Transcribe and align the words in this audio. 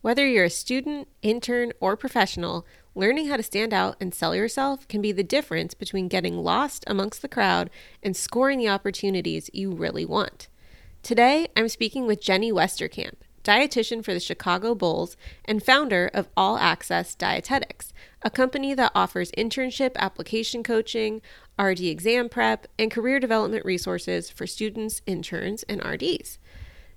Whether 0.00 0.28
you're 0.28 0.44
a 0.44 0.50
student, 0.50 1.08
intern, 1.22 1.72
or 1.80 1.96
professional, 1.96 2.64
learning 2.94 3.28
how 3.28 3.36
to 3.36 3.42
stand 3.42 3.74
out 3.74 3.96
and 4.00 4.14
sell 4.14 4.34
yourself 4.34 4.86
can 4.86 5.02
be 5.02 5.10
the 5.10 5.24
difference 5.24 5.74
between 5.74 6.06
getting 6.06 6.36
lost 6.38 6.84
amongst 6.86 7.20
the 7.20 7.28
crowd 7.28 7.68
and 8.00 8.16
scoring 8.16 8.58
the 8.58 8.68
opportunities 8.68 9.50
you 9.52 9.72
really 9.72 10.04
want. 10.04 10.46
Today, 11.02 11.48
I'm 11.56 11.68
speaking 11.68 12.06
with 12.06 12.20
Jenny 12.20 12.52
Westerkamp, 12.52 13.14
dietitian 13.42 14.04
for 14.04 14.14
the 14.14 14.20
Chicago 14.20 14.76
Bulls 14.76 15.16
and 15.44 15.62
founder 15.64 16.08
of 16.14 16.28
All 16.36 16.58
Access 16.58 17.16
Dietetics, 17.16 17.92
a 18.22 18.30
company 18.30 18.74
that 18.74 18.92
offers 18.94 19.32
internship 19.32 19.96
application 19.96 20.62
coaching, 20.62 21.22
RD 21.60 21.80
exam 21.80 22.28
prep, 22.28 22.68
and 22.78 22.88
career 22.90 23.18
development 23.18 23.64
resources 23.64 24.30
for 24.30 24.46
students, 24.46 25.02
interns, 25.06 25.64
and 25.64 25.84
RDs. 25.84 26.38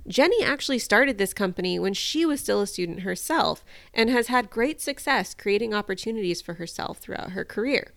Jenny 0.08 0.44
actually 0.44 0.80
started 0.80 1.18
this 1.18 1.34
company 1.34 1.78
when 1.78 1.94
she 1.94 2.26
was 2.26 2.40
still 2.40 2.62
a 2.62 2.68
student 2.68 3.02
herself 3.02 3.64
and 3.94 4.10
has 4.10 4.28
had 4.28 4.50
great 4.50 4.82
success 4.82 5.34
creating 5.34 5.73
opportunities 5.73 6.42
for 6.42 6.55
herself 6.55 6.98
throughout 6.98 7.32
her 7.32 7.46
career. 7.46 7.92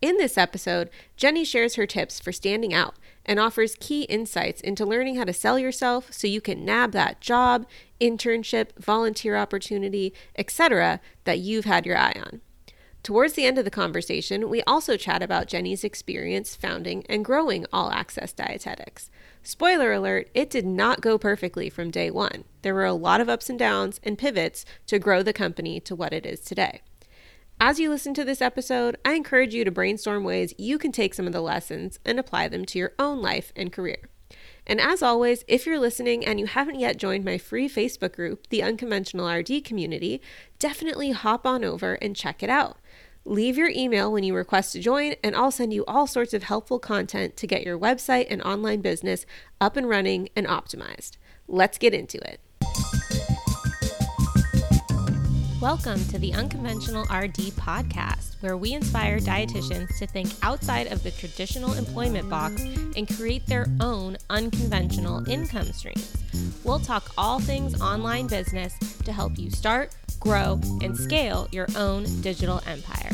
In 0.00 0.16
this 0.16 0.38
episode, 0.38 0.88
Jenny 1.16 1.44
shares 1.44 1.74
her 1.74 1.86
tips 1.86 2.20
for 2.20 2.32
standing 2.32 2.72
out 2.72 2.94
and 3.26 3.38
offers 3.38 3.76
key 3.78 4.02
insights 4.02 4.60
into 4.62 4.86
learning 4.86 5.16
how 5.16 5.24
to 5.24 5.32
sell 5.32 5.58
yourself 5.58 6.10
so 6.10 6.26
you 6.26 6.40
can 6.40 6.64
nab 6.64 6.92
that 6.92 7.20
job, 7.20 7.66
internship, 8.00 8.68
volunteer 8.78 9.36
opportunity, 9.36 10.14
etc. 10.36 11.00
that 11.24 11.38
you've 11.40 11.66
had 11.66 11.84
your 11.84 11.98
eye 11.98 12.14
on. 12.24 12.40
Towards 13.02 13.34
the 13.34 13.44
end 13.44 13.58
of 13.58 13.64
the 13.64 13.70
conversation, 13.70 14.48
we 14.48 14.62
also 14.62 14.96
chat 14.96 15.22
about 15.22 15.48
Jenny's 15.48 15.84
experience 15.84 16.54
founding 16.54 17.04
and 17.08 17.24
growing 17.24 17.66
All 17.72 17.90
Access 17.90 18.32
Dietetics. 18.32 19.10
Spoiler 19.42 19.92
alert, 19.92 20.28
it 20.34 20.50
did 20.50 20.66
not 20.66 21.00
go 21.00 21.16
perfectly 21.16 21.70
from 21.70 21.90
day 21.90 22.10
one. 22.10 22.44
There 22.62 22.74
were 22.74 22.84
a 22.84 22.92
lot 22.92 23.20
of 23.20 23.28
ups 23.28 23.48
and 23.48 23.58
downs 23.58 23.98
and 24.02 24.18
pivots 24.18 24.64
to 24.86 24.98
grow 24.98 25.22
the 25.22 25.32
company 25.32 25.80
to 25.80 25.96
what 25.96 26.12
it 26.12 26.26
is 26.26 26.40
today. 26.40 26.82
As 27.58 27.78
you 27.78 27.90
listen 27.90 28.14
to 28.14 28.24
this 28.24 28.40
episode, 28.40 28.96
I 29.04 29.14
encourage 29.14 29.54
you 29.54 29.64
to 29.64 29.70
brainstorm 29.70 30.24
ways 30.24 30.54
you 30.56 30.78
can 30.78 30.92
take 30.92 31.14
some 31.14 31.26
of 31.26 31.32
the 31.32 31.40
lessons 31.40 31.98
and 32.04 32.18
apply 32.18 32.48
them 32.48 32.64
to 32.66 32.78
your 32.78 32.92
own 32.98 33.20
life 33.20 33.52
and 33.56 33.72
career. 33.72 34.08
And 34.66 34.80
as 34.80 35.02
always, 35.02 35.44
if 35.48 35.66
you're 35.66 35.78
listening 35.78 36.24
and 36.24 36.38
you 36.38 36.46
haven't 36.46 36.78
yet 36.78 36.96
joined 36.96 37.24
my 37.24 37.38
free 37.38 37.68
Facebook 37.68 38.14
group, 38.14 38.46
the 38.48 38.62
Unconventional 38.62 39.28
RD 39.28 39.64
Community, 39.64 40.22
definitely 40.58 41.10
hop 41.10 41.46
on 41.46 41.64
over 41.64 41.94
and 41.94 42.14
check 42.14 42.42
it 42.42 42.50
out. 42.50 42.78
Leave 43.26 43.58
your 43.58 43.68
email 43.68 44.10
when 44.10 44.24
you 44.24 44.34
request 44.34 44.72
to 44.72 44.80
join, 44.80 45.14
and 45.22 45.36
I'll 45.36 45.50
send 45.50 45.74
you 45.74 45.84
all 45.84 46.06
sorts 46.06 46.32
of 46.32 46.44
helpful 46.44 46.78
content 46.78 47.36
to 47.36 47.46
get 47.46 47.64
your 47.64 47.78
website 47.78 48.26
and 48.30 48.40
online 48.40 48.80
business 48.80 49.26
up 49.60 49.76
and 49.76 49.86
running 49.86 50.30
and 50.34 50.46
optimized. 50.46 51.18
Let's 51.46 51.76
get 51.76 51.92
into 51.92 52.16
it. 52.26 52.40
Welcome 55.60 56.02
to 56.06 56.18
the 56.18 56.32
Unconventional 56.32 57.02
RD 57.02 57.52
podcast, 57.58 58.40
where 58.40 58.56
we 58.56 58.72
inspire 58.72 59.18
dietitians 59.18 59.98
to 59.98 60.06
think 60.06 60.30
outside 60.42 60.90
of 60.90 61.02
the 61.02 61.10
traditional 61.10 61.74
employment 61.74 62.30
box 62.30 62.62
and 62.96 63.06
create 63.06 63.46
their 63.46 63.66
own 63.80 64.16
unconventional 64.30 65.28
income 65.28 65.70
streams. 65.74 66.16
We'll 66.64 66.78
talk 66.78 67.10
all 67.18 67.38
things 67.38 67.78
online 67.82 68.28
business 68.28 68.78
to 69.04 69.12
help 69.12 69.38
you 69.38 69.50
start, 69.50 69.94
grow, 70.20 70.60
and 70.82 70.96
scale 70.96 71.48
your 71.50 71.66
own 71.76 72.04
digital 72.20 72.62
empire. 72.66 73.10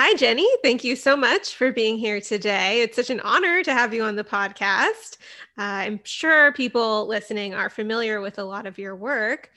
Hi, 0.00 0.14
Jenny. 0.14 0.48
Thank 0.62 0.84
you 0.84 0.94
so 0.94 1.16
much 1.16 1.56
for 1.56 1.72
being 1.72 1.98
here 1.98 2.20
today. 2.20 2.82
It's 2.82 2.94
such 2.94 3.10
an 3.10 3.18
honor 3.18 3.64
to 3.64 3.72
have 3.72 3.92
you 3.92 4.04
on 4.04 4.14
the 4.14 4.22
podcast. 4.22 5.16
Uh, 5.58 5.62
I'm 5.62 6.00
sure 6.04 6.52
people 6.52 7.08
listening 7.08 7.52
are 7.52 7.68
familiar 7.68 8.20
with 8.20 8.38
a 8.38 8.44
lot 8.44 8.64
of 8.64 8.78
your 8.78 8.94
work, 8.94 9.50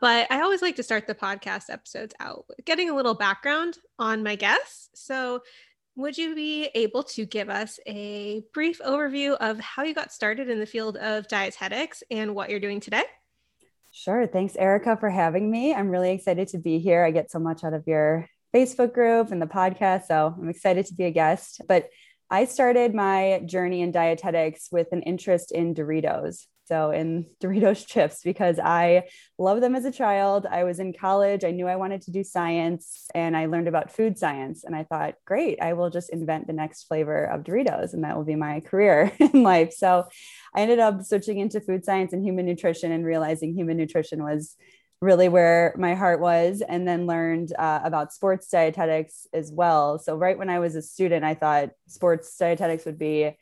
but 0.00 0.30
I 0.30 0.42
always 0.42 0.62
like 0.62 0.76
to 0.76 0.84
start 0.84 1.08
the 1.08 1.16
podcast 1.16 1.64
episodes 1.68 2.14
out 2.20 2.44
getting 2.64 2.90
a 2.90 2.94
little 2.94 3.14
background 3.14 3.78
on 3.98 4.22
my 4.22 4.36
guests. 4.36 4.90
So, 4.94 5.42
would 5.96 6.16
you 6.16 6.32
be 6.36 6.66
able 6.76 7.02
to 7.02 7.26
give 7.26 7.50
us 7.50 7.80
a 7.84 8.44
brief 8.54 8.78
overview 8.86 9.36
of 9.40 9.58
how 9.58 9.82
you 9.82 9.94
got 9.94 10.12
started 10.12 10.48
in 10.48 10.60
the 10.60 10.66
field 10.66 10.96
of 10.98 11.26
dietetics 11.26 12.04
and 12.08 12.36
what 12.36 12.50
you're 12.50 12.60
doing 12.60 12.78
today? 12.78 13.02
Sure. 14.00 14.28
Thanks, 14.28 14.54
Erica, 14.54 14.96
for 14.96 15.10
having 15.10 15.50
me. 15.50 15.74
I'm 15.74 15.88
really 15.88 16.12
excited 16.12 16.46
to 16.48 16.58
be 16.58 16.78
here. 16.78 17.04
I 17.04 17.10
get 17.10 17.32
so 17.32 17.40
much 17.40 17.64
out 17.64 17.74
of 17.74 17.82
your 17.88 18.28
Facebook 18.54 18.94
group 18.94 19.32
and 19.32 19.42
the 19.42 19.46
podcast. 19.46 20.04
So 20.06 20.32
I'm 20.38 20.48
excited 20.48 20.86
to 20.86 20.94
be 20.94 21.06
a 21.06 21.10
guest. 21.10 21.62
But 21.66 21.88
I 22.30 22.44
started 22.44 22.94
my 22.94 23.42
journey 23.44 23.80
in 23.80 23.90
dietetics 23.90 24.68
with 24.70 24.86
an 24.92 25.02
interest 25.02 25.50
in 25.50 25.74
Doritos. 25.74 26.46
So, 26.68 26.90
in 26.90 27.26
Doritos 27.40 27.86
chips, 27.86 28.22
because 28.22 28.58
I 28.58 29.04
love 29.38 29.60
them 29.60 29.74
as 29.74 29.84
a 29.84 29.90
child. 29.90 30.46
I 30.46 30.64
was 30.64 30.78
in 30.78 30.92
college. 30.92 31.44
I 31.44 31.50
knew 31.50 31.66
I 31.66 31.76
wanted 31.76 32.02
to 32.02 32.10
do 32.10 32.22
science 32.22 33.06
and 33.14 33.36
I 33.36 33.46
learned 33.46 33.68
about 33.68 33.90
food 33.90 34.18
science. 34.18 34.64
And 34.64 34.76
I 34.76 34.84
thought, 34.84 35.14
great, 35.24 35.60
I 35.60 35.72
will 35.72 35.90
just 35.90 36.10
invent 36.10 36.46
the 36.46 36.52
next 36.52 36.84
flavor 36.84 37.24
of 37.24 37.42
Doritos 37.42 37.94
and 37.94 38.04
that 38.04 38.16
will 38.16 38.24
be 38.24 38.36
my 38.36 38.60
career 38.60 39.10
in 39.18 39.42
life. 39.42 39.72
So, 39.72 40.06
I 40.54 40.60
ended 40.60 40.78
up 40.78 41.02
switching 41.02 41.38
into 41.38 41.60
food 41.60 41.84
science 41.84 42.12
and 42.12 42.24
human 42.24 42.46
nutrition 42.46 42.92
and 42.92 43.04
realizing 43.04 43.54
human 43.54 43.76
nutrition 43.76 44.22
was 44.22 44.56
really 45.00 45.28
where 45.28 45.74
my 45.78 45.94
heart 45.94 46.20
was 46.20 46.60
and 46.68 46.86
then 46.86 47.06
learned 47.06 47.52
uh, 47.56 47.80
about 47.84 48.12
sports 48.12 48.48
dietetics 48.48 49.28
as 49.32 49.52
well 49.52 49.96
so 49.98 50.16
right 50.16 50.38
when 50.38 50.50
i 50.50 50.58
was 50.58 50.74
a 50.74 50.82
student 50.82 51.24
i 51.24 51.34
thought 51.34 51.70
sports 51.86 52.36
dietetics 52.36 52.84
would 52.84 52.98
be 52.98 53.36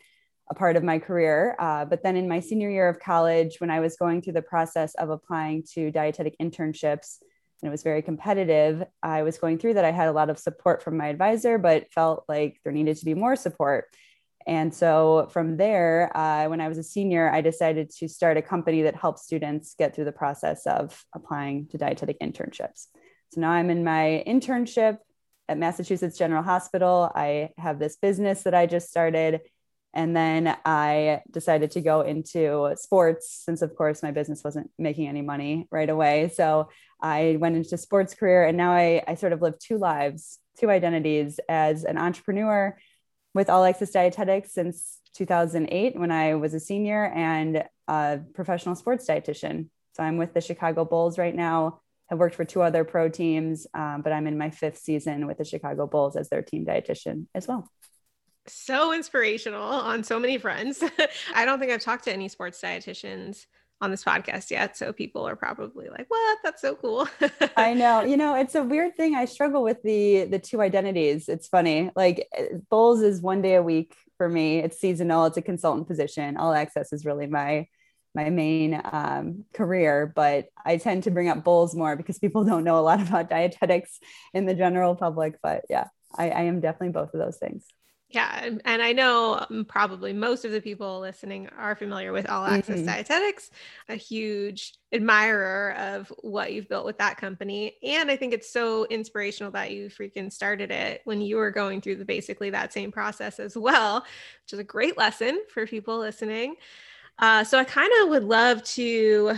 a 0.49 0.55
part 0.55 0.77
of 0.77 0.83
my 0.83 0.99
career 0.99 1.57
uh, 1.59 1.84
but 1.84 2.03
then 2.03 2.17
in 2.17 2.29
my 2.29 2.41
senior 2.41 2.71
year 2.71 2.89
of 2.89 3.01
college 3.01 3.57
when 3.61 3.71
i 3.71 3.81
was 3.81 3.97
going 3.97 4.23
through 4.23 4.33
the 4.33 4.43
process 4.43 4.95
of 4.95 5.11
applying 5.11 5.62
to 5.62 5.91
dietetic 5.91 6.37
internships 6.41 7.19
and 7.62 7.69
it 7.69 7.71
was 7.71 7.83
very 7.83 8.03
competitive 8.03 8.83
i 9.03 9.23
was 9.23 9.39
going 9.39 9.59
through 9.59 9.75
that 9.75 9.85
i 9.85 9.91
had 9.91 10.09
a 10.09 10.12
lot 10.12 10.31
of 10.31 10.39
support 10.39 10.83
from 10.83 10.97
my 10.97 11.09
advisor 11.09 11.59
but 11.59 11.93
felt 11.93 12.25
like 12.29 12.59
there 12.65 12.73
needed 12.73 12.97
to 12.97 13.05
be 13.05 13.15
more 13.15 13.37
support 13.37 13.87
and 14.47 14.73
so 14.73 15.29
from 15.33 15.56
there, 15.56 16.17
uh, 16.17 16.49
when 16.49 16.61
I 16.61 16.69
was 16.69 16.79
a 16.79 16.83
senior, 16.85 17.31
I 17.33 17.41
decided 17.41 17.91
to 17.99 18.09
start 18.09 18.37
a 18.37 18.43
company 18.43 18.83
that 18.83 18.95
helps 18.95 19.25
students 19.25 19.75
get 19.77 19.95
through 19.95 20.05
the 20.05 20.12
process 20.12 20.67
of 20.67 21.05
applying 21.15 21.67
to 21.69 21.79
dietetic 21.79 22.21
internships. 22.21 22.87
So 23.33 23.41
now 23.41 23.51
I'm 23.51 23.71
in 23.71 23.83
my 23.83 24.23
internship 24.25 24.99
at 25.49 25.59
Massachusetts 25.59 26.17
General 26.17 26.45
Hospital. 26.45 27.11
I 27.12 27.51
have 27.59 27.81
this 27.81 27.97
business 27.97 28.43
that 28.45 28.55
I 28.55 28.67
just 28.67 28.89
started. 28.89 29.41
And 29.97 30.15
then 30.15 30.55
I 30.67 31.23
decided 31.31 31.71
to 31.71 31.81
go 31.81 32.03
into 32.03 32.75
sports 32.77 33.43
since, 33.47 33.62
of 33.62 33.75
course, 33.75 34.03
my 34.03 34.11
business 34.11 34.45
wasn't 34.45 34.71
making 34.79 35.09
any 35.09 35.23
money 35.23 35.67
right 35.71 35.89
away. 35.89 36.31
So 36.34 36.69
I 37.01 37.39
went 37.41 37.57
into 37.57 37.79
sports 37.79 38.15
career 38.15 38.45
and 38.45 38.59
now 38.59 38.73
I, 38.73 39.03
I 39.09 39.15
sort 39.15 39.33
of 39.33 39.41
live 39.41 39.59
two 39.59 39.79
lives, 39.79 40.39
two 40.61 40.71
identities 40.71 41.41
as 41.49 41.85
an 41.85 41.97
entrepreneur 41.97 42.77
with 43.33 43.49
All 43.49 43.65
Access 43.65 43.91
Dietetics 43.91 44.53
since 44.53 45.01
2008 45.15 45.99
when 45.99 46.12
I 46.12 46.35
was 46.35 46.53
a 46.53 46.61
senior 46.61 47.06
and 47.06 47.65
a 47.89 48.21
professional 48.35 48.75
sports 48.75 49.06
dietitian. 49.09 49.71
So 49.95 50.03
I'm 50.03 50.19
with 50.19 50.35
the 50.35 50.43
Chicago 50.43 50.85
Bulls 50.85 51.17
right 51.17 51.35
now. 51.35 51.81
I've 52.12 52.19
worked 52.19 52.35
for 52.35 52.45
two 52.45 52.61
other 52.61 52.85
pro 52.85 53.09
teams, 53.09 53.67
um, 53.73 54.03
but 54.03 54.12
I'm 54.12 54.27
in 54.27 54.37
my 54.37 54.51
fifth 54.51 54.77
season 54.77 55.27
with 55.27 55.39
the 55.39 55.45
Chicago 55.45 55.87
Bulls 55.87 56.17
as 56.17 56.29
their 56.29 56.43
team 56.43 56.67
dietitian 56.67 57.29
as 57.35 57.49
well. 57.49 57.67
So 58.49 58.93
inspirational 58.93 59.62
on 59.62 60.05
so 60.05 60.19
many 60.19 60.39
fronts. 60.39 60.83
I 61.34 61.45
don't 61.45 61.59
think 61.59 61.73
I've 61.73 61.81
talked 61.81 62.05
to 62.05 62.12
any 62.12 62.29
sports 62.29 62.61
dietitians 62.61 63.47
on 63.81 63.91
this 63.91 64.05
podcast 64.05 64.51
yet. 64.51 64.77
So 64.77 64.93
people 64.93 65.27
are 65.29 65.37
probably 65.37 65.89
like, 65.89 66.07
what? 66.09 66.39
That's 66.43 66.62
so 66.62 66.75
cool. 66.77 67.09
I 67.56 67.75
know. 67.75 68.03
You 68.03 68.17
know, 68.17 68.35
it's 68.35 68.55
a 68.55 68.62
weird 68.65 68.97
thing. 68.97 69.15
I 69.15 69.27
struggle 69.27 69.62
with 69.62 69.83
the 69.83 70.25
the 70.25 70.39
two 70.39 70.61
identities. 70.61 71.29
It's 71.29 71.49
funny. 71.49 71.91
Like 71.95 72.29
Bulls 72.71 73.03
is 73.03 73.21
one 73.21 73.43
day 73.43 73.55
a 73.55 73.62
week 73.62 73.95
for 74.17 74.29
me. 74.29 74.59
It's 74.59 74.79
seasonal. 74.79 75.27
It's 75.27 75.37
a 75.37 75.43
consultant 75.43 75.89
position. 75.89 76.37
All 76.37 76.55
access 76.55 76.93
is 76.93 77.05
really 77.05 77.27
my 77.27 77.69
my 78.15 78.31
main 78.31 78.81
um, 78.93 79.45
career, 79.53 80.11
but 80.17 80.49
I 80.65 80.79
tend 80.79 81.03
to 81.03 81.11
bring 81.11 81.29
up 81.29 81.44
Bulls 81.44 81.75
more 81.75 81.97
because 81.97 82.19
people 82.19 82.44
don't 82.44 82.65
know 82.65 82.79
a 82.79 82.81
lot 82.81 83.03
about 83.06 83.29
dietetics 83.29 84.00
in 84.32 84.47
the 84.47 84.55
general 84.55 84.97
public. 84.97 85.35
But 85.43 85.67
yeah, 85.69 85.88
I, 86.17 86.31
I 86.31 86.43
am 86.43 86.61
definitely 86.61 86.93
both 86.93 87.12
of 87.12 87.20
those 87.20 87.37
things. 87.37 87.67
Yeah. 88.08 88.50
And 88.64 88.82
I 88.82 88.93
know 88.93 89.44
um, 89.50 89.64
probably 89.64 90.12
most 90.12 90.44
of 90.44 90.53
the 90.53 90.61
people 90.61 91.00
listening 91.00 91.49
are 91.58 91.75
familiar 91.75 92.12
with 92.12 92.31
All 92.31 92.47
Access 92.47 92.79
mm-hmm. 92.79 92.87
Dietetics, 92.87 93.50
a 93.88 93.97
huge 93.97 94.75
admirer 94.93 95.75
of 95.76 96.12
what 96.20 96.53
you've 96.53 96.69
built 96.69 96.87
with 96.87 96.99
that 96.99 97.17
company. 97.17 97.75
And 97.82 98.08
I 98.08 98.17
think 98.17 98.32
it's 98.32 98.49
so 98.49 98.87
inspirational 98.87 99.50
that 99.53 99.73
you 99.73 99.88
freaking 99.88 100.32
started 100.32 100.70
it 100.70 101.00
when 101.05 101.20
you 101.20 101.37
were 101.37 101.50
going 101.50 101.81
through 101.81 101.97
the 101.97 102.05
basically 102.05 102.49
that 102.50 102.73
same 102.73 102.93
process 102.93 103.41
as 103.41 103.56
well, 103.56 104.03
which 104.44 104.53
is 104.53 104.61
a 104.61 104.64
great 104.64 104.97
lesson 104.97 105.41
for 105.49 105.67
people 105.67 105.99
listening. 105.99 106.55
Uh, 107.19 107.43
so 107.43 107.58
I 107.58 107.64
kind 107.64 107.91
of 108.03 108.11
would 108.11 108.25
love 108.25 108.62
to 108.64 109.35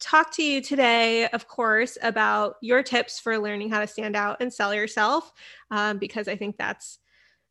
talk 0.00 0.32
to 0.32 0.42
you 0.42 0.62
today, 0.62 1.28
of 1.28 1.46
course, 1.46 1.98
about 2.02 2.56
your 2.62 2.82
tips 2.82 3.20
for 3.20 3.38
learning 3.38 3.68
how 3.68 3.80
to 3.80 3.86
stand 3.86 4.16
out 4.16 4.38
and 4.40 4.52
sell 4.52 4.74
yourself, 4.74 5.32
um, 5.70 5.98
because 5.98 6.26
I 6.26 6.36
think 6.36 6.56
that's 6.56 7.00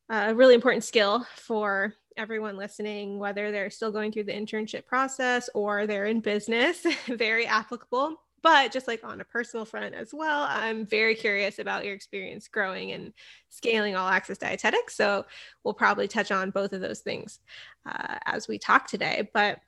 a 0.09 0.33
really 0.33 0.55
important 0.55 0.83
skill 0.83 1.25
for 1.35 1.93
everyone 2.15 2.57
listening, 2.57 3.19
whether 3.19 3.51
they're 3.51 3.69
still 3.69 3.91
going 3.91 4.11
through 4.11 4.23
the 4.23 4.33
internship 4.33 4.85
process 4.85 5.49
or 5.53 5.85
they're 5.85 6.05
in 6.05 6.19
business, 6.19 6.85
very 7.07 7.45
applicable. 7.45 8.15
But 8.43 8.71
just 8.71 8.87
like 8.87 9.03
on 9.03 9.19
a 9.19 9.25
personal 9.25 9.65
front 9.65 9.95
as 9.95 10.13
well, 10.13 10.45
I'm 10.47 10.85
very 10.85 11.15
curious 11.15 11.59
about 11.59 11.85
your 11.85 11.93
experience 11.93 12.47
growing 12.47 12.91
and 12.91 13.13
scaling 13.49 13.95
all 13.95 14.07
access 14.07 14.37
dietetics. 14.37 14.95
So 14.95 15.25
we'll 15.63 15.73
probably 15.73 16.07
touch 16.07 16.31
on 16.31 16.51
both 16.51 16.71
of 16.71 16.81
those 16.81 16.99
things 16.99 17.39
uh, 17.85 18.17
as 18.25 18.47
we 18.47 18.57
talk 18.57 18.87
today. 18.87 19.29
But 19.33 19.59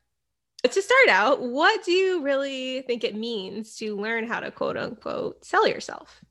to 0.64 0.82
start 0.82 1.10
out, 1.10 1.42
what 1.42 1.84
do 1.84 1.92
you 1.92 2.22
really 2.22 2.82
think 2.82 3.04
it 3.04 3.16
means 3.16 3.76
to 3.78 3.98
learn 3.98 4.28
how 4.28 4.40
to 4.40 4.52
quote 4.52 4.78
unquote 4.78 5.44
sell 5.44 5.68
yourself? 5.68 6.22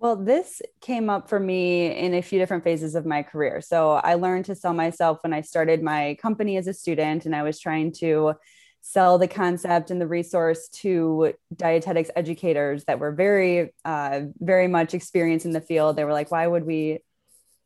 Well, 0.00 0.14
this 0.14 0.62
came 0.80 1.10
up 1.10 1.28
for 1.28 1.40
me 1.40 1.86
in 1.96 2.14
a 2.14 2.22
few 2.22 2.38
different 2.38 2.62
phases 2.62 2.94
of 2.94 3.04
my 3.04 3.24
career. 3.24 3.60
So 3.60 3.94
I 3.94 4.14
learned 4.14 4.44
to 4.44 4.54
sell 4.54 4.72
myself 4.72 5.18
when 5.22 5.32
I 5.32 5.40
started 5.40 5.82
my 5.82 6.16
company 6.22 6.56
as 6.56 6.68
a 6.68 6.74
student, 6.74 7.26
and 7.26 7.34
I 7.34 7.42
was 7.42 7.58
trying 7.58 7.92
to 7.94 8.34
sell 8.80 9.18
the 9.18 9.26
concept 9.26 9.90
and 9.90 10.00
the 10.00 10.06
resource 10.06 10.68
to 10.68 11.34
dietetics 11.54 12.10
educators 12.14 12.84
that 12.84 13.00
were 13.00 13.10
very, 13.10 13.74
uh, 13.84 14.20
very 14.38 14.68
much 14.68 14.94
experienced 14.94 15.46
in 15.46 15.52
the 15.52 15.60
field. 15.60 15.96
They 15.96 16.04
were 16.04 16.12
like, 16.12 16.30
why 16.30 16.46
would 16.46 16.64
we 16.64 17.00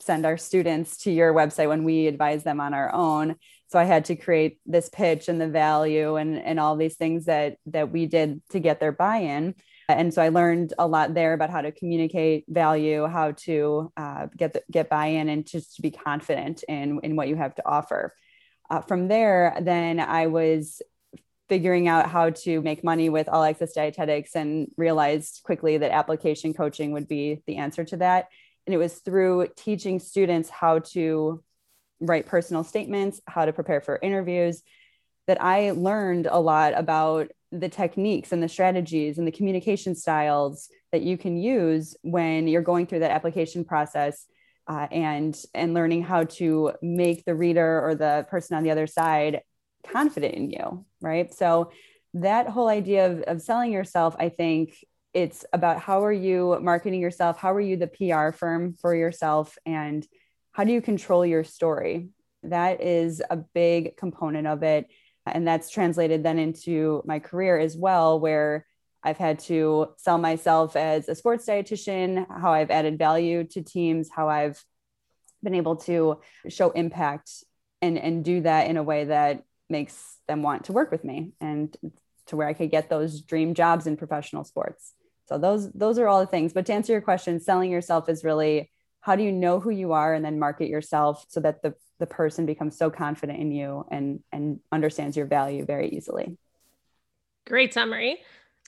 send 0.00 0.24
our 0.24 0.38
students 0.38 0.96
to 0.98 1.12
your 1.12 1.34
website 1.34 1.68
when 1.68 1.84
we 1.84 2.06
advise 2.06 2.44
them 2.44 2.60
on 2.60 2.72
our 2.72 2.92
own? 2.94 3.36
So 3.68 3.78
I 3.78 3.84
had 3.84 4.06
to 4.06 4.16
create 4.16 4.58
this 4.64 4.88
pitch 4.88 5.28
and 5.28 5.38
the 5.38 5.48
value 5.48 6.16
and, 6.16 6.38
and 6.38 6.58
all 6.58 6.76
these 6.76 6.96
things 6.96 7.26
that 7.26 7.56
that 7.66 7.92
we 7.92 8.06
did 8.06 8.40
to 8.50 8.58
get 8.58 8.80
their 8.80 8.92
buy-in 8.92 9.54
and 9.88 10.12
so 10.12 10.22
I 10.22 10.28
learned 10.28 10.74
a 10.78 10.86
lot 10.86 11.14
there 11.14 11.32
about 11.32 11.50
how 11.50 11.60
to 11.60 11.72
communicate 11.72 12.44
value, 12.48 13.06
how 13.06 13.32
to 13.32 13.92
uh, 13.96 14.26
get 14.36 14.52
the, 14.52 14.62
get 14.70 14.88
buy-in, 14.88 15.28
and 15.28 15.46
just 15.46 15.76
to 15.76 15.82
be 15.82 15.90
confident 15.90 16.64
in 16.68 17.00
in 17.02 17.16
what 17.16 17.28
you 17.28 17.36
have 17.36 17.54
to 17.56 17.66
offer. 17.66 18.14
Uh, 18.70 18.80
from 18.80 19.08
there, 19.08 19.56
then 19.60 20.00
I 20.00 20.28
was 20.28 20.80
figuring 21.48 21.86
out 21.88 22.08
how 22.08 22.30
to 22.30 22.62
make 22.62 22.82
money 22.82 23.10
with 23.10 23.28
all 23.28 23.42
access 23.42 23.72
dietetics, 23.72 24.34
and 24.34 24.68
realized 24.76 25.42
quickly 25.44 25.78
that 25.78 25.90
application 25.90 26.54
coaching 26.54 26.92
would 26.92 27.08
be 27.08 27.42
the 27.46 27.56
answer 27.56 27.84
to 27.84 27.96
that. 27.98 28.28
And 28.66 28.74
it 28.74 28.78
was 28.78 28.94
through 28.94 29.48
teaching 29.56 29.98
students 29.98 30.48
how 30.48 30.78
to 30.78 31.42
write 32.00 32.26
personal 32.26 32.64
statements, 32.64 33.20
how 33.26 33.44
to 33.44 33.52
prepare 33.52 33.80
for 33.80 33.98
interviews, 34.00 34.62
that 35.26 35.42
I 35.42 35.72
learned 35.72 36.26
a 36.30 36.40
lot 36.40 36.72
about 36.76 37.30
the 37.52 37.68
techniques 37.68 38.32
and 38.32 38.42
the 38.42 38.48
strategies 38.48 39.18
and 39.18 39.26
the 39.26 39.32
communication 39.32 39.94
styles 39.94 40.68
that 40.90 41.02
you 41.02 41.16
can 41.16 41.36
use 41.36 41.94
when 42.02 42.48
you're 42.48 42.62
going 42.62 42.86
through 42.86 43.00
that 43.00 43.10
application 43.10 43.64
process 43.64 44.26
uh, 44.68 44.86
and 44.90 45.36
and 45.54 45.74
learning 45.74 46.02
how 46.02 46.24
to 46.24 46.72
make 46.82 47.24
the 47.24 47.34
reader 47.34 47.80
or 47.84 47.94
the 47.94 48.26
person 48.30 48.56
on 48.56 48.62
the 48.62 48.70
other 48.70 48.86
side 48.86 49.42
confident 49.86 50.34
in 50.34 50.50
you 50.50 50.84
right? 51.00 51.32
So 51.34 51.70
that 52.14 52.48
whole 52.48 52.68
idea 52.68 53.06
of, 53.10 53.20
of 53.22 53.40
selling 53.40 53.72
yourself 53.72 54.14
i 54.18 54.28
think 54.28 54.74
it's 55.14 55.44
about 55.52 55.78
how 55.78 56.04
are 56.04 56.12
you 56.12 56.58
marketing 56.60 57.00
yourself? 57.00 57.38
How 57.38 57.52
are 57.52 57.60
you 57.60 57.76
the 57.76 57.86
pr 57.86 58.36
firm 58.36 58.74
for 58.80 58.94
yourself? 58.94 59.58
And 59.66 60.06
how 60.52 60.64
do 60.64 60.72
you 60.72 60.80
control 60.80 61.24
your 61.24 61.44
story? 61.44 62.08
That 62.44 62.80
is 62.80 63.22
a 63.28 63.36
big 63.36 63.96
component 63.96 64.46
of 64.46 64.62
it 64.62 64.86
and 65.26 65.46
that's 65.46 65.70
translated 65.70 66.22
then 66.22 66.38
into 66.38 67.02
my 67.04 67.18
career 67.18 67.58
as 67.58 67.76
well, 67.76 68.18
where 68.18 68.66
I've 69.02 69.18
had 69.18 69.40
to 69.40 69.88
sell 69.96 70.18
myself 70.18 70.76
as 70.76 71.08
a 71.08 71.14
sports 71.14 71.46
dietitian, 71.46 72.26
how 72.28 72.52
I've 72.52 72.70
added 72.70 72.98
value 72.98 73.44
to 73.44 73.62
teams, 73.62 74.08
how 74.14 74.28
I've 74.28 74.62
been 75.42 75.54
able 75.54 75.76
to 75.76 76.20
show 76.48 76.70
impact 76.70 77.30
and, 77.80 77.98
and 77.98 78.24
do 78.24 78.42
that 78.42 78.68
in 78.68 78.76
a 78.76 78.82
way 78.82 79.04
that 79.04 79.42
makes 79.68 80.18
them 80.28 80.42
want 80.42 80.64
to 80.64 80.72
work 80.72 80.90
with 80.90 81.04
me 81.04 81.32
and 81.40 81.76
to 82.26 82.36
where 82.36 82.46
I 82.46 82.52
could 82.52 82.70
get 82.70 82.88
those 82.88 83.22
dream 83.22 83.54
jobs 83.54 83.86
in 83.86 83.96
professional 83.96 84.44
sports. 84.44 84.92
So 85.28 85.38
those 85.38 85.70
those 85.72 85.98
are 85.98 86.08
all 86.08 86.20
the 86.20 86.26
things. 86.26 86.52
But 86.52 86.66
to 86.66 86.72
answer 86.72 86.92
your 86.92 87.00
question, 87.00 87.40
selling 87.40 87.70
yourself 87.70 88.08
is 88.08 88.24
really 88.24 88.70
how 89.02 89.16
do 89.16 89.22
you 89.22 89.32
know 89.32 89.60
who 89.60 89.70
you 89.70 89.92
are 89.92 90.14
and 90.14 90.24
then 90.24 90.38
market 90.38 90.68
yourself 90.68 91.26
so 91.28 91.40
that 91.40 91.62
the 91.62 91.74
the 91.98 92.06
person 92.06 92.46
becomes 92.46 92.78
so 92.78 92.90
confident 92.90 93.38
in 93.38 93.52
you 93.52 93.84
and 93.90 94.20
and 94.32 94.60
understands 94.70 95.16
your 95.16 95.26
value 95.26 95.64
very 95.66 95.90
easily? 95.90 96.38
Great 97.46 97.74
summary. 97.74 98.18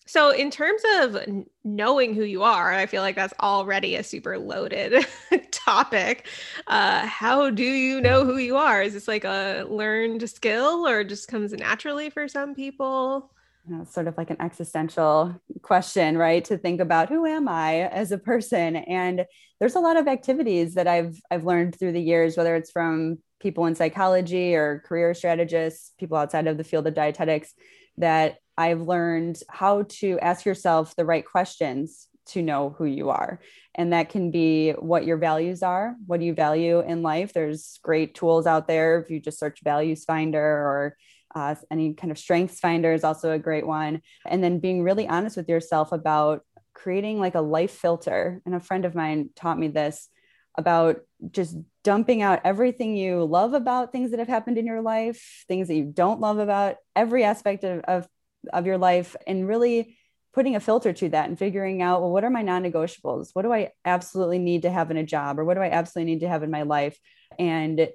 So 0.06 0.30
in 0.30 0.50
terms 0.50 0.82
of 0.96 1.16
knowing 1.64 2.14
who 2.14 2.24
you 2.24 2.42
are 2.42 2.74
i 2.74 2.84
feel 2.84 3.00
like 3.00 3.16
that's 3.16 3.32
already 3.40 3.96
a 3.96 4.02
super 4.02 4.36
loaded 4.36 5.06
topic. 5.50 6.28
Uh, 6.66 7.06
how 7.06 7.48
do 7.48 7.64
you 7.64 8.02
know 8.02 8.24
who 8.24 8.36
you 8.36 8.56
are? 8.56 8.82
Is 8.82 8.92
this 8.92 9.08
like 9.08 9.24
a 9.24 9.64
learned 9.68 10.28
skill 10.28 10.86
or 10.86 11.04
just 11.04 11.28
comes 11.28 11.52
naturally 11.52 12.10
for 12.10 12.28
some 12.28 12.54
people 12.54 13.33
you 13.66 13.76
know, 13.76 13.84
sort 13.84 14.08
of 14.08 14.16
like 14.18 14.30
an 14.30 14.40
existential 14.40 15.40
question, 15.62 16.18
right? 16.18 16.44
To 16.44 16.58
think 16.58 16.80
about 16.80 17.08
who 17.08 17.24
am 17.24 17.48
I 17.48 17.88
as 17.88 18.12
a 18.12 18.18
person? 18.18 18.76
And 18.76 19.24
there's 19.58 19.74
a 19.74 19.80
lot 19.80 19.96
of 19.96 20.06
activities 20.06 20.74
that 20.74 20.86
I've 20.86 21.18
I've 21.30 21.44
learned 21.44 21.78
through 21.78 21.92
the 21.92 22.00
years, 22.00 22.36
whether 22.36 22.56
it's 22.56 22.70
from 22.70 23.18
people 23.40 23.66
in 23.66 23.74
psychology 23.74 24.54
or 24.54 24.82
career 24.86 25.14
strategists, 25.14 25.92
people 25.98 26.16
outside 26.16 26.46
of 26.46 26.58
the 26.58 26.64
field 26.64 26.86
of 26.86 26.94
dietetics, 26.94 27.54
that 27.98 28.36
I've 28.56 28.82
learned 28.82 29.40
how 29.48 29.84
to 30.00 30.18
ask 30.20 30.44
yourself 30.44 30.94
the 30.96 31.04
right 31.04 31.24
questions 31.24 32.08
to 32.26 32.42
know 32.42 32.74
who 32.76 32.84
you 32.84 33.10
are. 33.10 33.40
And 33.74 33.92
that 33.92 34.08
can 34.08 34.30
be 34.30 34.72
what 34.72 35.04
your 35.04 35.18
values 35.18 35.62
are. 35.62 35.94
What 36.06 36.20
do 36.20 36.26
you 36.26 36.34
value 36.34 36.80
in 36.80 37.02
life? 37.02 37.32
There's 37.32 37.78
great 37.82 38.14
tools 38.14 38.46
out 38.46 38.66
there. 38.66 39.00
If 39.00 39.10
you 39.10 39.20
just 39.20 39.38
search 39.38 39.60
Values 39.62 40.04
Finder 40.04 40.40
or 40.40 40.96
uh, 41.34 41.54
any 41.70 41.94
kind 41.94 42.10
of 42.10 42.18
strengths 42.18 42.60
finder 42.60 42.92
is 42.92 43.04
also 43.04 43.32
a 43.32 43.38
great 43.38 43.66
one. 43.66 44.02
And 44.26 44.42
then 44.42 44.60
being 44.60 44.82
really 44.82 45.08
honest 45.08 45.36
with 45.36 45.48
yourself 45.48 45.92
about 45.92 46.42
creating 46.74 47.20
like 47.20 47.34
a 47.34 47.40
life 47.40 47.72
filter. 47.72 48.40
And 48.46 48.54
a 48.54 48.60
friend 48.60 48.84
of 48.84 48.94
mine 48.94 49.30
taught 49.34 49.58
me 49.58 49.68
this 49.68 50.08
about 50.56 51.00
just 51.30 51.56
dumping 51.82 52.22
out 52.22 52.40
everything 52.44 52.96
you 52.96 53.24
love 53.24 53.54
about 53.54 53.92
things 53.92 54.10
that 54.10 54.20
have 54.20 54.28
happened 54.28 54.58
in 54.58 54.66
your 54.66 54.80
life, 54.80 55.44
things 55.48 55.68
that 55.68 55.74
you 55.74 55.84
don't 55.84 56.20
love 56.20 56.38
about 56.38 56.76
every 56.94 57.24
aspect 57.24 57.64
of, 57.64 57.80
of, 57.80 58.08
of 58.52 58.66
your 58.66 58.78
life, 58.78 59.16
and 59.26 59.48
really 59.48 59.96
putting 60.32 60.56
a 60.56 60.60
filter 60.60 60.92
to 60.92 61.08
that 61.08 61.28
and 61.28 61.38
figuring 61.38 61.80
out, 61.80 62.00
well, 62.00 62.10
what 62.10 62.24
are 62.24 62.30
my 62.30 62.42
non 62.42 62.62
negotiables? 62.62 63.30
What 63.32 63.42
do 63.42 63.52
I 63.52 63.70
absolutely 63.84 64.38
need 64.38 64.62
to 64.62 64.70
have 64.70 64.90
in 64.90 64.96
a 64.96 65.04
job? 65.04 65.38
Or 65.38 65.44
what 65.44 65.54
do 65.54 65.60
I 65.60 65.70
absolutely 65.70 66.12
need 66.12 66.20
to 66.20 66.28
have 66.28 66.42
in 66.42 66.50
my 66.50 66.62
life? 66.62 66.98
And 67.38 67.88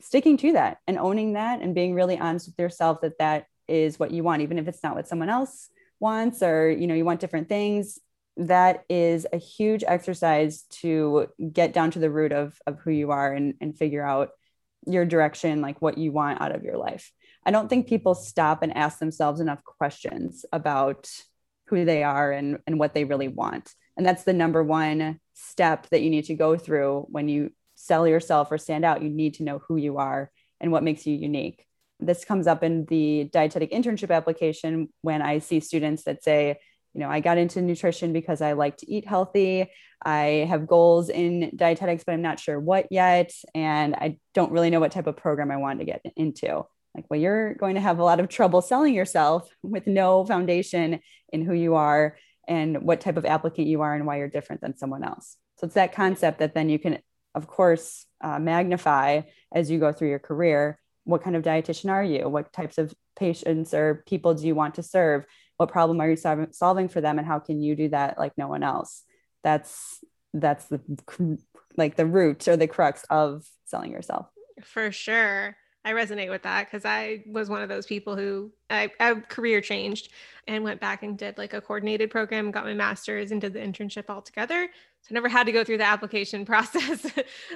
sticking 0.00 0.36
to 0.38 0.52
that 0.52 0.78
and 0.86 0.98
owning 0.98 1.34
that 1.34 1.60
and 1.60 1.74
being 1.74 1.94
really 1.94 2.18
honest 2.18 2.48
with 2.48 2.58
yourself 2.58 3.00
that 3.02 3.18
that 3.18 3.46
is 3.68 3.98
what 3.98 4.10
you 4.10 4.22
want 4.22 4.42
even 4.42 4.58
if 4.58 4.68
it's 4.68 4.82
not 4.82 4.94
what 4.94 5.08
someone 5.08 5.30
else 5.30 5.68
wants 6.00 6.42
or 6.42 6.70
you 6.70 6.86
know 6.86 6.94
you 6.94 7.04
want 7.04 7.20
different 7.20 7.48
things 7.48 7.98
that 8.36 8.84
is 8.88 9.26
a 9.32 9.36
huge 9.36 9.84
exercise 9.86 10.62
to 10.62 11.28
get 11.52 11.72
down 11.72 11.90
to 11.92 11.98
the 11.98 12.10
root 12.10 12.32
of 12.32 12.58
of 12.66 12.78
who 12.80 12.90
you 12.90 13.10
are 13.10 13.32
and 13.32 13.54
and 13.60 13.76
figure 13.76 14.04
out 14.04 14.30
your 14.86 15.04
direction 15.04 15.60
like 15.60 15.80
what 15.80 15.98
you 15.98 16.12
want 16.12 16.40
out 16.40 16.54
of 16.54 16.64
your 16.64 16.76
life. 16.76 17.12
I 17.46 17.50
don't 17.50 17.68
think 17.68 17.88
people 17.88 18.14
stop 18.14 18.62
and 18.62 18.76
ask 18.76 18.98
themselves 18.98 19.40
enough 19.40 19.62
questions 19.64 20.44
about 20.52 21.10
who 21.66 21.84
they 21.84 22.02
are 22.02 22.32
and 22.32 22.58
and 22.66 22.78
what 22.78 22.94
they 22.94 23.04
really 23.04 23.28
want. 23.28 23.72
And 23.96 24.04
that's 24.04 24.24
the 24.24 24.32
number 24.32 24.62
one 24.62 25.20
step 25.34 25.88
that 25.90 26.02
you 26.02 26.10
need 26.10 26.24
to 26.24 26.34
go 26.34 26.56
through 26.56 27.06
when 27.10 27.28
you 27.28 27.52
sell 27.84 28.08
yourself 28.08 28.50
or 28.50 28.56
stand 28.56 28.84
out, 28.84 29.02
you 29.02 29.10
need 29.10 29.34
to 29.34 29.42
know 29.42 29.60
who 29.68 29.76
you 29.76 29.98
are 29.98 30.30
and 30.60 30.72
what 30.72 30.82
makes 30.82 31.06
you 31.06 31.14
unique. 31.14 31.66
This 32.00 32.24
comes 32.24 32.46
up 32.46 32.62
in 32.62 32.86
the 32.86 33.28
dietetic 33.32 33.70
internship 33.72 34.10
application 34.14 34.88
when 35.02 35.20
I 35.20 35.38
see 35.38 35.60
students 35.60 36.04
that 36.04 36.24
say, 36.24 36.56
you 36.94 37.00
know, 37.00 37.10
I 37.10 37.20
got 37.20 37.38
into 37.38 37.60
nutrition 37.60 38.12
because 38.12 38.40
I 38.40 38.52
like 38.52 38.78
to 38.78 38.90
eat 38.90 39.06
healthy. 39.06 39.70
I 40.02 40.46
have 40.48 40.66
goals 40.66 41.10
in 41.10 41.52
dietetics, 41.54 42.04
but 42.04 42.12
I'm 42.12 42.22
not 42.22 42.40
sure 42.40 42.58
what 42.58 42.86
yet. 42.90 43.32
And 43.54 43.94
I 43.94 44.18
don't 44.32 44.52
really 44.52 44.70
know 44.70 44.80
what 44.80 44.92
type 44.92 45.06
of 45.06 45.16
program 45.16 45.50
I 45.50 45.56
want 45.56 45.80
to 45.80 45.84
get 45.84 46.02
into. 46.16 46.64
Like, 46.94 47.06
well, 47.10 47.20
you're 47.20 47.54
going 47.54 47.74
to 47.74 47.80
have 47.80 47.98
a 47.98 48.04
lot 48.04 48.20
of 48.20 48.28
trouble 48.28 48.62
selling 48.62 48.94
yourself 48.94 49.48
with 49.62 49.86
no 49.86 50.24
foundation 50.24 51.00
in 51.32 51.44
who 51.44 51.52
you 51.52 51.74
are 51.74 52.16
and 52.46 52.82
what 52.82 53.00
type 53.00 53.16
of 53.16 53.26
applicant 53.26 53.66
you 53.66 53.82
are 53.82 53.94
and 53.94 54.06
why 54.06 54.18
you're 54.18 54.28
different 54.28 54.62
than 54.62 54.76
someone 54.76 55.04
else. 55.04 55.36
So 55.58 55.66
it's 55.66 55.74
that 55.74 55.92
concept 55.92 56.38
that 56.38 56.54
then 56.54 56.68
you 56.68 56.78
can 56.78 56.98
of 57.34 57.46
course, 57.46 58.06
uh, 58.20 58.38
magnify 58.38 59.22
as 59.52 59.70
you 59.70 59.78
go 59.78 59.92
through 59.92 60.08
your 60.08 60.18
career. 60.18 60.78
What 61.04 61.22
kind 61.22 61.36
of 61.36 61.42
dietitian 61.42 61.90
are 61.90 62.04
you? 62.04 62.28
What 62.28 62.52
types 62.52 62.78
of 62.78 62.94
patients 63.16 63.74
or 63.74 64.02
people 64.06 64.34
do 64.34 64.46
you 64.46 64.54
want 64.54 64.76
to 64.76 64.82
serve? 64.82 65.26
What 65.56 65.70
problem 65.70 66.00
are 66.00 66.08
you 66.08 66.16
sol- 66.16 66.46
solving 66.52 66.88
for 66.88 67.00
them, 67.00 67.18
and 67.18 67.26
how 67.26 67.38
can 67.38 67.60
you 67.60 67.76
do 67.76 67.88
that 67.90 68.18
like 68.18 68.32
no 68.36 68.48
one 68.48 68.62
else? 68.62 69.02
That's 69.42 70.02
that's 70.32 70.66
the 70.66 70.80
like 71.76 71.96
the 71.96 72.06
root 72.06 72.48
or 72.48 72.56
the 72.56 72.66
crux 72.66 73.04
of 73.10 73.44
selling 73.66 73.92
yourself. 73.92 74.26
For 74.62 74.90
sure. 74.90 75.56
I 75.84 75.92
resonate 75.92 76.30
with 76.30 76.42
that 76.42 76.66
because 76.66 76.84
I 76.84 77.22
was 77.26 77.50
one 77.50 77.62
of 77.62 77.68
those 77.68 77.86
people 77.86 78.16
who 78.16 78.50
I, 78.70 78.90
I 78.98 79.14
career 79.14 79.60
changed 79.60 80.10
and 80.48 80.64
went 80.64 80.80
back 80.80 81.02
and 81.02 81.18
did 81.18 81.36
like 81.36 81.52
a 81.52 81.60
coordinated 81.60 82.10
program, 82.10 82.50
got 82.50 82.64
my 82.64 82.74
master's 82.74 83.32
and 83.32 83.40
did 83.40 83.52
the 83.52 83.60
internship 83.60 84.04
altogether. 84.08 84.68
So 85.02 85.08
I 85.10 85.14
never 85.14 85.28
had 85.28 85.44
to 85.44 85.52
go 85.52 85.62
through 85.62 85.78
the 85.78 85.84
application 85.84 86.44
process. 86.46 87.06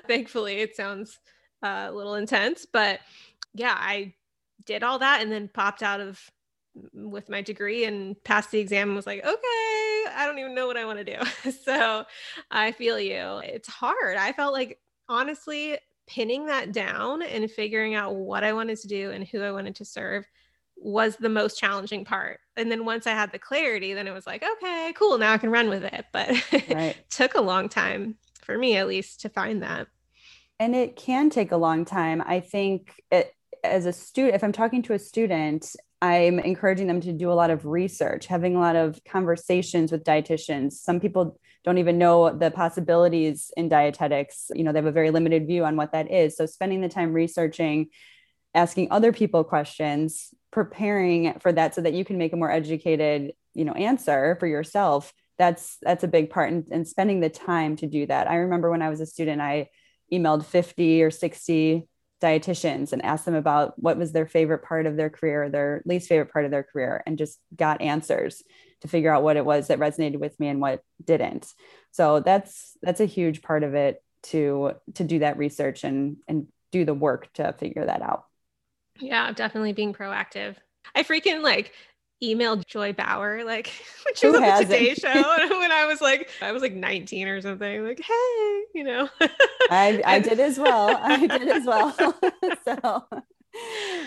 Thankfully, 0.07 0.57
it 0.61 0.77
sounds 0.77 1.19
uh, 1.63 1.87
a 1.89 1.93
little 1.93 2.15
intense, 2.15 2.67
but 2.71 3.01
yeah, 3.55 3.77
I 3.77 4.15
did 4.67 4.83
all 4.83 4.99
that 4.99 5.23
and 5.23 5.33
then 5.33 5.49
popped 5.53 5.83
out 5.83 6.01
of 6.01 6.21
with 6.93 7.29
my 7.29 7.43
degree 7.43 7.85
and 7.85 8.23
passed 8.25 8.51
the 8.51 8.59
exam 8.59 8.89
and 8.89 8.97
was 8.97 9.07
like, 9.07 9.25
okay, 9.25 10.05
I 10.15 10.25
don't 10.27 10.39
even 10.39 10.55
know 10.55 10.67
what 10.67 10.77
I 10.77 10.85
want 10.85 10.99
to 10.99 11.05
do. 11.05 11.51
so 11.65 12.05
I 12.51 12.73
feel 12.73 13.01
you. 13.01 13.41
It's 13.43 13.69
hard. 13.69 14.17
I 14.17 14.33
felt 14.33 14.53
like 14.53 14.79
honestly 15.09 15.79
pinning 16.09 16.47
that 16.47 16.73
down 16.73 17.23
and 17.23 17.51
figuring 17.51 17.95
out 17.95 18.17
what 18.17 18.43
I 18.43 18.53
wanted 18.53 18.79
to 18.79 18.89
do 18.89 19.11
and 19.11 19.27
who 19.27 19.43
I 19.43 19.53
wanted 19.53 19.77
to 19.77 19.85
serve 19.85 20.27
was 20.77 21.17
the 21.17 21.29
most 21.29 21.59
challenging 21.59 22.05
part. 22.05 22.41
And 22.57 22.71
then 22.71 22.85
once 22.85 23.07
I 23.07 23.11
had 23.11 23.33
the 23.33 23.39
clarity, 23.39 23.95
then 23.95 24.09
it 24.09 24.13
was 24.13 24.27
like, 24.27 24.43
okay, 24.45 24.93
cool, 24.97 25.19
now 25.19 25.33
I 25.33 25.39
can 25.39 25.51
run 25.51 25.69
with 25.69 25.85
it. 25.85 26.05
But 26.13 26.29
right. 26.53 26.97
it 26.97 26.97
took 27.11 27.35
a 27.35 27.41
long 27.41 27.69
time 27.69 28.17
for 28.43 28.57
me 28.57 28.77
at 28.77 28.89
least 28.89 29.21
to 29.21 29.29
find 29.29 29.63
that. 29.63 29.89
And 30.59 30.75
it 30.75 30.97
can 30.97 31.31
take 31.31 31.53
a 31.53 31.57
long 31.57 31.85
time. 31.85 32.23
I 32.25 32.41
think 32.41 33.01
it, 33.11 33.33
as 33.63 33.87
a 33.87 33.93
student, 33.93 34.35
if 34.35 34.43
I'm 34.43 34.53
talking 34.53 34.83
to 34.85 34.95
a 34.95 34.99
student 34.99 35.75
I'm 36.01 36.39
encouraging 36.39 36.87
them 36.87 37.01
to 37.01 37.13
do 37.13 37.31
a 37.31 37.35
lot 37.35 37.51
of 37.51 37.67
research, 37.67 38.27
having 38.27 38.55
a 38.55 38.61
lot 38.61 38.77
of 38.77 39.01
conversations 39.05 39.91
with 39.91 40.05
dietitians. 40.05 40.75
Some 40.75 41.01
people 41.01 41.39
don't 41.65 41.79
even 41.79 41.99
know 41.99 42.31
the 42.31 42.51
possibilities 42.53 43.51
in 43.57 43.69
dietetics. 43.69 44.51
You 44.55 44.63
know, 44.63 44.73
they 44.73 44.79
have 44.79 44.87
a 44.87 44.93
very 44.93 45.11
limited 45.11 45.47
view 45.47 45.65
on 45.65 45.77
what 45.77 45.93
that 45.93 46.11
is. 46.11 46.37
So 46.37 46.47
spending 46.47 46.81
the 46.81 46.89
time 46.89 47.13
researching, 47.13 47.89
asking 48.55 48.89
other 48.93 49.13
people 49.13 49.43
questions, 49.43 50.33
preparing 50.53 51.39
for 51.41 51.53
that 51.53 51.75
so 51.75 51.81
that 51.81 51.95
you 51.95 52.05
can 52.05 52.17
make 52.17 52.33
a 52.33 52.37
more 52.37 52.51
educated, 52.51 53.33
you 53.55 53.65
know, 53.65 53.73
answer 53.73 54.37
for 54.39 54.47
yourself. 54.47 55.13
That's 55.37 55.79
that's 55.83 56.05
a 56.05 56.09
big 56.09 56.31
part 56.31 56.53
and, 56.53 56.67
and 56.71 56.87
spending 56.87 57.21
the 57.21 57.29
time 57.29 57.77
to 57.77 57.87
do 57.87 58.07
that. 58.07 58.31
I 58.31 58.37
remember 58.37 58.71
when 58.71 58.83
I 58.83 58.89
was 58.89 59.01
a 59.01 59.07
student, 59.07 59.41
I 59.41 59.69
emailed 60.13 60.45
50 60.45 61.03
or 61.03 61.11
60 61.11 61.89
dietitians 62.21 62.93
and 62.93 63.05
asked 63.05 63.25
them 63.25 63.35
about 63.35 63.79
what 63.79 63.97
was 63.97 64.13
their 64.13 64.27
favorite 64.27 64.63
part 64.63 64.87
of 64.87 64.97
their 64.97 65.11
career, 65.11 65.49
their 65.49 65.83
least 65.85 66.09
favorite 66.09 66.33
part 66.33 66.45
of 66.45 66.51
their 66.51 66.63
career, 66.63 67.03
and 67.07 67.19
just 67.19 67.39
got 67.55 67.81
answers 67.81 68.43
to 68.81 68.89
figure 68.89 69.13
out 69.13 69.23
what 69.23 69.37
it 69.37 69.45
was 69.45 69.69
that 69.69 69.79
resonated 69.79 70.19
with 70.19 70.39
me 70.39 70.49
and 70.49 70.61
what 70.61 70.83
didn't. 71.05 71.53
So 71.93 72.21
that's 72.21 72.77
that's 72.83 73.01
a 73.01 73.07
huge 73.07 73.43
part 73.43 73.63
of 73.63 73.75
it 73.75 74.03
to 74.25 74.73
to 74.95 75.05
do 75.05 75.21
that 75.21 75.39
research 75.39 75.85
and 75.85 76.17
and 76.27 76.49
do 76.73 76.85
the 76.85 76.95
work 76.95 77.33
to 77.35 77.53
figure 77.55 77.87
that 77.87 78.03
out. 78.03 78.25
Yeah, 79.01 79.33
definitely 79.33 79.73
being 79.73 79.95
proactive. 79.95 80.57
I 80.95 81.03
freaking 81.03 81.43
like 81.43 81.73
emailed 82.23 82.67
Joy 82.67 82.93
Bauer, 82.93 83.45
like 83.45 83.71
when 84.05 84.15
she 84.15 84.27
was 84.27 84.37
on 84.37 84.43
the 84.43 84.65
Today 84.65 84.95
Show, 84.95 85.09
when 85.59 85.73
I 85.73 85.87
was 85.87 86.01
like, 86.01 86.31
I 86.41 86.53
was 86.53 86.63
like 86.63 86.75
19 86.75 87.29
or 87.29 87.41
something, 87.41 87.85
like, 87.85 88.01
hey, 88.01 88.63
you 88.75 88.85
know. 88.85 89.09
I 89.71 90.03
I 90.05 90.19
did 90.21 90.41
as 90.41 90.59
well. 90.59 90.97
I 91.01 91.27
did 91.27 91.49
as 91.49 91.65
well. 91.65 91.95
so 92.65 93.05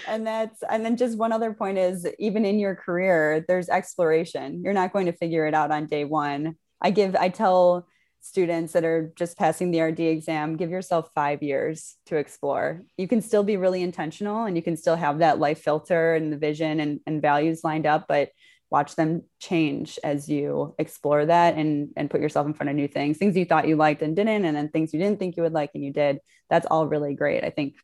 and 0.07 0.25
that's 0.25 0.63
and 0.69 0.85
then 0.85 0.97
just 0.97 1.17
one 1.17 1.31
other 1.31 1.53
point 1.53 1.77
is 1.77 2.07
even 2.19 2.45
in 2.45 2.59
your 2.59 2.75
career, 2.75 3.43
there's 3.47 3.69
exploration. 3.69 4.61
You're 4.63 4.73
not 4.73 4.93
going 4.93 5.07
to 5.07 5.13
figure 5.13 5.45
it 5.45 5.53
out 5.53 5.71
on 5.71 5.87
day 5.87 6.05
one. 6.05 6.55
I 6.81 6.91
give 6.91 7.15
I 7.15 7.29
tell 7.29 7.87
students 8.21 8.73
that 8.73 8.85
are 8.85 9.11
just 9.15 9.37
passing 9.37 9.71
the 9.71 9.81
RD 9.81 9.99
exam, 9.99 10.55
give 10.55 10.69
yourself 10.69 11.09
five 11.13 11.41
years 11.41 11.95
to 12.05 12.17
explore. 12.17 12.83
You 12.95 13.07
can 13.07 13.21
still 13.21 13.43
be 13.43 13.57
really 13.57 13.81
intentional 13.81 14.45
and 14.45 14.55
you 14.55 14.61
can 14.61 14.77
still 14.77 14.95
have 14.95 15.19
that 15.19 15.39
life 15.39 15.61
filter 15.61 16.13
and 16.13 16.31
the 16.31 16.37
vision 16.37 16.79
and, 16.79 16.99
and 17.07 17.21
values 17.21 17.63
lined 17.63 17.87
up, 17.87 18.05
but 18.07 18.29
watch 18.69 18.95
them 18.95 19.23
change 19.39 19.99
as 20.03 20.29
you 20.29 20.73
explore 20.79 21.25
that 21.25 21.55
and, 21.55 21.89
and 21.97 22.09
put 22.09 22.21
yourself 22.21 22.47
in 22.47 22.53
front 22.53 22.69
of 22.69 22.75
new 22.75 22.87
things, 22.87 23.17
things 23.17 23.35
you 23.35 23.43
thought 23.43 23.67
you 23.67 23.75
liked 23.75 24.01
and 24.01 24.15
didn't, 24.15 24.45
and 24.45 24.55
then 24.55 24.69
things 24.69 24.93
you 24.93 24.99
didn't 24.99 25.19
think 25.19 25.35
you 25.35 25.43
would 25.43 25.53
like 25.53 25.71
and 25.73 25.83
you 25.83 25.91
did. 25.91 26.19
That's 26.49 26.67
all 26.67 26.87
really 26.87 27.13
great. 27.13 27.43
I 27.43 27.49
think 27.49 27.75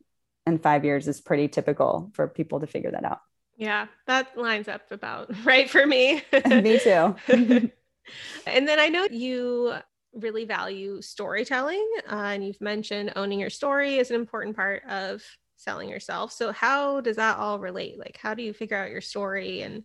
in 0.46 0.60
five 0.60 0.86
years 0.86 1.08
is 1.08 1.20
pretty 1.20 1.50
typical 1.50 2.12
for 2.14 2.28
people 2.28 2.62
to 2.62 2.68
figure 2.68 2.92
that 2.92 3.04
out. 3.04 3.20
Yeah, 3.58 3.88
that 4.06 4.38
lines 4.38 4.68
up 4.68 4.92
about 4.92 5.30
right 5.44 5.70
for 5.70 5.86
me. 5.86 6.22
me 6.46 6.80
too. 6.80 7.16
and 7.28 8.68
then 8.68 8.80
I 8.80 8.88
know 8.88 9.08
you 9.12 9.74
really 10.20 10.46
value 10.46 11.02
storytelling. 11.02 11.88
Uh, 12.12 12.16
and 12.16 12.46
you've 12.46 12.62
mentioned 12.62 13.14
owning 13.16 13.40
your 13.40 13.50
story 13.50 13.98
is 13.98 14.10
an 14.10 14.16
important 14.16 14.56
part 14.56 14.84
of 14.86 15.24
selling 15.56 15.90
yourself. 15.90 16.32
So, 16.32 16.52
how 16.52 17.02
does 17.02 17.18
that 17.18 17.38
all 17.38 17.60
relate? 17.60 17.98
Like, 17.98 18.18
how 18.22 18.34
do 18.34 18.44
you 18.44 18.54
figure 18.54 18.78
out 18.78 18.92
your 18.92 19.02
story 19.02 19.62
and 19.62 19.84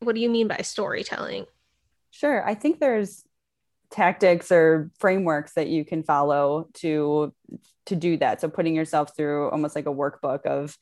what 0.00 0.14
do 0.14 0.20
you 0.20 0.30
mean 0.30 0.48
by 0.48 0.58
storytelling? 0.58 1.46
Sure. 2.10 2.46
I 2.46 2.54
think 2.54 2.80
there's 2.80 3.24
tactics 3.92 4.50
or 4.50 4.90
frameworks 4.98 5.52
that 5.52 5.68
you 5.68 5.84
can 5.84 6.02
follow 6.02 6.68
to 6.72 7.32
to 7.84 7.94
do 7.94 8.16
that 8.16 8.40
so 8.40 8.48
putting 8.48 8.74
yourself 8.74 9.14
through 9.14 9.50
almost 9.50 9.76
like 9.76 9.86
a 9.86 9.92
workbook 9.92 10.46
of 10.46 10.76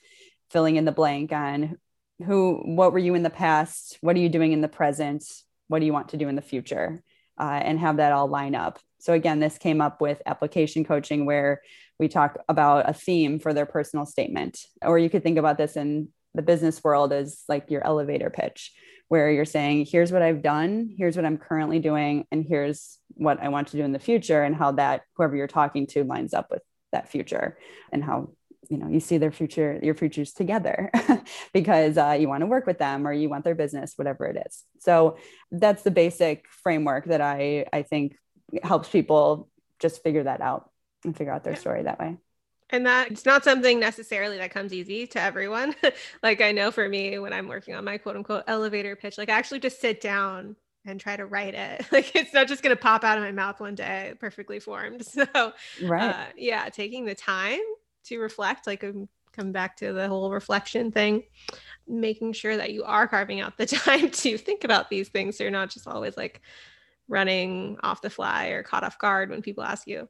filling 0.51 0.77
in 0.77 0.85
the 0.85 0.93
blank 0.93 1.33
on 1.33 1.77
who 2.25 2.61
what 2.65 2.93
were 2.93 3.01
you 3.01 3.17
in 3.17 3.25
the 3.25 3.31
past 3.31 3.99
what 4.01 4.15
are 4.15 4.21
you 4.21 4.29
doing 4.29 4.53
in 4.53 4.61
the 4.61 4.69
present 4.69 5.25
what 5.67 5.81
do 5.81 5.87
you 5.87 5.93
want 5.93 6.11
to 6.11 6.17
do 6.17 6.29
in 6.29 6.37
the 6.37 6.43
future 6.43 7.03
uh, 7.41 7.61
and 7.65 7.81
have 7.81 7.97
that 7.97 8.13
all 8.13 8.29
line 8.29 8.55
up. 8.55 8.79
So 8.99 9.15
again, 9.15 9.41
this 9.41 9.57
came 9.57 9.81
up 9.81 10.01
with 10.01 10.21
application 10.27 10.85
coaching 10.85 11.25
where 11.25 11.63
we 11.99 12.07
talk 12.07 12.37
about 12.49 12.89
a 12.89 12.93
theme 12.93 13.39
for 13.39 13.55
their 13.55 13.67
personal 13.67 14.05
statement. 14.05 14.59
Or 14.83 14.99
you 14.99 15.09
could 15.09 15.23
think 15.23 15.39
about 15.39 15.57
this 15.57 15.77
in 15.77 16.09
the 16.35 16.43
business 16.43 16.85
world 16.85 17.13
as 17.13 17.43
like 17.49 17.71
your 17.71 17.85
elevator 17.85 18.31
pitch, 18.31 18.73
where 19.09 19.31
you're 19.31 19.45
saying, 19.45 19.87
here's 19.91 20.13
what 20.13 20.23
I've 20.23 20.43
done, 20.43 20.95
here's 20.97 21.17
what 21.17 21.25
I'm 21.25 21.39
currently 21.39 21.81
doing, 21.81 22.27
and 22.31 22.45
here's 22.47 22.99
what 23.15 23.41
I 23.43 23.49
want 23.49 23.69
to 23.69 23.77
do 23.77 23.85
in 23.85 23.93
the 23.93 23.99
future, 23.99 24.43
and 24.43 24.55
how 24.55 24.73
that 24.73 25.03
whoever 25.17 25.35
you're 25.35 25.49
talking 25.49 25.87
to 25.89 26.05
lines 26.05 26.35
up 26.35 26.49
with 26.51 26.63
that 26.93 27.09
future 27.09 27.59
and 27.93 28.05
how 28.05 28.31
you 28.71 28.79
know 28.79 28.89
you 28.89 29.01
see 29.01 29.19
their 29.19 29.33
future 29.33 29.79
your 29.83 29.95
futures 29.95 30.33
together 30.33 30.91
because 31.53 31.99
uh, 31.99 32.17
you 32.19 32.29
want 32.29 32.41
to 32.41 32.47
work 32.47 32.67
with 32.67 32.79
them 32.79 33.07
or 33.07 33.13
you 33.13 33.29
want 33.29 33.45
their 33.45 33.57
business 33.57 33.95
whatever 33.97 34.27
it 34.27 34.43
is. 34.47 34.65
So 34.79 35.19
that's 35.51 35.83
the 35.83 35.91
basic 35.91 36.47
framework 36.49 37.07
that 37.07 37.21
i 37.21 37.67
i 37.73 37.83
think 37.83 38.17
helps 38.63 38.89
people 38.89 39.49
just 39.81 40.03
figure 40.03 40.23
that 40.23 40.41
out 40.41 40.71
and 41.05 41.17
figure 41.17 41.33
out 41.33 41.45
their 41.45 41.57
story 41.57 41.83
that 41.83 41.99
way. 41.99 42.17
And 42.71 42.87
that 42.87 43.11
it's 43.11 43.27
not 43.27 43.43
something 43.43 43.81
necessarily 43.81 44.39
that 44.39 44.53
comes 44.53 44.73
easy 44.73 45.07
to 45.09 45.21
everyone. 45.21 45.75
Like 46.23 46.41
i 46.41 46.53
know 46.53 46.71
for 46.71 46.89
me 46.89 47.19
when 47.19 47.33
i'm 47.33 47.49
working 47.49 47.75
on 47.75 47.85
my 47.85 47.99
quote 47.99 48.17
unquote 48.17 48.45
elevator 48.47 48.95
pitch 48.95 49.19
like 49.19 49.29
i 49.29 49.33
actually 49.33 49.61
just 49.61 49.81
sit 49.81 50.01
down 50.01 50.55
and 50.87 50.99
try 50.99 51.15
to 51.15 51.27
write 51.27 51.55
it. 51.55 51.87
Like 51.93 52.15
it's 52.15 52.33
not 52.33 52.47
just 52.47 52.63
going 52.63 52.75
to 52.75 52.81
pop 52.81 53.05
out 53.05 53.19
of 53.19 53.25
my 53.25 53.33
mouth 53.33 53.61
one 53.61 53.75
day 53.75 54.15
perfectly 54.21 54.61
formed. 54.61 55.05
So 55.05 55.27
right. 55.83 56.03
uh, 56.03 56.25
yeah 56.37 56.69
taking 56.69 57.05
the 57.05 57.15
time 57.15 57.61
to 58.05 58.19
reflect, 58.19 58.67
like 58.67 58.85
um, 58.85 59.09
come 59.33 59.53
back 59.53 59.77
to 59.79 59.93
the 59.93 60.09
whole 60.09 60.31
reflection 60.31 60.91
thing, 60.91 61.25
making 61.87 62.33
sure 62.33 62.57
that 62.57 62.73
you 62.73 62.85
are 62.85 63.09
carving 63.09 63.41
out 63.41 63.57
the 63.57 63.67
time 63.67 64.11
to 64.11 64.39
think 64.39 64.65
about 64.65 64.91
these 64.91 65.09
things. 65.09 65.37
So 65.37 65.45
you're 65.45 65.51
not 65.51 65.71
just 65.71 65.87
always 65.87 66.17
like 66.17 66.41
running 67.09 67.77
off 67.83 68.03
the 68.03 68.11
fly 68.11 68.49
or 68.49 68.63
caught 68.63 68.85
off 68.85 68.99
guard 68.99 69.31
when 69.31 69.43
people 69.43 69.65
ask 69.65 69.87
you. 69.87 70.09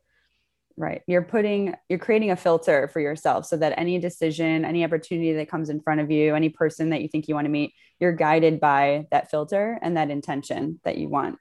Right. 0.77 1.03
You're 1.07 1.23
putting, 1.23 1.75
you're 1.89 1.99
creating 1.99 2.31
a 2.31 2.37
filter 2.37 2.89
for 2.89 3.01
yourself 3.01 3.45
so 3.45 3.57
that 3.59 3.75
any 3.77 3.99
decision, 3.99 4.65
any 4.65 4.85
opportunity 4.85 5.35
that 5.35 5.51
comes 5.51 5.69
in 5.69 5.81
front 5.81 6.01
of 6.01 6.11
you, 6.11 6.35
any 6.35 6.49
person 6.49 6.91
that 6.91 7.03
you 7.03 7.09
think 7.09 7.29
you 7.29 7.35
want 7.35 7.45
to 7.45 7.51
meet, 7.51 7.75
you're 7.99 8.13
guided 8.13 8.61
by 8.61 9.07
that 9.11 9.31
filter 9.31 9.79
and 9.83 9.97
that 9.97 10.11
intention 10.11 10.81
that 10.85 10.97
you 10.97 11.09
want, 11.09 11.37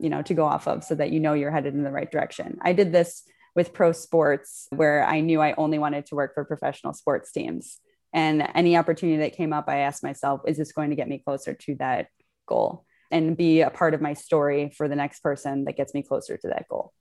you 0.00 0.10
know, 0.10 0.22
to 0.22 0.34
go 0.34 0.44
off 0.44 0.68
of 0.68 0.84
so 0.84 0.94
that 0.94 1.10
you 1.10 1.18
know 1.18 1.32
you're 1.32 1.50
headed 1.50 1.74
in 1.74 1.82
the 1.82 1.90
right 1.90 2.10
direction. 2.10 2.58
I 2.62 2.72
did 2.72 2.92
this 2.92 3.24
with 3.58 3.72
pro 3.72 3.90
sports 3.90 4.68
where 4.70 5.04
I 5.04 5.18
knew 5.18 5.40
I 5.40 5.52
only 5.58 5.80
wanted 5.80 6.06
to 6.06 6.14
work 6.14 6.32
for 6.32 6.44
professional 6.44 6.92
sports 6.92 7.32
teams. 7.32 7.80
And 8.12 8.48
any 8.54 8.76
opportunity 8.76 9.18
that 9.18 9.34
came 9.34 9.52
up, 9.52 9.64
I 9.66 9.78
asked 9.78 10.04
myself, 10.04 10.42
is 10.46 10.58
this 10.58 10.70
going 10.70 10.90
to 10.90 10.96
get 10.96 11.08
me 11.08 11.18
closer 11.18 11.54
to 11.54 11.74
that 11.80 12.06
goal 12.46 12.84
and 13.10 13.36
be 13.36 13.62
a 13.62 13.70
part 13.70 13.94
of 13.94 14.00
my 14.00 14.14
story 14.14 14.72
for 14.76 14.86
the 14.86 14.94
next 14.94 15.24
person 15.24 15.64
that 15.64 15.76
gets 15.76 15.92
me 15.92 16.04
closer 16.04 16.36
to 16.36 16.48
that 16.50 16.66
goal? 16.70 16.92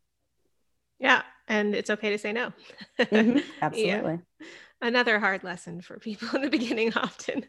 Yeah. 0.97 1.21
And 1.47 1.75
it's 1.75 1.91
okay 1.91 2.09
to 2.09 2.17
say 2.17 2.33
no. 2.33 2.51
mm-hmm, 2.99 3.37
absolutely. 3.61 4.17
Yeah. 4.39 4.47
Another 4.81 5.19
hard 5.19 5.43
lesson 5.43 5.81
for 5.81 5.99
people 5.99 6.29
in 6.33 6.41
the 6.41 6.49
beginning, 6.49 6.91
often 6.95 7.45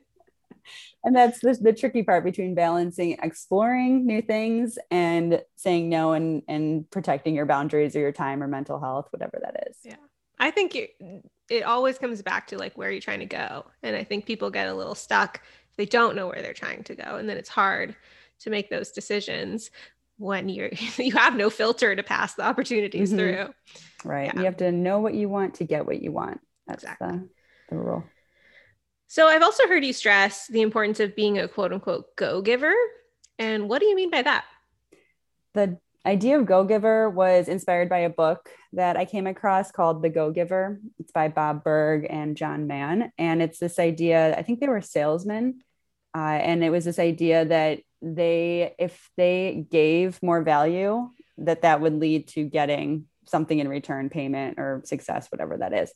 and 1.05 1.15
that's 1.15 1.41
the, 1.41 1.57
the 1.61 1.73
tricky 1.73 2.03
part 2.03 2.25
between 2.25 2.55
balancing 2.55 3.17
exploring 3.23 4.07
new 4.07 4.23
things 4.23 4.79
and 4.91 5.43
saying 5.57 5.89
no 5.89 6.13
and 6.13 6.43
and 6.49 6.91
protecting 6.91 7.35
your 7.35 7.47
boundaries 7.47 7.95
or 7.97 8.01
your 8.01 8.13
time 8.13 8.43
or 8.43 8.49
mental 8.49 8.81
health 8.81 9.09
whatever 9.11 9.39
that 9.43 9.69
is. 9.69 9.77
Yeah. 9.85 9.97
I 10.41 10.51
think 10.53 10.77
it, 10.77 10.91
it 11.51 11.65
always 11.65 11.99
comes 11.99 12.23
back 12.23 12.47
to 12.49 12.59
like 12.59 12.77
where 12.79 12.89
are 12.89 12.93
you're 12.93 13.01
trying 13.01 13.21
to 13.21 13.27
go? 13.27 13.67
And 13.83 13.97
i 13.97 14.05
think 14.05 14.27
people 14.27 14.51
get 14.51 14.69
a 14.69 14.75
little 14.75 14.95
stuck 14.95 15.41
if 15.71 15.77
they 15.77 15.87
don't 15.87 16.17
know 16.17 16.27
where 16.27 16.43
they're 16.43 16.53
trying 16.53 16.85
to 16.85 16.95
go 16.95 17.17
and 17.17 17.29
then 17.29 17.37
it's 17.37 17.49
hard 17.49 17.95
to 18.41 18.51
make 18.51 18.71
those 18.71 18.93
decisions 18.93 19.71
when 20.19 20.49
you're 20.49 20.71
you 20.97 21.13
have 21.13 21.37
no 21.37 21.51
filter 21.51 21.95
to 21.95 22.03
pass 22.03 22.35
the 22.35 22.43
opportunities 22.43 23.11
mm-hmm. 23.11 23.19
through. 23.19 23.55
Right. 24.05 24.33
Yeah. 24.33 24.41
you 24.41 24.45
have 24.45 24.59
to 24.59 24.73
know 24.73 25.01
what 25.01 25.15
you 25.15 25.29
want 25.29 25.55
to 25.55 25.65
get 25.65 25.87
what 25.87 26.03
you 26.03 26.13
want. 26.13 26.41
That's 26.67 26.83
exactly. 26.83 27.09
the, 27.09 27.29
the 27.71 27.77
rule 27.77 28.05
so 29.09 29.27
I've 29.27 29.43
also 29.43 29.67
heard 29.67 29.85
you 29.85 29.93
stress 29.93 30.47
the 30.47 30.63
importance 30.63 31.01
of 31.01 31.17
being 31.17 31.39
a 31.39 31.49
quote 31.49 31.73
unquote 31.73 32.15
go 32.17 32.41
giver. 32.41 32.75
And 33.39 33.69
what 33.69 33.81
do 33.81 33.87
you 33.87 33.97
mean 33.97 34.11
by 34.11 34.23
that? 34.23 34.45
The 35.55 35.79
idea 36.09 36.39
of 36.39 36.47
Go 36.47 36.65
Giver 36.65 37.11
was 37.11 37.49
inspired 37.49 37.89
by 37.89 37.99
a 37.99 38.11
book 38.11 38.49
that 38.73 38.97
I 38.97 39.05
came 39.05 39.27
across 39.27 39.71
called 39.71 40.03
The 40.03 40.09
Go 40.09 40.31
Giver. 40.31 40.81
It's 40.99 41.13
by 41.13 41.29
Bob 41.29 41.65
Burg 41.65 42.07
and 42.09 42.37
John 42.37 42.67
Mann. 42.67 43.13
And 43.19 43.43
it's 43.43 43.59
this 43.59 43.79
idea, 43.79 44.37
I 44.37 44.43
think 44.43 44.61
they 44.61 44.69
were 44.69 44.81
salesmen. 44.81 45.61
Uh, 46.17 46.39
and 46.41 46.65
it 46.65 46.71
was 46.71 46.85
this 46.85 46.99
idea 46.99 47.45
that 47.45 47.81
they, 48.01 48.75
if 48.79 49.11
they 49.17 49.67
gave 49.71 50.23
more 50.23 50.43
value, 50.43 51.11
that 51.39 51.63
that 51.63 51.81
would 51.81 51.95
lead 51.95 52.29
to 52.29 52.45
getting 52.45 53.05
something 53.27 53.59
in 53.59 53.69
return, 53.69 54.09
payment 54.09 54.59
or 54.59 54.83
success, 54.85 55.31
whatever 55.31 55.59
that 55.59 55.75
is. 55.75 55.93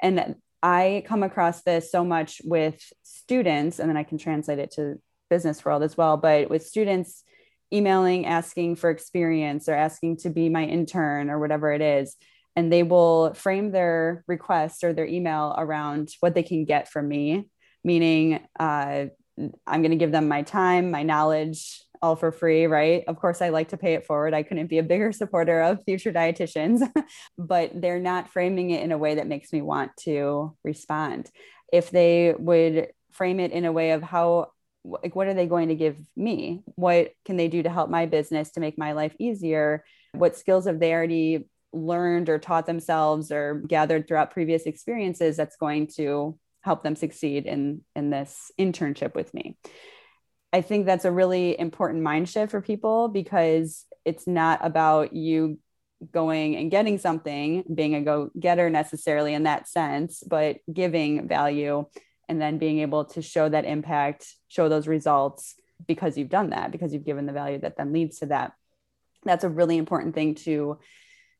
And 0.00 0.36
I 0.62 1.04
come 1.06 1.22
across 1.22 1.62
this 1.62 1.90
so 1.90 2.04
much 2.04 2.40
with 2.44 2.80
students, 3.02 3.78
and 3.78 3.88
then 3.88 3.96
I 3.96 4.02
can 4.04 4.18
translate 4.18 4.58
it 4.58 4.72
to 4.72 4.96
business 5.30 5.64
world 5.64 5.82
as 5.82 5.96
well. 5.96 6.16
But 6.16 6.50
with 6.50 6.66
students, 6.66 7.24
emailing 7.72 8.26
asking 8.26 8.76
for 8.76 8.90
experience 8.90 9.68
or 9.68 9.74
asking 9.74 10.18
to 10.18 10.30
be 10.30 10.48
my 10.48 10.64
intern 10.64 11.30
or 11.30 11.38
whatever 11.38 11.72
it 11.72 11.82
is 11.82 12.16
and 12.54 12.72
they 12.72 12.82
will 12.82 13.34
frame 13.34 13.70
their 13.70 14.24
request 14.26 14.82
or 14.84 14.92
their 14.92 15.06
email 15.06 15.54
around 15.58 16.10
what 16.20 16.34
they 16.34 16.42
can 16.42 16.64
get 16.64 16.88
from 16.88 17.08
me 17.08 17.48
meaning 17.82 18.40
uh, 18.58 19.06
i'm 19.66 19.82
going 19.82 19.90
to 19.90 19.96
give 19.96 20.12
them 20.12 20.28
my 20.28 20.42
time 20.42 20.90
my 20.90 21.02
knowledge 21.02 21.82
all 22.02 22.16
for 22.16 22.32
free 22.32 22.66
right? 22.66 23.04
Of 23.06 23.18
course 23.18 23.42
i 23.42 23.48
like 23.50 23.68
to 23.68 23.76
pay 23.76 23.94
it 23.94 24.06
forward. 24.06 24.34
I 24.34 24.42
couldn't 24.42 24.68
be 24.68 24.78
a 24.78 24.82
bigger 24.82 25.12
supporter 25.20 25.60
of 25.62 25.84
future 25.84 26.12
dietitians 26.12 26.86
but 27.38 27.70
they're 27.80 28.00
not 28.00 28.30
framing 28.30 28.70
it 28.70 28.82
in 28.82 28.92
a 28.92 28.98
way 28.98 29.16
that 29.16 29.26
makes 29.26 29.52
me 29.52 29.62
want 29.62 29.96
to 29.98 30.56
respond. 30.64 31.30
If 31.72 31.90
they 31.90 32.34
would 32.38 32.88
frame 33.12 33.40
it 33.40 33.52
in 33.52 33.64
a 33.64 33.72
way 33.72 33.92
of 33.92 34.02
how 34.02 34.52
like 34.84 35.16
what 35.16 35.26
are 35.26 35.34
they 35.34 35.46
going 35.46 35.68
to 35.68 35.74
give 35.74 35.98
me? 36.16 36.62
What 36.76 37.10
can 37.24 37.36
they 37.36 37.48
do 37.48 37.62
to 37.62 37.70
help 37.70 37.90
my 37.90 38.06
business 38.06 38.52
to 38.52 38.60
make 38.60 38.78
my 38.78 38.92
life 38.92 39.14
easier? 39.18 39.84
What 40.12 40.36
skills 40.36 40.66
have 40.66 40.78
they 40.78 40.92
already 40.92 41.48
learned 41.72 42.28
or 42.28 42.38
taught 42.38 42.66
themselves 42.66 43.32
or 43.32 43.62
gathered 43.66 44.06
throughout 44.06 44.30
previous 44.30 44.62
experiences 44.62 45.36
that's 45.36 45.56
going 45.56 45.88
to 45.96 46.38
help 46.62 46.82
them 46.82 46.96
succeed 46.96 47.46
in 47.46 47.82
in 47.94 48.10
this 48.10 48.50
internship 48.58 49.14
with 49.14 49.32
me 49.34 49.56
i 50.56 50.60
think 50.60 50.86
that's 50.86 51.04
a 51.04 51.12
really 51.12 51.58
important 51.58 52.02
mind 52.02 52.28
shift 52.28 52.50
for 52.50 52.60
people 52.60 53.08
because 53.08 53.84
it's 54.04 54.26
not 54.26 54.58
about 54.62 55.12
you 55.12 55.58
going 56.12 56.56
and 56.56 56.70
getting 56.70 56.98
something 56.98 57.64
being 57.74 57.94
a 57.94 58.02
go 58.02 58.30
getter 58.38 58.68
necessarily 58.68 59.32
in 59.34 59.44
that 59.44 59.68
sense 59.68 60.22
but 60.26 60.58
giving 60.72 61.26
value 61.26 61.84
and 62.28 62.40
then 62.40 62.58
being 62.58 62.80
able 62.80 63.04
to 63.04 63.22
show 63.22 63.48
that 63.48 63.64
impact 63.64 64.34
show 64.48 64.68
those 64.68 64.88
results 64.88 65.54
because 65.86 66.16
you've 66.16 66.28
done 66.28 66.50
that 66.50 66.70
because 66.72 66.92
you've 66.92 67.04
given 67.04 67.26
the 67.26 67.32
value 67.32 67.58
that 67.60 67.76
then 67.76 67.92
leads 67.92 68.18
to 68.20 68.26
that. 68.26 68.52
That's 69.24 69.44
a 69.44 69.48
really 69.48 69.76
important 69.76 70.14
thing 70.14 70.34
to 70.46 70.78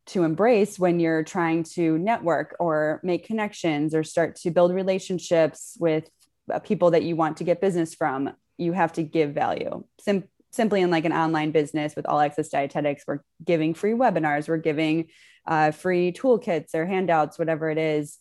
to 0.09 0.23
embrace 0.23 0.79
when 0.79 1.01
you're 1.01 1.25
trying 1.25 1.65
to 1.65 1.99
network 1.99 2.55
or 2.61 3.01
make 3.03 3.27
connections 3.27 3.93
or 3.93 4.05
start 4.05 4.37
to 4.37 4.53
build 4.53 4.73
relationships 4.73 5.77
with 5.81 6.09
uh, 6.53 6.61
people 6.61 6.93
that 6.93 7.03
you 7.03 7.17
want 7.17 7.39
to 7.39 7.45
get 7.45 7.61
business 7.61 7.93
from 7.93 8.33
you 8.59 8.73
have 8.73 8.93
to 8.95 9.03
give 9.03 9.33
value. 9.33 9.85
Sim- 10.01 10.29
simply 10.51 10.81
in 10.81 10.91
like 10.91 11.05
an 11.05 11.13
online 11.13 11.51
business 11.51 11.95
with 11.95 12.07
all 12.07 12.19
access 12.19 12.49
dietetics 12.49 13.05
we're 13.07 13.21
giving 13.45 13.75
free 13.75 13.93
webinars 13.93 14.49
we're 14.49 14.57
giving 14.57 15.07
uh, 15.47 15.71
free 15.71 16.13
toolkits 16.13 16.75
or 16.75 16.87
handouts 16.87 17.39
whatever 17.39 17.71
it 17.71 17.79
is. 17.79 18.19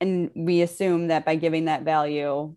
And 0.00 0.30
we 0.34 0.62
assume 0.62 1.08
that 1.08 1.24
by 1.26 1.34
giving 1.34 1.66
that 1.66 1.82
value 1.82 2.54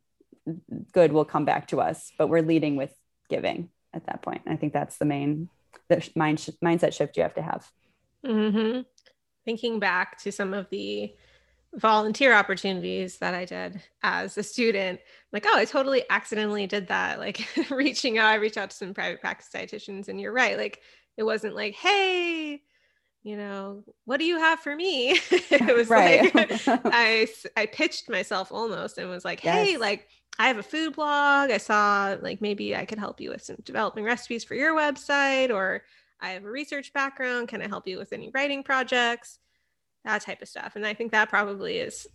good 0.94 1.12
will 1.12 1.26
come 1.26 1.44
back 1.44 1.68
to 1.70 1.82
us 1.82 2.12
but 2.18 2.28
we're 2.28 2.44
leading 2.44 2.76
with 2.76 2.94
giving 3.30 3.70
at 3.94 4.06
that 4.06 4.22
point. 4.22 4.44
I 4.46 4.56
think 4.56 4.74
that's 4.74 4.98
the 4.98 5.06
main 5.06 5.50
the 5.90 6.08
mind 6.16 6.40
sh- 6.40 6.50
mindset 6.64 6.94
shift 6.94 7.18
you 7.18 7.24
have 7.24 7.36
to 7.36 7.42
have. 7.42 7.70
Mm-hmm. 8.26 8.82
thinking 9.44 9.80
back 9.80 10.18
to 10.20 10.32
some 10.32 10.54
of 10.54 10.68
the 10.72 11.14
volunteer 11.76 12.34
opportunities 12.34 13.18
that 13.18 13.34
i 13.34 13.46
did 13.46 13.82
as 14.04 14.38
a 14.38 14.44
student 14.44 15.00
like 15.34 15.46
oh 15.46 15.58
i 15.58 15.66
totally 15.66 16.04
accidentally 16.10 16.66
did 16.68 16.88
that 16.88 17.20
like 17.20 17.48
reaching 17.70 18.18
out 18.18 18.28
i 18.28 18.36
reached 18.36 18.58
out 18.58 18.70
to 18.70 18.76
some 18.76 18.94
private 18.94 19.20
practice 19.20 19.50
dietitians 19.54 20.08
and 20.08 20.20
you're 20.20 20.32
right 20.32 20.58
like 20.58 20.82
it 21.18 21.24
wasn't 21.24 21.54
like 21.56 21.76
hey 21.76 22.62
you 23.26 23.36
know, 23.36 23.84
what 24.06 24.18
do 24.18 24.24
you 24.24 24.38
have 24.38 24.60
for 24.60 24.76
me? 24.76 25.20
it 25.32 25.76
was 25.76 25.90
right. 25.90 26.34
like 26.36 26.62
I 26.68 27.28
I 27.58 27.66
pitched 27.66 28.08
myself 28.08 28.52
almost 28.52 29.00
and 29.00 29.10
was 29.10 29.26
like, 29.26 29.40
hey, 29.40 29.72
yes. 29.72 29.80
like 29.80 30.08
I 30.38 30.48
have 30.48 30.60
a 30.60 30.64
food 30.64 30.96
blog. 30.96 31.50
I 31.50 31.58
saw 31.58 32.16
like 32.22 32.40
maybe 32.40 32.76
I 32.76 32.86
could 32.86 33.00
help 33.00 33.20
you 33.20 33.32
with 33.32 33.42
some 33.42 33.58
developing 33.64 34.04
recipes 34.04 34.44
for 34.44 34.54
your 34.54 34.76
website, 34.76 35.50
or 35.50 35.82
I 36.22 36.30
have 36.30 36.46
a 36.46 36.50
research 36.50 36.94
background. 36.94 37.48
Can 37.48 37.64
I 37.64 37.68
help 37.68 37.88
you 37.88 37.98
with 37.98 38.14
any 38.14 38.30
writing 38.32 38.62
projects? 38.62 39.40
That 40.06 40.22
type 40.22 40.42
of 40.42 40.48
stuff. 40.48 40.76
And 40.76 40.86
I 40.86 40.94
think 40.94 41.12
that 41.12 41.30
probably 41.30 41.78
is 41.78 42.08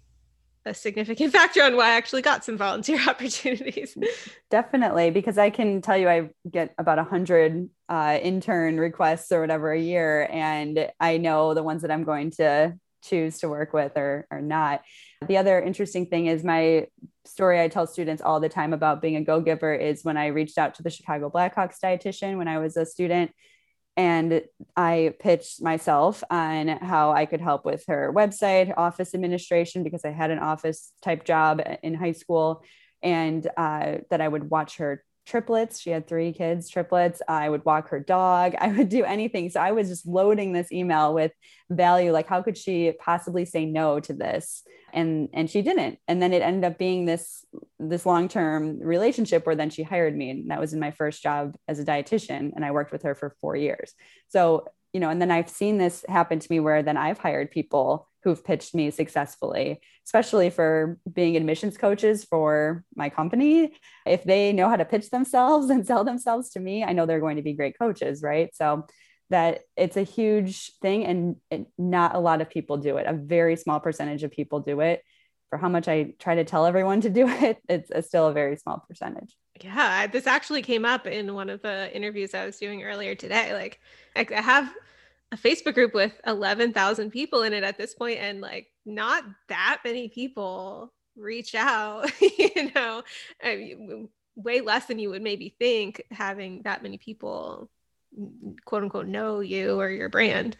a 0.64 0.74
significant 0.74 1.33
factor 1.35 1.62
on 1.62 1.76
why 1.76 1.88
I 1.88 1.96
actually 1.96 2.22
got 2.22 2.44
some 2.44 2.57
volunteer 2.57 3.00
opportunities. 3.09 3.96
Definitely, 4.50 5.11
because 5.11 5.38
I 5.38 5.50
can 5.50 5.83
tell 5.83 5.96
you 5.96 6.09
I 6.09 6.31
get 6.50 6.74
about 6.79 6.98
a 6.98 7.05
hundred 7.05 7.68
uh, 7.88 8.18
intern 8.22 8.79
requests 8.79 9.33
or 9.33 9.40
whatever 9.40 9.72
a 9.72 9.81
year, 9.81 10.29
and 10.31 10.88
I 10.98 11.16
know 11.16 11.55
the 11.55 11.62
ones 11.62 11.83
that 11.83 11.90
I'm 11.90 12.05
going 12.05 12.31
to 12.33 12.79
choose 13.03 13.38
to 13.38 13.48
work 13.48 13.72
with 13.72 13.92
or, 13.96 14.26
or 14.31 14.40
not. 14.40 14.83
The 15.26 15.38
other 15.38 15.61
interesting 15.61 16.07
thing 16.07 16.26
is 16.26 16.44
my 16.44 16.87
story 17.24 17.61
I 17.61 17.68
tell 17.68 17.87
students 17.87 18.22
all 18.22 18.40
the 18.40 18.48
time 18.48 18.72
about 18.72 19.00
being 19.00 19.16
a 19.16 19.24
go 19.24 19.40
giver 19.40 19.74
is 19.74 20.05
when 20.05 20.16
I 20.16 20.26
reached 20.26 20.59
out 20.59 20.74
to 20.76 20.83
the 20.83 20.90
Chicago 20.90 21.31
Blackhawks 21.31 21.76
dietitian 21.83 22.37
when 22.37 22.48
I 22.48 22.59
was 22.59 22.76
a 22.76 22.85
student 22.85 23.33
and 24.00 24.40
I 24.78 25.12
pitched 25.20 25.60
myself 25.60 26.24
on 26.30 26.68
how 26.68 27.12
I 27.12 27.26
could 27.26 27.42
help 27.42 27.66
with 27.66 27.84
her 27.86 28.10
website, 28.10 28.72
office 28.74 29.14
administration, 29.14 29.82
because 29.82 30.06
I 30.06 30.10
had 30.10 30.30
an 30.30 30.38
office 30.38 30.94
type 31.02 31.22
job 31.26 31.60
in 31.82 31.92
high 31.92 32.12
school, 32.12 32.62
and 33.02 33.46
uh, 33.58 33.98
that 34.08 34.22
I 34.22 34.26
would 34.26 34.48
watch 34.48 34.78
her 34.78 35.04
triplets. 35.26 35.80
She 35.80 35.90
had 35.90 36.06
three 36.06 36.33
kids, 36.33 36.68
triplets. 36.68 37.22
I 37.28 37.48
would 37.48 37.64
walk 37.64 37.88
her 37.90 38.00
dog. 38.00 38.54
I 38.59 38.68
would 38.68 38.88
do 38.88 39.04
anything. 39.04 39.50
So 39.50 39.61
I 39.61 39.72
was 39.72 39.88
just 39.88 40.06
loading 40.06 40.52
this 40.52 40.72
email 40.72 41.14
with 41.14 41.33
value. 41.70 42.12
Like, 42.12 42.26
how 42.26 42.42
could 42.42 42.59
she 42.59 42.92
possibly 42.98 43.44
say 43.44 43.64
no 43.64 44.00
to 44.00 44.12
this? 44.12 44.62
And 44.92 45.28
and 45.33 45.48
she 45.48 45.62
didn't. 45.62 45.98
And 46.09 46.20
then 46.20 46.33
it 46.33 46.42
ended 46.42 46.64
up 46.64 46.78
being 46.78 47.04
this 47.04 47.44
this 47.78 48.04
long 48.04 48.28
term 48.28 48.80
relationship 48.80 49.46
where 49.46 49.56
then 49.56 49.70
she 49.70 49.83
hired 49.83 50.16
me, 50.16 50.30
and 50.30 50.50
that 50.50 50.61
was 50.61 50.72
in 50.72 50.80
my 50.80 50.90
first 50.90 51.22
job 51.22 51.56
as 51.68 51.78
a 51.78 51.85
dietitian. 51.85 52.52
And 52.54 52.64
I 52.64 52.72
worked 52.72 52.92
with 52.92 53.02
her 53.02 53.14
for 53.14 53.37
four 53.40 53.56
years. 53.56 53.94
So 54.28 54.66
you 54.92 54.98
know, 54.98 55.09
and 55.09 55.22
then 55.22 55.30
I've 55.30 55.48
seen 55.48 55.78
this 55.78 56.04
happen 56.09 56.40
to 56.40 56.46
me 56.50 56.59
where 56.59 56.83
then 56.83 56.96
I've 56.96 57.18
hired 57.18 57.52
people 57.52 58.09
who've 58.22 58.44
pitched 58.44 58.74
me 58.74 58.90
successfully, 58.90 59.80
especially 60.04 60.50
for 60.50 60.98
being 61.11 61.37
admissions 61.37 61.78
coaches 61.78 62.24
for 62.24 62.85
my 62.94 63.09
company. 63.09 63.74
If 64.06 64.24
they 64.24 64.52
know 64.52 64.68
how 64.68 64.76
to 64.76 64.85
pitch 64.85 65.11
themselves 65.11 65.70
and 65.70 65.87
sell 65.87 66.04
themselves 66.04 66.50
to 66.50 66.61
me, 66.61 66.85
I 66.85 66.92
know 66.92 67.06
they're 67.06 67.20
going 67.20 67.37
to 67.37 67.42
be 67.42 67.54
great 67.54 67.78
coaches, 67.78 68.22
right? 68.22 68.54
So 68.54 68.87
that 69.30 69.61
it's 69.76 69.96
a 69.96 70.02
huge 70.02 70.72
thing 70.83 71.04
and 71.04 71.37
it, 71.50 71.66
not 71.78 72.14
a 72.14 72.18
lot 72.18 72.40
of 72.40 72.50
people 72.50 72.76
do 72.76 72.96
it. 72.96 73.06
A 73.06 73.12
very 73.12 73.56
small 73.56 73.80
percentage 73.80 74.24
of 74.24 74.33
people 74.33 74.61
do 74.61 74.80
it. 74.80 75.02
For 75.48 75.56
how 75.59 75.68
much 75.68 75.88
I 75.88 76.14
try 76.18 76.37
to 76.37 76.44
tell 76.44 76.66
everyone 76.66 77.00
to 77.00 77.11
do 77.11 77.26
it, 77.28 77.59
it's, 77.68 77.90
it's 77.90 78.09
still 78.09 78.28
a 78.28 78.33
very 78.33 78.56
small 78.56 78.85
percentage. 78.88 79.35
Yeah, 79.61 80.06
this 80.06 80.26
actually 80.26 80.62
came 80.62 80.85
up 80.85 81.06
in 81.06 81.35
one 81.35 81.50
of 81.50 81.62
the 81.62 81.94
interviews 81.94 82.35
I 82.35 82.46
was 82.46 82.56
doing 82.56 82.83
earlier 82.83 83.14
today. 83.14 83.52
Like, 83.52 83.80
I 84.16 84.40
have 84.40 84.72
a 85.33 85.37
Facebook 85.37 85.75
group 85.75 85.95
with 85.95 86.12
11,000 86.27 87.11
people 87.11 87.43
in 87.43 87.53
it 87.53 87.62
at 87.62 87.79
this 87.79 87.95
point 87.95 88.19
and 88.19 88.40
like 88.40 88.66
not 88.85 89.25
that 89.49 89.81
many 89.85 90.09
people 90.09 90.93
reach 91.16 91.55
out, 91.55 92.11
you 92.21 92.71
know, 92.75 93.03
I 93.43 93.57
mean, 93.57 94.09
way 94.35 94.61
less 94.61 94.87
than 94.87 94.99
you 94.99 95.11
would 95.11 95.23
maybe 95.23 95.55
think 95.59 96.03
having 96.11 96.62
that 96.62 96.83
many 96.83 96.99
people 96.99 97.71
quote 98.64 98.83
unquote 98.83 99.07
know 99.07 99.40
you 99.40 99.79
or 99.79 99.88
your 99.88 100.09
brand. 100.09 100.57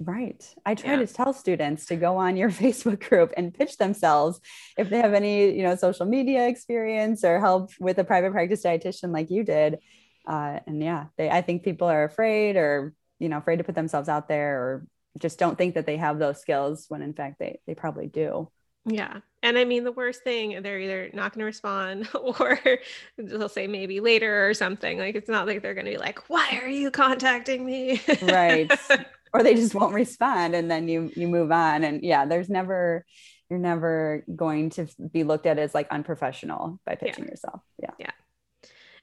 Right. 0.00 0.42
I 0.64 0.74
try 0.74 0.92
yeah. 0.92 1.04
to 1.04 1.06
tell 1.06 1.32
students 1.32 1.86
to 1.86 1.96
go 1.96 2.16
on 2.16 2.36
your 2.36 2.50
Facebook 2.50 3.06
group 3.06 3.32
and 3.36 3.54
pitch 3.54 3.76
themselves 3.76 4.40
if 4.78 4.90
they 4.90 4.98
have 4.98 5.14
any, 5.14 5.54
you 5.56 5.62
know, 5.62 5.76
social 5.76 6.06
media 6.06 6.48
experience 6.48 7.24
or 7.24 7.40
help 7.40 7.70
with 7.78 7.98
a 7.98 8.04
private 8.04 8.32
practice 8.32 8.62
dietitian 8.62 9.12
like 9.12 9.30
you 9.30 9.44
did. 9.44 9.78
Uh, 10.26 10.60
and 10.66 10.82
yeah, 10.82 11.06
they, 11.18 11.28
I 11.28 11.42
think 11.42 11.62
people 11.62 11.88
are 11.88 12.04
afraid 12.04 12.56
or 12.56 12.94
you 13.24 13.30
know 13.30 13.38
afraid 13.38 13.56
to 13.56 13.64
put 13.64 13.74
themselves 13.74 14.10
out 14.10 14.28
there 14.28 14.60
or 14.60 14.86
just 15.18 15.38
don't 15.38 15.56
think 15.56 15.74
that 15.74 15.86
they 15.86 15.96
have 15.96 16.18
those 16.18 16.40
skills 16.40 16.84
when 16.88 17.00
in 17.00 17.14
fact 17.14 17.38
they 17.38 17.58
they 17.66 17.74
probably 17.74 18.06
do. 18.06 18.50
Yeah. 18.86 19.20
And 19.42 19.56
i 19.56 19.64
mean 19.64 19.84
the 19.84 19.92
worst 19.92 20.22
thing 20.24 20.62
they're 20.62 20.78
either 20.78 21.08
not 21.14 21.32
going 21.32 21.40
to 21.40 21.46
respond 21.46 22.06
or 22.14 22.60
they'll 23.16 23.48
say 23.48 23.66
maybe 23.66 24.00
later 24.00 24.46
or 24.46 24.52
something. 24.52 24.98
Like 24.98 25.14
it's 25.14 25.28
not 25.28 25.46
like 25.46 25.62
they're 25.62 25.74
going 25.74 25.86
to 25.86 25.92
be 25.92 25.98
like 25.98 26.28
why 26.28 26.60
are 26.62 26.68
you 26.68 26.90
contacting 26.90 27.64
me? 27.64 28.00
Right. 28.22 28.70
Or 29.36 29.42
they 29.42 29.56
just 29.56 29.74
won't 29.74 29.94
respond 29.94 30.54
and 30.54 30.70
then 30.70 30.86
you 30.86 31.10
you 31.16 31.26
move 31.26 31.50
on. 31.50 31.82
And 31.82 32.04
yeah 32.04 32.24
there's 32.24 32.48
never 32.48 33.04
you're 33.50 33.58
never 33.58 34.24
going 34.32 34.70
to 34.70 34.86
be 35.10 35.24
looked 35.24 35.46
at 35.46 35.58
as 35.58 35.74
like 35.74 35.88
unprofessional 35.90 36.78
by 36.86 36.94
pitching 36.94 37.24
yeah. 37.24 37.30
yourself. 37.30 37.60
Yeah. 37.82 37.90
Yeah 37.98 38.10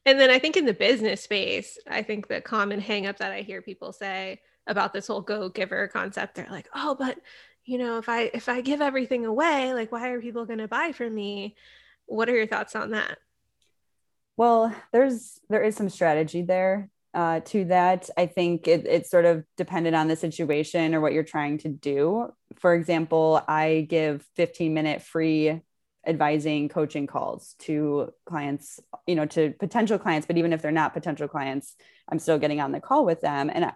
and 0.06 0.20
then 0.20 0.30
I 0.30 0.40
think 0.40 0.58
in 0.58 0.66
the 0.66 0.74
business 0.74 1.22
space, 1.22 1.78
I 1.88 2.02
think 2.04 2.28
the 2.28 2.42
common 2.42 2.82
hangup 2.82 3.18
that 3.18 3.32
I 3.32 3.42
hear 3.42 3.62
people 3.62 3.94
say, 3.94 4.42
about 4.68 4.94
this 4.94 5.08
whole 5.08 5.22
go 5.22 5.50
giver 5.50 5.88
concept. 5.88 6.36
They're 6.36 6.48
like, 6.50 6.68
oh, 6.74 6.96
but 6.98 7.18
you 7.66 7.78
know, 7.78 7.98
if 7.98 8.10
I 8.10 8.32
if 8.34 8.50
I 8.50 8.62
give 8.62 8.82
everything 8.82 9.26
away, 9.26 9.74
like 9.74 9.92
why 9.92 10.10
are 10.10 10.22
people 10.22 10.46
going 10.46 10.60
to 10.60 10.68
buy 10.68 10.92
from 10.92 11.14
me? 11.14 11.56
What 12.06 12.30
are 12.30 12.36
your 12.36 12.48
thoughts 12.48 12.76
on 12.76 12.92
that? 12.92 13.18
Well, 14.38 14.76
there's 14.92 15.40
there 15.50 15.64
is 15.64 15.76
some 15.76 15.90
strategy 15.90 16.42
there 16.42 16.90
uh, 17.14 17.42
to 17.42 17.66
that. 17.66 18.10
I 18.18 18.26
think 18.26 18.68
it, 18.68 18.88
it's 18.88 19.12
sort 19.12 19.26
of 19.26 19.46
dependent 19.58 19.96
on 19.96 20.08
the 20.08 20.16
situation 20.16 20.96
or 20.96 21.02
what 21.02 21.14
you're 21.14 21.24
trying 21.24 21.60
to 21.60 21.70
do. 21.70 22.34
For 22.58 22.74
example, 22.74 23.42
I 23.48 23.86
give 23.90 24.26
15 24.36 24.74
minute 24.74 25.02
free 25.02 25.62
advising 26.06 26.70
coaching 26.70 27.08
calls 27.08 27.56
to 27.60 28.12
clients, 28.26 28.80
you 29.06 29.16
know, 29.16 29.26
to 29.26 29.54
potential 29.60 30.00
clients, 30.00 30.28
but 30.28 30.38
even 30.38 30.54
if 30.54 30.62
they're 30.62 30.72
not 30.72 30.94
potential 30.94 31.28
clients, 31.28 31.76
I'm 32.10 32.20
still 32.20 32.40
getting 32.40 32.60
on 32.60 32.72
the 32.72 32.80
call 32.80 33.06
with 33.06 33.22
them. 33.22 33.52
And 33.54 33.72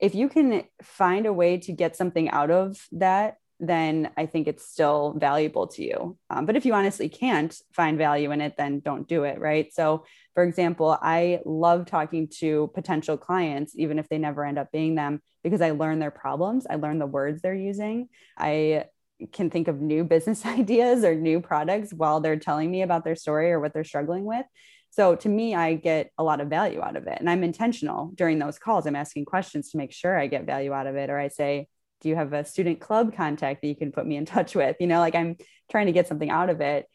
if 0.00 0.14
you 0.14 0.28
can 0.28 0.64
find 0.82 1.26
a 1.26 1.32
way 1.32 1.58
to 1.58 1.72
get 1.72 1.96
something 1.96 2.30
out 2.30 2.50
of 2.50 2.78
that 2.92 3.36
then 3.58 4.10
I 4.16 4.26
think 4.26 4.48
it's 4.48 4.68
still 4.68 5.14
valuable 5.16 5.66
to 5.68 5.82
you. 5.82 6.18
Um, 6.28 6.46
but 6.46 6.56
if 6.56 6.66
you 6.66 6.74
honestly 6.74 7.08
can't 7.08 7.54
find 7.72 7.96
value 7.96 8.30
in 8.30 8.40
it, 8.40 8.54
then 8.56 8.80
don't 8.80 9.08
do 9.08 9.24
it. 9.24 9.40
Right. 9.40 9.72
So, 9.72 10.04
for 10.34 10.44
example, 10.44 10.96
I 11.00 11.40
love 11.44 11.86
talking 11.86 12.28
to 12.38 12.70
potential 12.74 13.16
clients, 13.16 13.72
even 13.76 13.98
if 13.98 14.08
they 14.08 14.18
never 14.18 14.44
end 14.44 14.58
up 14.58 14.70
being 14.72 14.94
them, 14.94 15.22
because 15.42 15.62
I 15.62 15.70
learn 15.70 15.98
their 15.98 16.10
problems. 16.10 16.66
I 16.68 16.74
learn 16.74 16.98
the 16.98 17.06
words 17.06 17.40
they're 17.40 17.54
using. 17.54 18.08
I 18.36 18.86
can 19.32 19.50
think 19.50 19.68
of 19.68 19.80
new 19.80 20.04
business 20.04 20.44
ideas 20.46 21.04
or 21.04 21.14
new 21.14 21.40
products 21.40 21.92
while 21.92 22.20
they're 22.20 22.38
telling 22.38 22.70
me 22.70 22.82
about 22.82 23.04
their 23.04 23.16
story 23.16 23.52
or 23.52 23.60
what 23.60 23.72
they're 23.72 23.84
struggling 23.84 24.24
with. 24.24 24.46
So 24.90 25.14
to 25.16 25.28
me, 25.28 25.54
I 25.54 25.74
get 25.74 26.10
a 26.16 26.24
lot 26.24 26.40
of 26.40 26.48
value 26.48 26.80
out 26.80 26.96
of 26.96 27.06
it. 27.06 27.18
And 27.20 27.28
I'm 27.28 27.44
intentional 27.44 28.12
during 28.14 28.38
those 28.38 28.58
calls. 28.58 28.86
I'm 28.86 28.96
asking 28.96 29.26
questions 29.26 29.70
to 29.70 29.78
make 29.78 29.92
sure 29.92 30.18
I 30.18 30.26
get 30.26 30.46
value 30.46 30.72
out 30.72 30.86
of 30.86 30.96
it. 30.96 31.10
Or 31.10 31.18
I 31.18 31.28
say, 31.28 31.68
do 32.00 32.08
you 32.08 32.16
have 32.16 32.32
a 32.32 32.44
student 32.44 32.80
club 32.80 33.14
contact 33.14 33.62
that 33.62 33.68
you 33.68 33.76
can 33.76 33.92
put 33.92 34.06
me 34.06 34.16
in 34.16 34.24
touch 34.26 34.54
with 34.54 34.76
you 34.80 34.86
know 34.86 35.00
like 35.00 35.14
i'm 35.14 35.36
trying 35.70 35.86
to 35.86 35.92
get 35.92 36.06
something 36.06 36.30
out 36.30 36.50
of 36.50 36.60
it 36.60 36.86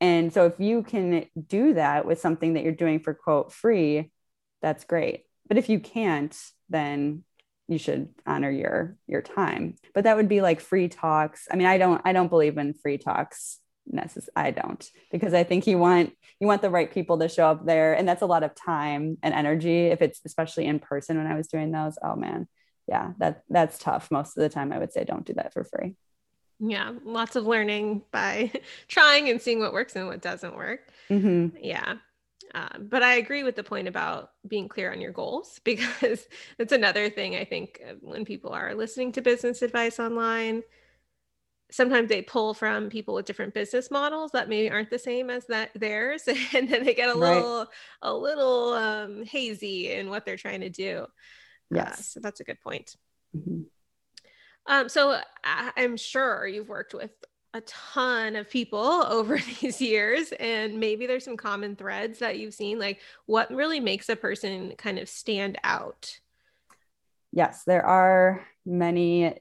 and 0.00 0.32
so 0.32 0.46
if 0.46 0.58
you 0.58 0.82
can 0.82 1.26
do 1.46 1.74
that 1.74 2.06
with 2.06 2.20
something 2.20 2.54
that 2.54 2.64
you're 2.64 2.72
doing 2.72 3.00
for 3.00 3.14
quote 3.14 3.52
free 3.52 4.10
that's 4.62 4.84
great 4.84 5.24
but 5.48 5.58
if 5.58 5.68
you 5.68 5.80
can't 5.80 6.36
then 6.68 7.24
you 7.70 7.78
should 7.78 8.08
honor 8.26 8.50
your 8.50 8.96
your 9.06 9.22
time 9.22 9.74
but 9.94 10.04
that 10.04 10.16
would 10.16 10.28
be 10.28 10.40
like 10.40 10.60
free 10.60 10.88
talks 10.88 11.46
i 11.50 11.56
mean 11.56 11.66
i 11.66 11.78
don't 11.78 12.02
i 12.04 12.12
don't 12.12 12.28
believe 12.28 12.58
in 12.58 12.74
free 12.74 12.98
talks 12.98 13.58
necess- 13.92 14.28
i 14.36 14.50
don't 14.50 14.90
because 15.10 15.34
i 15.34 15.42
think 15.42 15.66
you 15.66 15.78
want 15.78 16.12
you 16.40 16.46
want 16.46 16.62
the 16.62 16.70
right 16.70 16.92
people 16.92 17.18
to 17.18 17.28
show 17.28 17.46
up 17.46 17.64
there 17.64 17.94
and 17.94 18.08
that's 18.08 18.22
a 18.22 18.26
lot 18.26 18.42
of 18.42 18.54
time 18.54 19.16
and 19.22 19.34
energy 19.34 19.86
if 19.86 20.02
it's 20.02 20.20
especially 20.24 20.66
in 20.66 20.78
person 20.78 21.16
when 21.16 21.26
i 21.26 21.34
was 21.34 21.48
doing 21.48 21.70
those 21.70 21.96
oh 22.02 22.16
man 22.16 22.46
yeah, 22.90 23.12
that 23.18 23.44
that's 23.48 23.78
tough. 23.78 24.10
Most 24.10 24.36
of 24.36 24.42
the 24.42 24.48
time, 24.48 24.72
I 24.72 24.78
would 24.78 24.92
say 24.92 25.04
don't 25.04 25.24
do 25.24 25.32
that 25.34 25.52
for 25.52 25.64
free. 25.64 25.94
Yeah, 26.58 26.92
lots 27.04 27.36
of 27.36 27.46
learning 27.46 28.02
by 28.10 28.52
trying 28.88 29.30
and 29.30 29.40
seeing 29.40 29.60
what 29.60 29.72
works 29.72 29.94
and 29.96 30.08
what 30.08 30.20
doesn't 30.20 30.56
work. 30.56 30.80
Mm-hmm. 31.08 31.56
Yeah. 31.62 31.94
Um, 32.54 32.88
but 32.88 33.02
I 33.02 33.14
agree 33.14 33.44
with 33.44 33.54
the 33.54 33.62
point 33.62 33.86
about 33.86 34.32
being 34.46 34.68
clear 34.68 34.90
on 34.90 35.00
your 35.00 35.12
goals 35.12 35.60
because 35.64 36.26
that's 36.58 36.72
another 36.72 37.10
thing 37.10 37.36
I 37.36 37.44
think 37.44 37.80
uh, 37.88 37.94
when 38.00 38.24
people 38.24 38.50
are 38.50 38.74
listening 38.74 39.12
to 39.12 39.22
business 39.22 39.62
advice 39.62 40.00
online, 40.00 40.62
sometimes 41.70 42.08
they 42.08 42.22
pull 42.22 42.54
from 42.54 42.90
people 42.90 43.14
with 43.14 43.26
different 43.26 43.54
business 43.54 43.90
models 43.90 44.32
that 44.32 44.48
maybe 44.48 44.70
aren't 44.70 44.90
the 44.90 44.98
same 44.98 45.30
as 45.30 45.46
that 45.46 45.70
theirs, 45.74 46.24
and 46.54 46.68
then 46.68 46.84
they 46.84 46.94
get 46.94 47.14
a 47.14 47.18
right. 47.18 47.36
little 47.36 47.66
a 48.02 48.12
little 48.12 48.72
um, 48.72 49.24
hazy 49.24 49.92
in 49.92 50.08
what 50.08 50.24
they're 50.24 50.36
trying 50.36 50.60
to 50.60 50.70
do. 50.70 51.06
Yes. 51.70 51.98
Uh, 51.98 52.02
so 52.02 52.20
that's 52.20 52.40
a 52.40 52.44
good 52.44 52.60
point. 52.60 52.96
Mm-hmm. 53.36 53.62
Um, 54.66 54.88
so 54.88 55.18
I- 55.44 55.72
I'm 55.76 55.96
sure 55.96 56.46
you've 56.46 56.68
worked 56.68 56.94
with 56.94 57.12
a 57.54 57.60
ton 57.62 58.36
of 58.36 58.48
people 58.48 58.78
over 59.08 59.38
these 59.38 59.80
years 59.80 60.32
and 60.38 60.78
maybe 60.78 61.06
there's 61.06 61.24
some 61.24 61.36
common 61.36 61.76
threads 61.76 62.20
that 62.20 62.38
you've 62.38 62.54
seen 62.54 62.78
like 62.78 63.00
what 63.26 63.50
really 63.50 63.80
makes 63.80 64.08
a 64.08 64.16
person 64.16 64.74
kind 64.76 64.98
of 64.98 65.08
stand 65.08 65.58
out? 65.64 66.18
Yes 67.32 67.64
there 67.64 67.84
are 67.84 68.46
many 68.64 69.36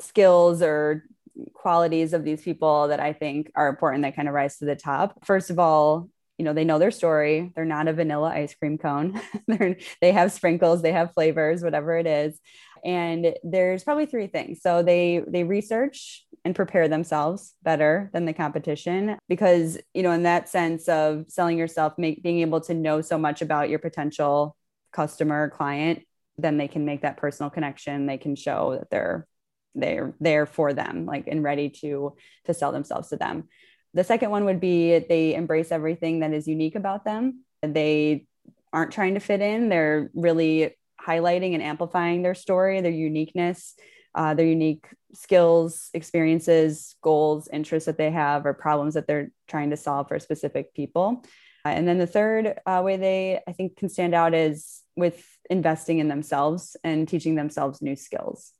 skills 0.00 0.62
or 0.62 1.04
qualities 1.52 2.12
of 2.12 2.24
these 2.24 2.40
people 2.42 2.88
that 2.88 2.98
i 2.98 3.12
think 3.12 3.52
are 3.54 3.68
important 3.68 4.02
that 4.02 4.16
kind 4.16 4.26
of 4.26 4.34
rise 4.34 4.58
to 4.58 4.64
the 4.64 4.76
top. 4.76 5.24
First 5.24 5.50
of 5.50 5.58
all 5.58 6.08
you 6.38 6.44
know 6.44 6.52
they 6.52 6.64
know 6.64 6.78
their 6.78 6.90
story. 6.90 7.52
They're 7.54 7.64
not 7.64 7.88
a 7.88 7.92
vanilla 7.92 8.28
ice 8.28 8.54
cream 8.54 8.76
cone. 8.76 9.18
They're, 9.46 9.76
have 10.12 10.32
sprinkles 10.32 10.82
they 10.82 10.92
have 10.92 11.14
flavors 11.14 11.62
whatever 11.62 11.96
it 11.96 12.06
is 12.06 12.38
and 12.84 13.34
there's 13.42 13.84
probably 13.84 14.06
three 14.06 14.26
things. 14.26 14.60
So 14.62 14.82
they 14.82 15.22
they 15.26 15.44
research 15.44 16.24
and 16.44 16.54
prepare 16.54 16.88
themselves 16.88 17.54
better 17.62 18.10
than 18.12 18.24
the 18.24 18.32
competition 18.32 19.18
because 19.28 19.78
you 19.94 20.02
know 20.02 20.12
in 20.12 20.24
that 20.24 20.48
sense 20.48 20.88
of 20.88 21.24
selling 21.28 21.58
yourself 21.58 21.94
make, 21.98 22.22
being 22.22 22.40
able 22.40 22.60
to 22.62 22.74
know 22.74 23.00
so 23.00 23.18
much 23.18 23.42
about 23.42 23.68
your 23.68 23.78
potential 23.78 24.56
customer 24.92 25.50
client 25.50 26.02
then 26.38 26.56
they 26.56 26.68
can 26.68 26.84
make 26.84 27.02
that 27.02 27.16
personal 27.16 27.50
connection. 27.50 28.06
They 28.06 28.18
can 28.18 28.36
show 28.36 28.76
that 28.78 28.90
they're 28.90 29.26
they're 29.74 30.14
there 30.20 30.46
for 30.46 30.72
them 30.72 31.04
like 31.04 31.26
and 31.26 31.42
ready 31.42 31.68
to 31.68 32.16
to 32.44 32.54
sell 32.54 32.72
themselves 32.72 33.08
to 33.08 33.16
them. 33.16 33.48
The 33.94 34.04
second 34.04 34.30
one 34.30 34.44
would 34.46 34.60
be 34.60 34.98
they 34.98 35.34
embrace 35.34 35.72
everything 35.72 36.20
that 36.20 36.32
is 36.32 36.48
unique 36.48 36.76
about 36.76 37.04
them. 37.04 37.44
They 37.62 38.26
aren't 38.72 38.92
trying 38.92 39.14
to 39.14 39.20
fit 39.20 39.40
in, 39.40 39.68
they're 39.68 40.10
really 40.14 40.76
highlighting 41.06 41.54
and 41.54 41.62
amplifying 41.62 42.22
their 42.22 42.34
story, 42.34 42.80
their 42.80 42.90
uniqueness, 42.90 43.74
uh, 44.14 44.34
their 44.34 44.46
unique 44.46 44.86
skills, 45.14 45.90
experiences, 45.94 46.96
goals, 47.02 47.48
interests 47.52 47.86
that 47.86 47.98
they 47.98 48.10
have, 48.10 48.46
or 48.46 48.54
problems 48.54 48.94
that 48.94 49.06
they're 49.06 49.30
trying 49.46 49.70
to 49.70 49.76
solve 49.76 50.08
for 50.08 50.18
specific 50.18 50.74
people. 50.74 51.22
Uh, 51.64 51.70
and 51.70 51.86
then 51.86 51.98
the 51.98 52.06
third 52.06 52.54
uh, 52.66 52.80
way 52.84 52.96
they, 52.96 53.40
I 53.46 53.52
think, 53.52 53.76
can 53.76 53.88
stand 53.88 54.14
out 54.14 54.34
is 54.34 54.82
with 54.96 55.24
investing 55.50 55.98
in 55.98 56.08
themselves 56.08 56.76
and 56.82 57.06
teaching 57.06 57.34
themselves 57.34 57.82
new 57.82 57.96
skills 57.96 58.52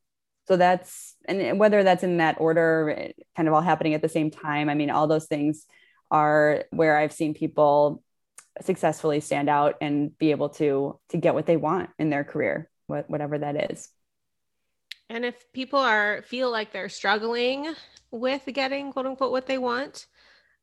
so 0.47 0.57
that's 0.57 1.15
and 1.27 1.59
whether 1.59 1.83
that's 1.83 2.03
in 2.03 2.19
that 2.19 2.37
order 2.41 3.11
kind 3.37 3.49
of 3.49 3.55
all 3.55 3.61
happening 3.61 3.95
at 3.95 4.03
the 4.03 4.09
same 4.09 4.31
time 4.31 4.69
i 4.69 4.75
mean 4.75 4.91
all 4.91 5.07
those 5.07 5.27
things 5.27 5.67
are 6.11 6.65
where 6.71 6.97
i've 6.97 7.13
seen 7.13 7.35
people 7.35 8.03
successfully 8.63 9.21
stand 9.21 9.49
out 9.49 9.77
and 9.81 10.17
be 10.19 10.31
able 10.31 10.49
to 10.51 10.99
to 11.11 11.17
get 11.17 11.35
what 11.35 11.47
they 11.47 11.57
want 11.57 11.91
in 11.99 12.11
their 12.11 12.25
career 12.25 12.71
whatever 12.87 13.39
that 13.39 13.71
is. 13.71 13.89
And 15.09 15.25
if 15.25 15.53
people 15.53 15.79
are 15.79 16.23
feel 16.27 16.51
like 16.51 16.73
they're 16.73 16.89
struggling 16.89 17.75
with 18.11 18.43
getting 18.53 18.93
quote 18.93 19.07
unquote 19.07 19.33
what 19.33 19.47
they 19.47 19.59
want 19.59 20.07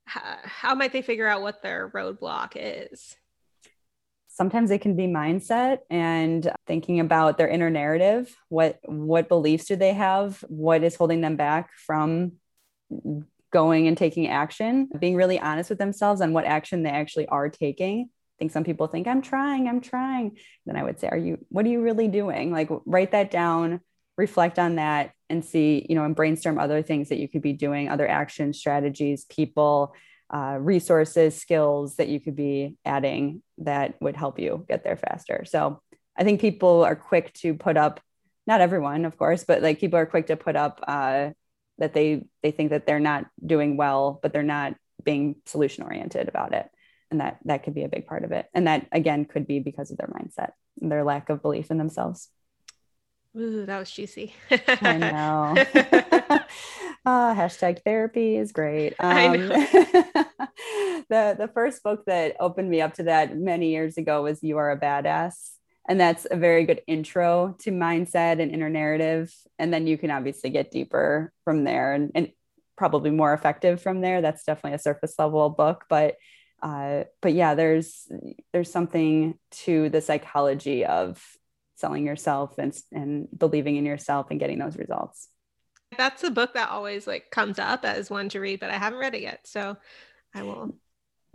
how, 0.06 0.38
how 0.44 0.76
might 0.76 0.92
they 0.92 1.02
figure 1.02 1.28
out 1.28 1.42
what 1.42 1.62
their 1.62 1.90
roadblock 1.90 2.54
is? 2.56 3.16
Sometimes 4.28 4.72
it 4.72 4.82
can 4.82 4.96
be 4.96 5.06
mindset 5.06 5.80
and 5.90 6.52
thinking 6.66 7.00
about 7.00 7.38
their 7.38 7.48
inner 7.48 7.70
narrative. 7.70 8.36
What 8.50 8.80
what 8.84 9.30
beliefs 9.30 9.66
do 9.66 9.76
they 9.76 9.94
have? 9.94 10.44
What 10.48 10.84
is 10.84 10.96
holding 10.96 11.22
them 11.22 11.36
back 11.36 11.70
from 11.74 12.34
going 13.54 13.88
and 13.88 13.98
taking 13.98 14.28
action 14.28 14.90
being 15.00 15.16
really 15.16 15.40
honest 15.40 15.70
with 15.70 15.80
themselves 15.80 16.20
on 16.20 16.34
what 16.34 16.46
action 16.46 16.84
they 16.84 16.90
actually 16.90 17.28
are 17.28 17.48
taking. 17.50 18.10
I 18.10 18.36
think 18.40 18.52
some 18.52 18.66
people 18.66 18.88
think 18.88 19.08
i'm 19.08 19.22
trying 19.22 19.70
i'm 19.70 19.80
trying. 19.80 20.38
Then 20.66 20.76
i 20.76 20.84
would 20.84 21.00
say 21.00 21.08
are 21.08 21.18
you 21.18 21.38
what 21.50 21.66
are 21.66 21.70
you 21.70 21.82
really 21.82 22.10
doing? 22.10 22.52
Like 22.52 22.70
write 22.86 23.12
that 23.12 23.32
down 23.32 23.80
reflect 24.18 24.60
on 24.60 24.76
that 24.76 25.12
and 25.30 25.44
see 25.46 25.86
you 25.88 25.96
know 25.96 26.04
and 26.04 26.16
brainstorm 26.16 26.60
other 26.60 26.82
things 26.82 27.10
that 27.10 27.18
you 27.18 27.28
could 27.30 27.42
be 27.42 27.54
doing 27.54 27.90
other 27.90 28.08
action 28.08 28.54
strategies 28.54 29.26
people 29.26 29.96
uh, 30.34 30.58
resources, 30.60 31.40
skills 31.40 31.98
that 31.98 32.08
you 32.08 32.20
could 32.20 32.36
be 32.36 32.76
adding 32.84 33.44
that 33.60 33.94
would 34.02 34.16
help 34.16 34.40
you 34.40 34.66
get 34.68 34.84
there 34.84 34.98
faster. 34.98 35.46
So 35.46 35.80
I 36.18 36.24
think 36.24 36.42
people 36.42 36.84
are 36.84 36.96
quick 36.96 37.34
to 37.36 37.54
put 37.54 37.78
up, 37.78 38.00
not 38.48 38.60
everyone, 38.60 39.06
of 39.06 39.16
course, 39.16 39.44
but 39.44 39.62
like 39.62 39.80
people 39.80 40.00
are 40.00 40.08
quick 40.08 40.28
to 40.28 40.36
put 40.36 40.56
up 40.56 40.84
uh, 40.88 41.30
that 41.78 41.94
they 41.94 42.26
they 42.42 42.52
think 42.52 42.70
that 42.72 42.86
they're 42.86 43.00
not 43.00 43.26
doing 43.46 43.78
well, 43.78 44.20
but 44.22 44.34
they're 44.34 44.44
not 44.44 44.76
being 45.04 45.36
solution 45.46 45.84
oriented 45.84 46.28
about 46.28 46.54
it, 46.54 46.70
and 47.12 47.20
that 47.22 47.40
that 47.46 47.64
could 47.64 47.74
be 47.74 47.84
a 47.84 47.90
big 47.90 48.06
part 48.08 48.24
of 48.24 48.32
it. 48.32 48.48
And 48.54 48.68
that 48.68 48.88
again 48.92 49.26
could 49.26 49.48
be 49.48 49.60
because 49.60 49.92
of 49.92 49.98
their 49.98 50.08
mindset, 50.08 50.52
and 50.82 50.92
their 50.92 51.04
lack 51.04 51.30
of 51.30 51.42
belief 51.42 51.72
in 51.72 51.78
themselves. 51.78 52.30
Ooh, 53.36 53.66
that 53.66 53.80
was 53.80 53.90
juicy. 53.90 54.36
I 54.52 54.98
know. 54.98 55.56
uh, 57.06 57.34
hashtag 57.36 57.84
therapy 57.84 58.38
is 58.38 58.52
great. 58.52 58.94
Um, 59.00 59.50
the 61.10 61.36
the 61.38 61.50
first 61.54 61.84
book 61.84 62.04
that 62.06 62.36
opened 62.40 62.70
me 62.70 62.82
up 62.82 62.94
to 62.96 63.04
that 63.04 63.36
many 63.36 63.72
years 63.72 63.98
ago 63.98 64.22
was 64.24 64.44
"You 64.44 64.58
Are 64.58 64.72
a 64.72 64.80
Badass," 64.80 65.52
and 65.88 66.00
that's 66.00 66.26
a 66.30 66.38
very 66.38 66.66
good 66.66 66.82
intro 66.88 67.56
to 67.60 67.72
mindset 67.72 68.42
and 68.42 68.52
inner 68.52 68.70
narrative. 68.70 69.34
And 69.60 69.74
then 69.74 69.88
you 69.88 69.98
can 69.98 70.12
obviously 70.12 70.50
get 70.50 70.72
deeper 70.72 71.32
from 71.44 71.64
there, 71.64 71.94
and, 71.94 72.12
and 72.16 72.32
probably 72.76 73.12
more 73.12 73.34
effective 73.34 73.82
from 73.82 74.02
there. 74.02 74.22
That's 74.22 74.44
definitely 74.44 74.76
a 74.76 74.80
surface 74.80 75.16
level 75.20 75.50
book, 75.50 75.86
but 75.90 76.16
uh, 76.62 77.04
but 77.22 77.34
yeah, 77.34 77.56
there's 77.56 78.10
there's 78.54 78.72
something 78.72 79.38
to 79.52 79.90
the 79.90 80.02
psychology 80.02 80.86
of 80.86 81.22
selling 81.76 82.06
yourself 82.06 82.58
and, 82.58 82.74
and 82.92 83.28
believing 83.38 83.76
in 83.76 83.86
yourself 83.86 84.28
and 84.32 84.40
getting 84.40 84.60
those 84.60 84.78
results. 84.78 85.28
That's 85.98 86.24
a 86.24 86.32
book 86.32 86.54
that 86.54 86.70
always 86.70 87.06
like 87.06 87.30
comes 87.32 87.60
up 87.60 87.84
as 87.84 88.10
one 88.10 88.30
to 88.30 88.40
read, 88.40 88.62
but 88.62 88.70
I 88.70 88.78
haven't 88.78 89.00
read 89.00 89.16
it 89.16 89.22
yet. 89.22 89.42
So 89.46 89.76
I 90.34 90.44
will 90.44 90.76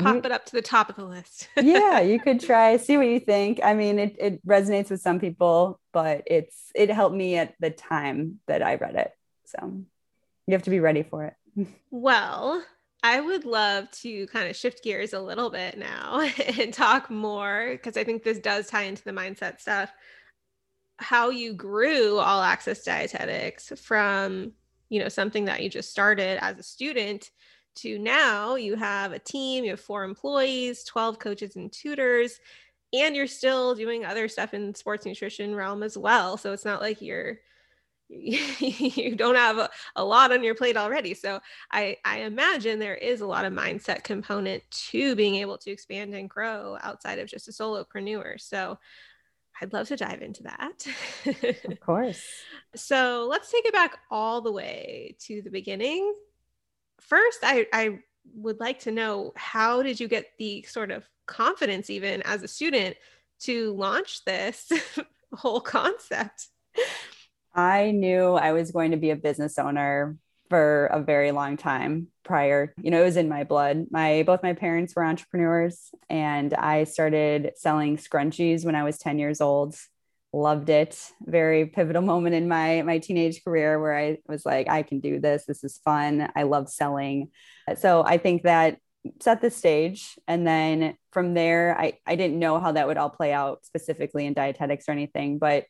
Mm-hmm. 0.00 0.06
pop 0.06 0.24
you, 0.24 0.30
it 0.30 0.32
up 0.32 0.46
to 0.46 0.52
the 0.52 0.62
top 0.62 0.90
of 0.90 0.96
the 0.96 1.04
list. 1.04 1.48
yeah, 1.56 2.00
you 2.00 2.20
could 2.20 2.40
try, 2.40 2.76
see 2.76 2.96
what 2.96 3.08
you 3.08 3.18
think. 3.18 3.60
I 3.64 3.74
mean, 3.74 3.98
it, 3.98 4.16
it 4.18 4.46
resonates 4.46 4.90
with 4.90 5.00
some 5.00 5.18
people, 5.18 5.80
but 5.92 6.22
it's 6.26 6.70
it 6.74 6.90
helped 6.90 7.16
me 7.16 7.36
at 7.36 7.54
the 7.58 7.70
time 7.70 8.38
that 8.46 8.62
I 8.62 8.76
read 8.76 8.94
it. 8.94 9.10
So 9.46 9.82
you 10.46 10.52
have 10.52 10.62
to 10.64 10.70
be 10.70 10.80
ready 10.80 11.02
for 11.02 11.24
it. 11.24 11.34
Well, 11.90 12.62
I 13.02 13.20
would 13.20 13.44
love 13.44 13.90
to 14.02 14.26
kind 14.28 14.48
of 14.48 14.56
shift 14.56 14.82
gears 14.82 15.12
a 15.12 15.20
little 15.20 15.50
bit 15.50 15.78
now 15.78 16.20
and 16.58 16.72
talk 16.72 17.10
more 17.10 17.70
because 17.72 17.96
I 17.96 18.04
think 18.04 18.22
this 18.22 18.38
does 18.38 18.68
tie 18.68 18.82
into 18.82 19.02
the 19.02 19.12
mindset 19.12 19.60
stuff. 19.60 19.90
How 20.98 21.30
you 21.30 21.54
grew 21.54 22.18
all 22.18 22.42
access 22.42 22.84
dietetics 22.84 23.72
from, 23.80 24.52
you 24.88 25.00
know, 25.00 25.08
something 25.08 25.46
that 25.46 25.62
you 25.62 25.70
just 25.70 25.90
started 25.90 26.38
as 26.42 26.58
a 26.58 26.62
student 26.62 27.30
to 27.82 27.98
now 27.98 28.54
you 28.56 28.76
have 28.76 29.12
a 29.12 29.18
team, 29.18 29.64
you 29.64 29.70
have 29.70 29.80
four 29.80 30.04
employees, 30.04 30.84
12 30.84 31.18
coaches 31.18 31.56
and 31.56 31.72
tutors, 31.72 32.40
and 32.92 33.14
you're 33.14 33.26
still 33.26 33.74
doing 33.74 34.04
other 34.04 34.28
stuff 34.28 34.54
in 34.54 34.74
sports 34.74 35.04
nutrition 35.04 35.54
realm 35.54 35.82
as 35.82 35.96
well. 35.96 36.36
So 36.36 36.52
it's 36.52 36.64
not 36.64 36.80
like 36.80 37.02
you're 37.02 37.38
you 38.08 39.14
don't 39.16 39.34
have 39.34 39.58
a, 39.58 39.68
a, 39.96 40.02
lot 40.04 40.32
on 40.32 40.42
your 40.42 40.54
plate 40.54 40.78
already. 40.78 41.12
So 41.12 41.40
I, 41.70 41.98
I 42.06 42.20
imagine 42.20 42.78
there 42.78 42.94
is 42.94 43.20
a 43.20 43.26
lot 43.26 43.44
of 43.44 43.52
mindset 43.52 44.02
component 44.02 44.62
to 44.70 45.14
being 45.14 45.34
able 45.36 45.58
to 45.58 45.70
expand 45.70 46.14
and 46.14 46.28
grow 46.28 46.78
outside 46.82 47.18
of 47.18 47.28
just 47.28 47.48
a 47.48 47.50
solopreneur. 47.50 48.40
So 48.40 48.78
I'd 49.60 49.74
love 49.74 49.88
to 49.88 49.96
dive 49.96 50.22
into 50.22 50.44
that. 50.44 50.86
of 51.70 51.80
course. 51.80 52.24
So 52.74 53.26
let's 53.28 53.50
take 53.50 53.66
it 53.66 53.74
back 53.74 53.98
all 54.10 54.40
the 54.40 54.52
way 54.52 55.16
to 55.26 55.42
the 55.42 55.50
beginning. 55.50 56.14
First, 57.00 57.38
I, 57.42 57.66
I 57.72 58.00
would 58.34 58.60
like 58.60 58.80
to 58.80 58.90
know 58.90 59.32
how 59.36 59.82
did 59.82 60.00
you 60.00 60.08
get 60.08 60.26
the 60.38 60.62
sort 60.62 60.90
of 60.90 61.08
confidence, 61.26 61.90
even 61.90 62.22
as 62.22 62.42
a 62.42 62.48
student, 62.48 62.96
to 63.40 63.72
launch 63.74 64.24
this 64.24 64.70
whole 65.32 65.60
concept? 65.60 66.48
I 67.54 67.90
knew 67.90 68.34
I 68.34 68.52
was 68.52 68.70
going 68.70 68.92
to 68.92 68.96
be 68.96 69.10
a 69.10 69.16
business 69.16 69.58
owner 69.58 70.16
for 70.48 70.86
a 70.86 71.00
very 71.00 71.30
long 71.30 71.56
time 71.56 72.08
prior. 72.24 72.72
You 72.80 72.90
know 72.90 73.02
it 73.02 73.06
was 73.06 73.16
in 73.16 73.28
my 73.28 73.44
blood. 73.44 73.86
My 73.90 74.22
both 74.26 74.42
my 74.42 74.54
parents 74.54 74.94
were 74.94 75.04
entrepreneurs 75.04 75.90
and 76.08 76.54
i 76.54 76.84
started 76.84 77.52
selling 77.56 77.96
scrunchies 77.96 78.64
when 78.64 78.74
i 78.74 78.84
was 78.84 78.98
10 78.98 79.18
years 79.18 79.40
old 79.40 79.76
loved 80.32 80.68
it 80.68 81.10
very 81.22 81.66
pivotal 81.66 82.02
moment 82.12 82.34
in 82.34 82.48
my 82.48 82.82
my 82.82 82.98
teenage 82.98 83.42
career 83.42 83.80
where 83.80 83.96
i 83.96 84.18
was 84.28 84.44
like 84.44 84.68
i 84.68 84.82
can 84.82 85.00
do 85.00 85.18
this 85.20 85.44
this 85.46 85.64
is 85.64 85.80
fun 85.84 86.30
i 86.36 86.42
love 86.42 86.68
selling 86.68 87.30
so 87.76 88.04
i 88.04 88.18
think 88.18 88.42
that 88.42 88.78
set 89.20 89.40
the 89.40 89.50
stage 89.50 90.18
and 90.26 90.46
then 90.46 90.94
from 91.12 91.32
there 91.32 91.76
i 91.78 91.94
i 92.06 92.14
didn't 92.14 92.38
know 92.38 92.58
how 92.58 92.72
that 92.72 92.86
would 92.86 92.98
all 92.98 93.08
play 93.08 93.32
out 93.32 93.64
specifically 93.64 94.26
in 94.26 94.34
dietetics 94.34 94.88
or 94.88 94.92
anything 94.92 95.38
but 95.38 95.64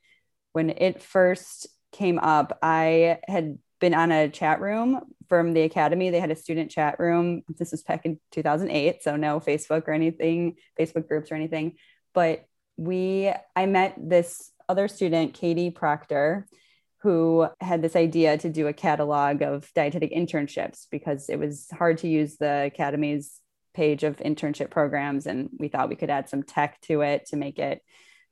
when 0.53 0.71
it 0.71 1.03
first 1.03 1.69
came 1.93 2.19
up, 2.19 2.59
I 2.63 3.19
had 3.27 3.59
been 3.81 3.95
on 3.95 4.11
a 4.11 4.29
chat 4.29 4.61
room 4.61 5.01
from 5.29 5.53
the 5.53 5.63
academy. 5.63 6.11
They 6.11 6.21
had 6.21 6.31
a 6.31 6.37
student 6.37 6.71
chat 6.71 6.99
room. 6.99 7.43
This 7.59 7.71
was 7.71 7.83
back 7.83 8.05
in 8.05 8.19
2008, 8.33 9.03
so 9.03 9.17
no 9.17 9.41
Facebook 9.41 9.87
or 9.87 9.93
anything, 9.93 10.57
Facebook 10.79 11.07
groups 11.07 11.31
or 11.31 11.37
anything. 11.37 11.77
But 12.15 12.45
we, 12.79 13.31
I 13.55 13.67
met 13.67 13.95
this 13.99 14.51
other 14.69 14.89
student, 14.89 15.35
Katie 15.35 15.71
Proctor, 15.71 16.47
who 17.03 17.47
had 17.61 17.83
this 17.83 17.97
idea 17.97 18.39
to 18.39 18.49
do 18.49 18.67
a 18.67 18.73
catalog 18.73 19.43
of 19.43 19.71
dietetic 19.75 20.13
internships 20.13 20.87
because 20.91 21.29
it 21.29 21.39
was 21.39 21.67
hard 21.73 21.99
to 21.99 22.09
use 22.09 22.37
the 22.37 22.47
academy's 22.47 23.41
page 23.75 24.05
of 24.05 24.17
internship 24.17 24.71
programs. 24.71 25.27
And 25.27 25.51
we 25.59 25.69
thought 25.69 25.89
we 25.89 25.97
could 25.97 26.11
add 26.11 26.29
some 26.29 26.43
tech 26.43 26.81
to 26.83 27.03
it 27.03 27.27
to 27.27 27.37
make 27.37 27.59
it 27.59 27.83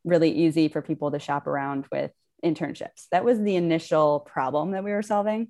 really 0.05 0.31
easy 0.31 0.69
for 0.69 0.81
people 0.81 1.11
to 1.11 1.19
shop 1.19 1.47
around 1.47 1.87
with 1.93 2.13
internships. 2.45 3.09
That 3.11 3.25
was 3.25 3.41
the 3.41 3.57
initial 3.57 4.21
problem 4.21 4.73
that 4.73 4.85
we 4.85 4.93
were 4.93 5.03
solving. 5.03 5.49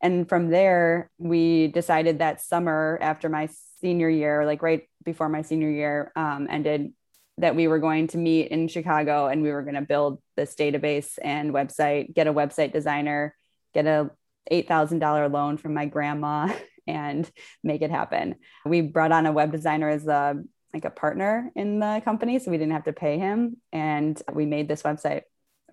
And 0.00 0.28
from 0.28 0.50
there, 0.50 1.10
we 1.18 1.68
decided 1.68 2.18
that 2.18 2.40
summer 2.40 2.98
after 3.00 3.28
my 3.28 3.48
senior 3.80 4.08
year, 4.08 4.44
like 4.44 4.62
right 4.62 4.88
before 5.04 5.28
my 5.28 5.42
senior 5.42 5.70
year 5.70 6.12
um, 6.16 6.46
ended, 6.50 6.92
that 7.38 7.56
we 7.56 7.66
were 7.66 7.78
going 7.78 8.06
to 8.08 8.18
meet 8.18 8.48
in 8.48 8.68
Chicago 8.68 9.26
and 9.26 9.42
we 9.42 9.50
were 9.50 9.62
going 9.62 9.74
to 9.74 9.82
build 9.82 10.20
this 10.36 10.54
database 10.54 11.18
and 11.22 11.52
website, 11.52 12.14
get 12.14 12.26
a 12.26 12.32
website 12.32 12.72
designer, 12.72 13.34
get 13.72 13.86
a 13.86 14.10
$8,000 14.50 15.32
loan 15.32 15.56
from 15.56 15.74
my 15.74 15.86
grandma 15.86 16.52
and 16.86 17.28
make 17.62 17.82
it 17.82 17.90
happen. 17.90 18.36
We 18.64 18.82
brought 18.82 19.12
on 19.12 19.26
a 19.26 19.32
web 19.32 19.52
designer 19.52 19.88
as 19.88 20.06
a 20.06 20.42
like 20.72 20.84
a 20.84 20.90
partner 20.90 21.52
in 21.54 21.78
the 21.78 22.02
company 22.04 22.40
so 22.40 22.50
we 22.50 22.58
didn't 22.58 22.72
have 22.72 22.84
to 22.84 22.92
pay 22.92 23.16
him 23.16 23.56
and 23.72 24.20
we 24.32 24.44
made 24.44 24.66
this 24.66 24.82
website 24.82 25.22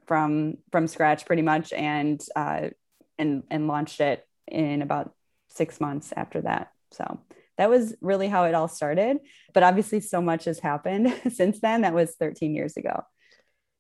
from 0.06 0.58
from 0.72 0.88
scratch 0.88 1.26
pretty 1.26 1.42
much 1.42 1.74
and 1.74 2.22
uh, 2.36 2.70
and 3.18 3.44
and 3.50 3.68
launched 3.68 4.00
it 4.00 4.28
in 4.48 4.84
about 4.84 5.14
six 5.50 5.82
months 5.82 6.14
after 6.16 6.42
that 6.42 6.72
so 6.92 7.20
that 7.62 7.70
was 7.70 7.94
really 8.02 8.28
how 8.28 8.46
it 8.46 8.56
all 8.56 8.68
started 8.68 9.20
but 9.54 9.62
obviously 9.62 10.00
so 10.00 10.20
much 10.20 10.46
has 10.46 10.58
happened 10.58 11.14
since 11.32 11.60
then 11.60 11.82
that 11.82 11.94
was 11.94 12.16
13 12.16 12.56
years 12.56 12.76
ago. 12.76 13.04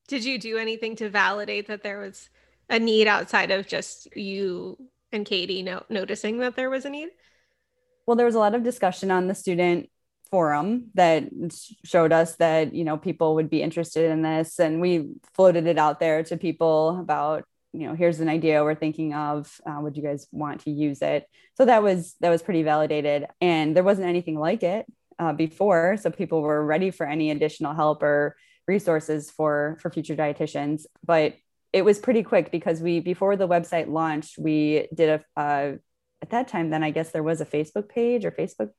Did 0.07 0.23
you 0.23 0.37
do 0.37 0.57
anything 0.57 0.95
to 0.97 1.09
validate 1.09 1.67
that 1.67 1.81
there 1.81 1.99
was 1.99 2.29
a 2.69 2.77
need 2.77 3.07
outside 3.07 3.49
of 3.49 3.65
just 3.65 4.15
you 4.15 4.77
and 5.11 5.25
katie 5.25 5.63
no- 5.63 5.83
noticing 5.89 6.37
that 6.39 6.55
there 6.55 6.69
was 6.69 6.85
a 6.85 6.91
need? 6.91 7.09
Well 8.05 8.15
there 8.15 8.25
was 8.27 8.35
a 8.35 8.39
lot 8.39 8.53
of 8.53 8.61
discussion 8.61 9.09
on 9.09 9.25
the 9.25 9.33
student 9.33 9.89
forum 10.29 10.91
that 10.93 11.23
showed 11.83 12.11
us 12.13 12.35
that 12.35 12.75
you 12.75 12.83
know 12.83 12.97
people 12.97 13.33
would 13.35 13.49
be 13.49 13.63
interested 13.63 14.11
in 14.11 14.21
this 14.21 14.59
and 14.59 14.79
we 14.79 15.09
floated 15.33 15.65
it 15.65 15.79
out 15.79 15.99
there 15.99 16.23
to 16.23 16.37
people 16.37 16.99
about 16.99 17.45
you 17.73 17.87
know 17.87 17.95
here's 17.95 18.19
an 18.19 18.29
idea 18.29 18.63
we're 18.63 18.75
thinking 18.75 19.13
of 19.13 19.59
uh, 19.65 19.79
would 19.81 19.97
you 19.97 20.03
guys 20.03 20.27
want 20.31 20.61
to 20.61 20.71
use 20.71 21.01
it? 21.01 21.27
So 21.55 21.65
that 21.65 21.83
was 21.83 22.15
that 22.21 22.29
was 22.29 22.41
pretty 22.41 22.63
validated. 22.63 23.27
And 23.39 23.75
there 23.75 23.83
wasn't 23.83 24.07
anything 24.07 24.37
like 24.37 24.63
it 24.63 24.85
uh, 25.19 25.33
before. 25.33 25.97
So 26.01 26.09
people 26.09 26.41
were 26.41 26.65
ready 26.65 26.91
for 26.91 27.05
any 27.05 27.31
additional 27.31 27.73
help 27.73 28.03
or 28.03 28.35
resources 28.67 29.31
for 29.31 29.77
for 29.81 29.89
future 29.89 30.15
dietitians. 30.15 30.85
But 31.05 31.35
it 31.73 31.83
was 31.83 31.99
pretty 31.99 32.23
quick 32.23 32.51
because 32.51 32.81
we 32.81 32.99
before 32.99 33.35
the 33.35 33.47
website 33.47 33.87
launched 33.87 34.37
we 34.37 34.87
did 34.93 35.21
a 35.37 35.39
uh, 35.39 35.75
at 36.21 36.29
that 36.29 36.49
time 36.49 36.69
then 36.69 36.83
i 36.83 36.91
guess 36.91 37.11
there 37.11 37.23
was 37.23 37.39
a 37.41 37.45
facebook 37.45 37.87
page 37.87 38.25
or 38.25 38.31
facebook 38.31 38.71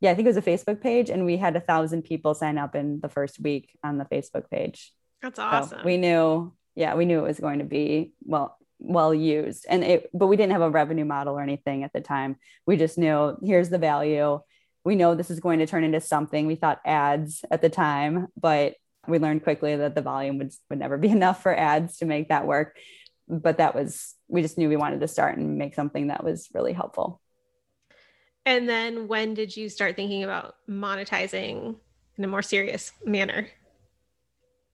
yeah, 0.00 0.10
I 0.10 0.14
think 0.14 0.26
it 0.26 0.30
was 0.30 0.36
a 0.38 0.42
Facebook 0.42 0.80
page, 0.80 1.10
and 1.10 1.26
we 1.26 1.36
had 1.36 1.56
a 1.56 1.60
thousand 1.60 2.02
people 2.02 2.34
sign 2.34 2.56
up 2.56 2.74
in 2.74 3.00
the 3.00 3.08
first 3.08 3.38
week 3.38 3.78
on 3.84 3.98
the 3.98 4.06
Facebook 4.06 4.48
page. 4.50 4.92
That's 5.20 5.38
awesome. 5.38 5.80
So 5.80 5.84
we 5.84 5.98
knew, 5.98 6.54
yeah, 6.80 6.94
we 6.94 7.04
knew 7.04 7.18
it 7.18 7.28
was 7.28 7.38
going 7.38 7.58
to 7.58 7.64
be 7.64 8.14
well 8.24 8.56
well 8.78 9.12
used, 9.12 9.66
and 9.68 9.84
it, 9.84 10.10
but 10.14 10.28
we 10.28 10.36
didn't 10.38 10.52
have 10.52 10.62
a 10.62 10.70
revenue 10.70 11.04
model 11.04 11.34
or 11.34 11.42
anything 11.42 11.84
at 11.84 11.92
the 11.92 12.00
time. 12.00 12.36
We 12.66 12.78
just 12.78 12.96
knew 12.96 13.36
here's 13.44 13.68
the 13.68 13.76
value. 13.76 14.40
We 14.82 14.96
know 14.96 15.14
this 15.14 15.30
is 15.30 15.40
going 15.40 15.58
to 15.58 15.66
turn 15.66 15.84
into 15.84 16.00
something. 16.00 16.46
We 16.46 16.54
thought 16.54 16.80
ads 16.86 17.44
at 17.50 17.60
the 17.60 17.68
time, 17.68 18.28
but 18.40 18.76
we 19.06 19.18
learned 19.18 19.42
quickly 19.42 19.76
that 19.76 19.94
the 19.94 20.00
volume 20.00 20.38
would 20.38 20.52
would 20.70 20.78
never 20.78 20.96
be 20.96 21.08
enough 21.18 21.42
for 21.42 21.54
ads 21.54 21.98
to 21.98 22.06
make 22.06 22.30
that 22.30 22.46
work. 22.46 22.76
But 23.28 23.58
that 23.58 23.74
was 23.74 24.14
we 24.26 24.40
just 24.40 24.56
knew 24.56 24.70
we 24.70 24.76
wanted 24.76 25.00
to 25.00 25.08
start 25.08 25.36
and 25.36 25.58
make 25.58 25.74
something 25.74 26.06
that 26.06 26.24
was 26.24 26.48
really 26.54 26.72
helpful. 26.72 27.20
And 28.46 28.66
then 28.66 29.06
when 29.06 29.34
did 29.34 29.54
you 29.54 29.68
start 29.68 29.96
thinking 29.96 30.24
about 30.24 30.54
monetizing 30.66 31.76
in 32.16 32.24
a 32.24 32.28
more 32.28 32.40
serious 32.40 32.92
manner? 33.04 33.48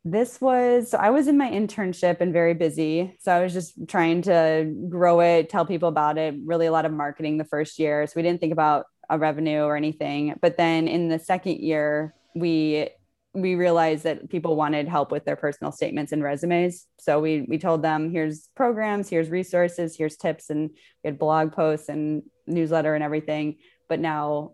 This 0.09 0.41
was, 0.41 0.93
so 0.93 0.99
I 0.99 1.11
was 1.11 1.27
in 1.27 1.37
my 1.37 1.51
internship 1.51 2.21
and 2.21 2.33
very 2.33 2.55
busy. 2.55 3.17
So 3.19 3.33
I 3.33 3.43
was 3.43 3.53
just 3.53 3.89
trying 3.89 4.23
to 4.23 4.73
grow 4.89 5.19
it, 5.19 5.51
tell 5.51 5.67
people 5.67 5.89
about 5.89 6.17
it, 6.17 6.37
really 6.45 6.67
a 6.67 6.71
lot 6.71 6.85
of 6.85 6.93
marketing 6.93 7.39
the 7.39 7.45
first 7.45 7.77
year. 7.81 8.07
So 8.07 8.13
we 8.15 8.23
didn't 8.23 8.41
think 8.41 8.53
about 8.53 8.87
a 9.11 9.19
revenue 9.19 9.63
or 9.63 9.77
anything. 9.77 10.37
But 10.41 10.59
then 10.59 10.87
in 10.87 11.09
the 11.09 11.19
second 11.19 11.57
year, 11.59 12.15
we 12.37 12.89
we 13.35 13.57
realized 13.57 14.05
that 14.05 14.31
people 14.31 14.55
wanted 14.55 14.87
help 14.87 15.11
with 15.11 15.25
their 15.25 15.35
personal 15.35 15.73
statements 15.73 16.13
and 16.13 16.23
resumes. 16.23 16.87
So 17.01 17.19
we 17.19 17.45
we 17.49 17.59
told 17.59 17.83
them 17.83 18.13
here's 18.13 18.49
programs, 18.55 19.09
here's 19.09 19.29
resources, 19.29 19.97
here's 19.97 20.17
tips, 20.17 20.51
and 20.51 20.71
we 21.03 21.09
had 21.09 21.19
blog 21.19 21.51
posts 21.51 21.89
and 21.89 22.23
newsletter 22.47 22.95
and 22.95 23.03
everything. 23.03 23.57
But 23.89 23.99
now 23.99 24.53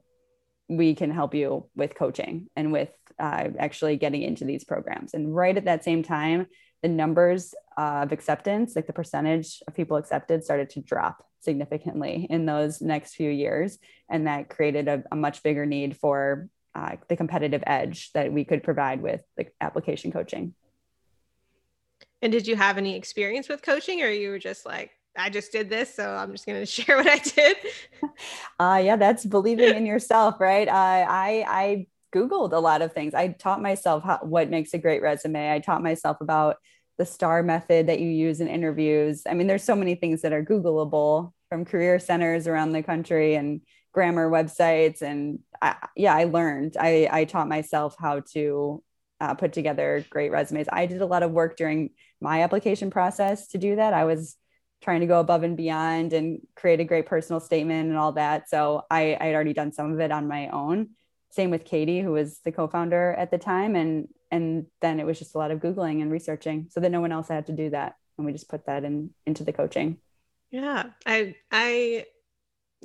we 0.76 0.94
can 0.94 1.10
help 1.10 1.34
you 1.34 1.66
with 1.74 1.94
coaching 1.94 2.48
and 2.56 2.72
with 2.72 2.90
uh, 3.18 3.48
actually 3.58 3.96
getting 3.96 4.22
into 4.22 4.44
these 4.44 4.64
programs. 4.64 5.14
And 5.14 5.34
right 5.34 5.56
at 5.56 5.66
that 5.66 5.84
same 5.84 6.02
time, 6.02 6.46
the 6.82 6.88
numbers 6.88 7.54
of 7.76 8.10
acceptance, 8.10 8.74
like 8.74 8.86
the 8.86 8.92
percentage 8.92 9.62
of 9.68 9.74
people 9.74 9.96
accepted, 9.96 10.42
started 10.42 10.70
to 10.70 10.80
drop 10.80 11.24
significantly 11.40 12.26
in 12.28 12.46
those 12.46 12.80
next 12.80 13.14
few 13.14 13.30
years. 13.30 13.78
And 14.08 14.26
that 14.26 14.48
created 14.48 14.88
a, 14.88 15.04
a 15.12 15.16
much 15.16 15.42
bigger 15.42 15.66
need 15.66 15.96
for 15.96 16.48
uh, 16.74 16.96
the 17.08 17.16
competitive 17.16 17.62
edge 17.66 18.10
that 18.12 18.32
we 18.32 18.44
could 18.44 18.62
provide 18.62 19.02
with 19.02 19.20
the 19.36 19.46
application 19.60 20.10
coaching. 20.10 20.54
And 22.22 22.32
did 22.32 22.46
you 22.46 22.56
have 22.56 22.78
any 22.78 22.96
experience 22.96 23.48
with 23.48 23.62
coaching 23.62 24.02
or 24.02 24.08
you 24.08 24.30
were 24.30 24.38
just 24.38 24.64
like, 24.64 24.90
I 25.16 25.30
just 25.30 25.52
did 25.52 25.68
this, 25.68 25.94
so 25.94 26.10
I'm 26.10 26.32
just 26.32 26.46
going 26.46 26.60
to 26.60 26.66
share 26.66 26.96
what 26.96 27.08
I 27.08 27.18
did? 27.18 27.56
Uh, 28.58 28.80
yeah, 28.82 28.96
that's 28.96 29.24
believing 29.24 29.74
in 29.74 29.86
yourself, 29.86 30.40
right? 30.40 30.68
Uh, 30.68 31.06
I, 31.08 31.44
I 31.48 31.86
Googled 32.14 32.52
a 32.52 32.58
lot 32.58 32.82
of 32.82 32.92
things. 32.92 33.14
I 33.14 33.28
taught 33.28 33.62
myself 33.62 34.04
how, 34.04 34.18
what 34.22 34.50
makes 34.50 34.74
a 34.74 34.78
great 34.78 35.02
resume. 35.02 35.52
I 35.52 35.58
taught 35.60 35.82
myself 35.82 36.20
about 36.20 36.56
the 36.98 37.06
STAR 37.06 37.42
method 37.42 37.86
that 37.88 38.00
you 38.00 38.08
use 38.08 38.40
in 38.40 38.48
interviews. 38.48 39.22
I 39.28 39.34
mean, 39.34 39.46
there's 39.46 39.64
so 39.64 39.74
many 39.74 39.94
things 39.94 40.22
that 40.22 40.32
are 40.32 40.44
Googleable 40.44 41.32
from 41.48 41.64
career 41.64 41.98
centers 41.98 42.46
around 42.46 42.72
the 42.72 42.82
country 42.82 43.34
and 43.34 43.62
grammar 43.92 44.30
websites. 44.30 45.02
And 45.02 45.40
I, 45.60 45.76
yeah, 45.96 46.14
I 46.14 46.24
learned, 46.24 46.76
I, 46.78 47.08
I 47.10 47.24
taught 47.24 47.48
myself 47.48 47.96
how 47.98 48.20
to 48.32 48.82
uh, 49.20 49.34
put 49.34 49.52
together 49.52 50.04
great 50.10 50.30
resumes. 50.30 50.66
I 50.72 50.86
did 50.86 51.00
a 51.00 51.06
lot 51.06 51.22
of 51.22 51.30
work 51.30 51.56
during 51.56 51.90
my 52.20 52.42
application 52.42 52.90
process 52.90 53.48
to 53.48 53.58
do 53.58 53.76
that. 53.76 53.94
I 53.94 54.04
was 54.04 54.36
trying 54.82 55.00
to 55.00 55.06
go 55.06 55.20
above 55.20 55.44
and 55.44 55.56
beyond 55.56 56.12
and 56.12 56.40
create 56.56 56.80
a 56.80 56.84
great 56.84 57.06
personal 57.06 57.40
statement 57.40 57.88
and 57.88 57.96
all 57.96 58.12
that. 58.12 58.48
So 58.50 58.84
I, 58.90 59.16
I 59.20 59.26
had 59.26 59.34
already 59.34 59.52
done 59.52 59.72
some 59.72 59.92
of 59.92 60.00
it 60.00 60.12
on 60.12 60.28
my 60.28 60.48
own. 60.48 60.90
Same 61.30 61.50
with 61.50 61.64
Katie, 61.64 62.00
who 62.00 62.12
was 62.12 62.40
the 62.40 62.52
co-founder 62.52 63.14
at 63.14 63.30
the 63.30 63.38
time. 63.38 63.76
And 63.76 64.08
and 64.30 64.66
then 64.80 64.98
it 64.98 65.06
was 65.06 65.18
just 65.18 65.34
a 65.34 65.38
lot 65.38 65.50
of 65.50 65.60
Googling 65.60 66.00
and 66.00 66.10
researching 66.10 66.68
so 66.70 66.80
that 66.80 66.90
no 66.90 67.00
one 67.00 67.12
else 67.12 67.28
had 67.28 67.46
to 67.46 67.52
do 67.52 67.70
that. 67.70 67.96
And 68.16 68.26
we 68.26 68.32
just 68.32 68.48
put 68.48 68.66
that 68.66 68.84
in 68.84 69.10
into 69.26 69.44
the 69.44 69.52
coaching. 69.52 69.98
Yeah. 70.50 70.90
I 71.06 71.36
I 71.50 72.06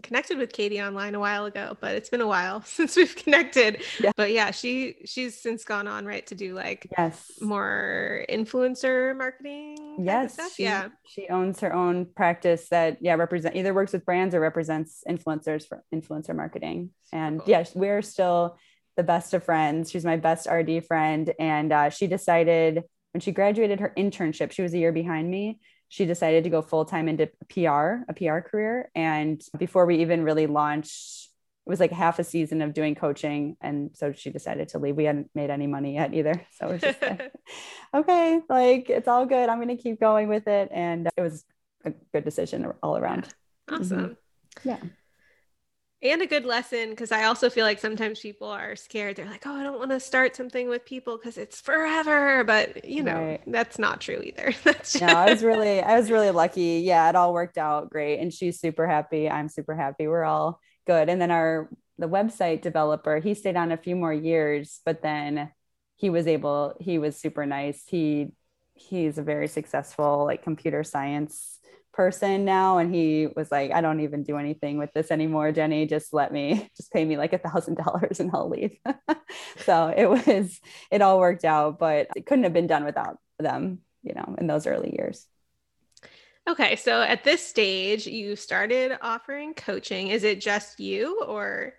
connected 0.03 0.37
with 0.37 0.51
Katie 0.51 0.81
online 0.81 1.15
a 1.15 1.19
while 1.19 1.45
ago, 1.45 1.77
but 1.79 1.95
it's 1.95 2.09
been 2.09 2.21
a 2.21 2.27
while 2.27 2.61
since 2.65 2.95
we've 2.95 3.15
connected. 3.15 3.83
Yeah. 3.99 4.11
But 4.15 4.31
yeah, 4.31 4.51
she 4.51 4.95
she's 5.05 5.39
since 5.41 5.63
gone 5.63 5.87
on 5.87 6.05
right 6.05 6.25
to 6.27 6.35
do 6.35 6.53
like 6.53 6.87
yes 6.97 7.31
more 7.41 8.25
influencer 8.29 9.15
marketing. 9.17 9.97
Yes, 9.99 10.37
she, 10.55 10.63
yeah. 10.63 10.89
She 11.07 11.27
owns 11.29 11.59
her 11.61 11.73
own 11.73 12.07
practice 12.15 12.69
that 12.69 12.97
yeah 13.01 13.15
represent 13.15 13.55
either 13.55 13.73
works 13.73 13.93
with 13.93 14.05
brands 14.05 14.35
or 14.35 14.39
represents 14.39 15.03
influencers 15.07 15.67
for 15.67 15.83
influencer 15.93 16.35
marketing. 16.35 16.91
And 17.11 17.39
cool. 17.39 17.49
yeah, 17.49 17.65
we're 17.73 18.01
still 18.01 18.57
the 18.95 19.03
best 19.03 19.33
of 19.33 19.43
friends. 19.43 19.91
She's 19.91 20.05
my 20.05 20.17
best 20.17 20.47
RD 20.49 20.85
friend, 20.85 21.33
and 21.39 21.71
uh, 21.71 21.89
she 21.89 22.07
decided 22.07 22.83
when 23.13 23.21
she 23.21 23.31
graduated 23.31 23.79
her 23.79 23.93
internship, 23.97 24.51
she 24.51 24.61
was 24.61 24.73
a 24.73 24.77
year 24.77 24.91
behind 24.91 25.29
me 25.29 25.59
she 25.89 26.05
decided 26.05 26.43
to 26.43 26.49
go 26.49 26.61
full 26.61 26.85
time 26.85 27.07
into 27.07 27.27
PR, 27.49 28.03
a 28.09 28.13
PR 28.15 28.39
career. 28.39 28.89
And 28.95 29.41
before 29.57 29.85
we 29.85 29.97
even 29.97 30.23
really 30.23 30.47
launched, 30.47 31.29
it 31.65 31.69
was 31.69 31.79
like 31.79 31.91
half 31.91 32.19
a 32.19 32.23
season 32.23 32.61
of 32.61 32.73
doing 32.73 32.95
coaching. 32.95 33.57
And 33.61 33.91
so 33.93 34.11
she 34.13 34.29
decided 34.29 34.69
to 34.69 34.79
leave. 34.79 34.95
We 34.95 35.05
hadn't 35.05 35.29
made 35.35 35.49
any 35.49 35.67
money 35.67 35.95
yet 35.95 36.13
either. 36.13 36.41
So 36.59 36.67
it 36.67 36.71
was 36.73 36.81
just 36.81 37.01
like, 37.01 37.31
okay, 37.93 38.41
like 38.49 38.89
it's 38.89 39.07
all 39.07 39.25
good. 39.25 39.49
I'm 39.49 39.57
going 39.61 39.75
to 39.75 39.81
keep 39.81 39.99
going 39.99 40.27
with 40.27 40.47
it. 40.47 40.69
And 40.71 41.07
it 41.15 41.21
was 41.21 41.45
a 41.85 41.91
good 42.13 42.25
decision 42.25 42.71
all 42.81 42.97
around. 42.97 43.27
Awesome. 43.69 43.99
Mm-hmm. 43.99 44.69
Yeah 44.69 44.79
and 46.01 46.21
a 46.21 46.27
good 46.27 46.45
lesson 46.45 46.91
because 46.91 47.11
I 47.11 47.23
also 47.23 47.49
feel 47.49 47.65
like 47.65 47.79
sometimes 47.79 48.19
people 48.19 48.47
are 48.47 48.75
scared. 48.75 49.15
They're 49.15 49.25
like, 49.25 49.47
"Oh, 49.47 49.55
I 49.55 49.63
don't 49.63 49.79
want 49.79 49.91
to 49.91 49.99
start 49.99 50.35
something 50.35 50.69
with 50.69 50.85
people 50.85 51.17
because 51.17 51.37
it's 51.37 51.59
forever." 51.59 52.43
But 52.43 52.85
you 52.85 53.03
know, 53.03 53.15
right. 53.15 53.41
that's 53.47 53.79
not 53.79 54.01
true 54.01 54.21
either. 54.23 54.53
that's 54.63 54.93
just... 54.93 55.03
no, 55.03 55.13
I 55.13 55.31
was 55.31 55.43
really, 55.43 55.81
I 55.81 55.97
was 55.97 56.11
really 56.11 56.31
lucky. 56.31 56.81
Yeah, 56.85 57.09
it 57.09 57.15
all 57.15 57.33
worked 57.33 57.57
out 57.57 57.89
great, 57.89 58.19
and 58.19 58.33
she's 58.33 58.59
super 58.59 58.87
happy. 58.87 59.29
I'm 59.29 59.49
super 59.49 59.75
happy. 59.75 60.07
We're 60.07 60.23
all 60.23 60.59
good. 60.85 61.09
And 61.09 61.19
then 61.19 61.31
our 61.31 61.69
the 61.97 62.07
website 62.07 62.61
developer, 62.61 63.19
he 63.19 63.33
stayed 63.33 63.57
on 63.57 63.71
a 63.71 63.77
few 63.77 63.95
more 63.95 64.13
years, 64.13 64.81
but 64.85 65.01
then 65.01 65.51
he 65.95 66.09
was 66.11 66.27
able. 66.27 66.75
He 66.79 66.99
was 66.99 67.17
super 67.17 67.45
nice. 67.45 67.83
He 67.87 68.33
he's 68.75 69.17
a 69.17 69.23
very 69.23 69.47
successful 69.47 70.25
like 70.25 70.43
computer 70.43 70.83
science 70.83 71.56
person 71.97 72.45
now 72.45 72.77
and 72.77 72.93
he 72.93 73.27
was 73.35 73.51
like 73.51 73.71
i 73.71 73.81
don't 73.81 74.01
even 74.01 74.21
do 74.21 74.37
anything 74.37 74.77
with 74.77 74.93
this 74.93 75.09
anymore 75.09 75.51
jenny. 75.51 75.87
Just 75.87 76.13
let 76.13 76.31
me 76.31 76.69
just 76.77 76.93
pay 76.93 77.03
me 77.03 77.17
like 77.17 77.33
a 77.33 77.39
thousand 77.39 77.75
dollars 77.75 78.19
and 78.19 78.29
i'll 78.33 78.49
leave. 78.49 78.77
So 79.65 79.93
it 79.95 80.05
was 80.05 80.61
it 80.91 81.01
all 81.01 81.19
worked 81.19 81.43
out 81.43 81.79
but 81.79 82.07
it 82.15 82.25
couldn't 82.27 82.43
have 82.43 82.53
been 82.53 82.67
done 82.67 82.85
without 82.85 83.17
them 83.39 83.79
you 84.03 84.13
know 84.13 84.35
in 84.37 84.45
those 84.45 84.67
early 84.67 84.95
years. 84.95 85.25
Okay 86.47 86.75
so 86.75 87.01
at 87.01 87.23
this 87.23 87.45
stage 87.45 88.05
you 88.05 88.35
started 88.35 88.97
offering 89.01 89.55
coaching. 89.55 90.09
Is 90.09 90.23
it 90.23 90.39
just 90.39 90.79
you 90.79 91.23
or 91.23 91.73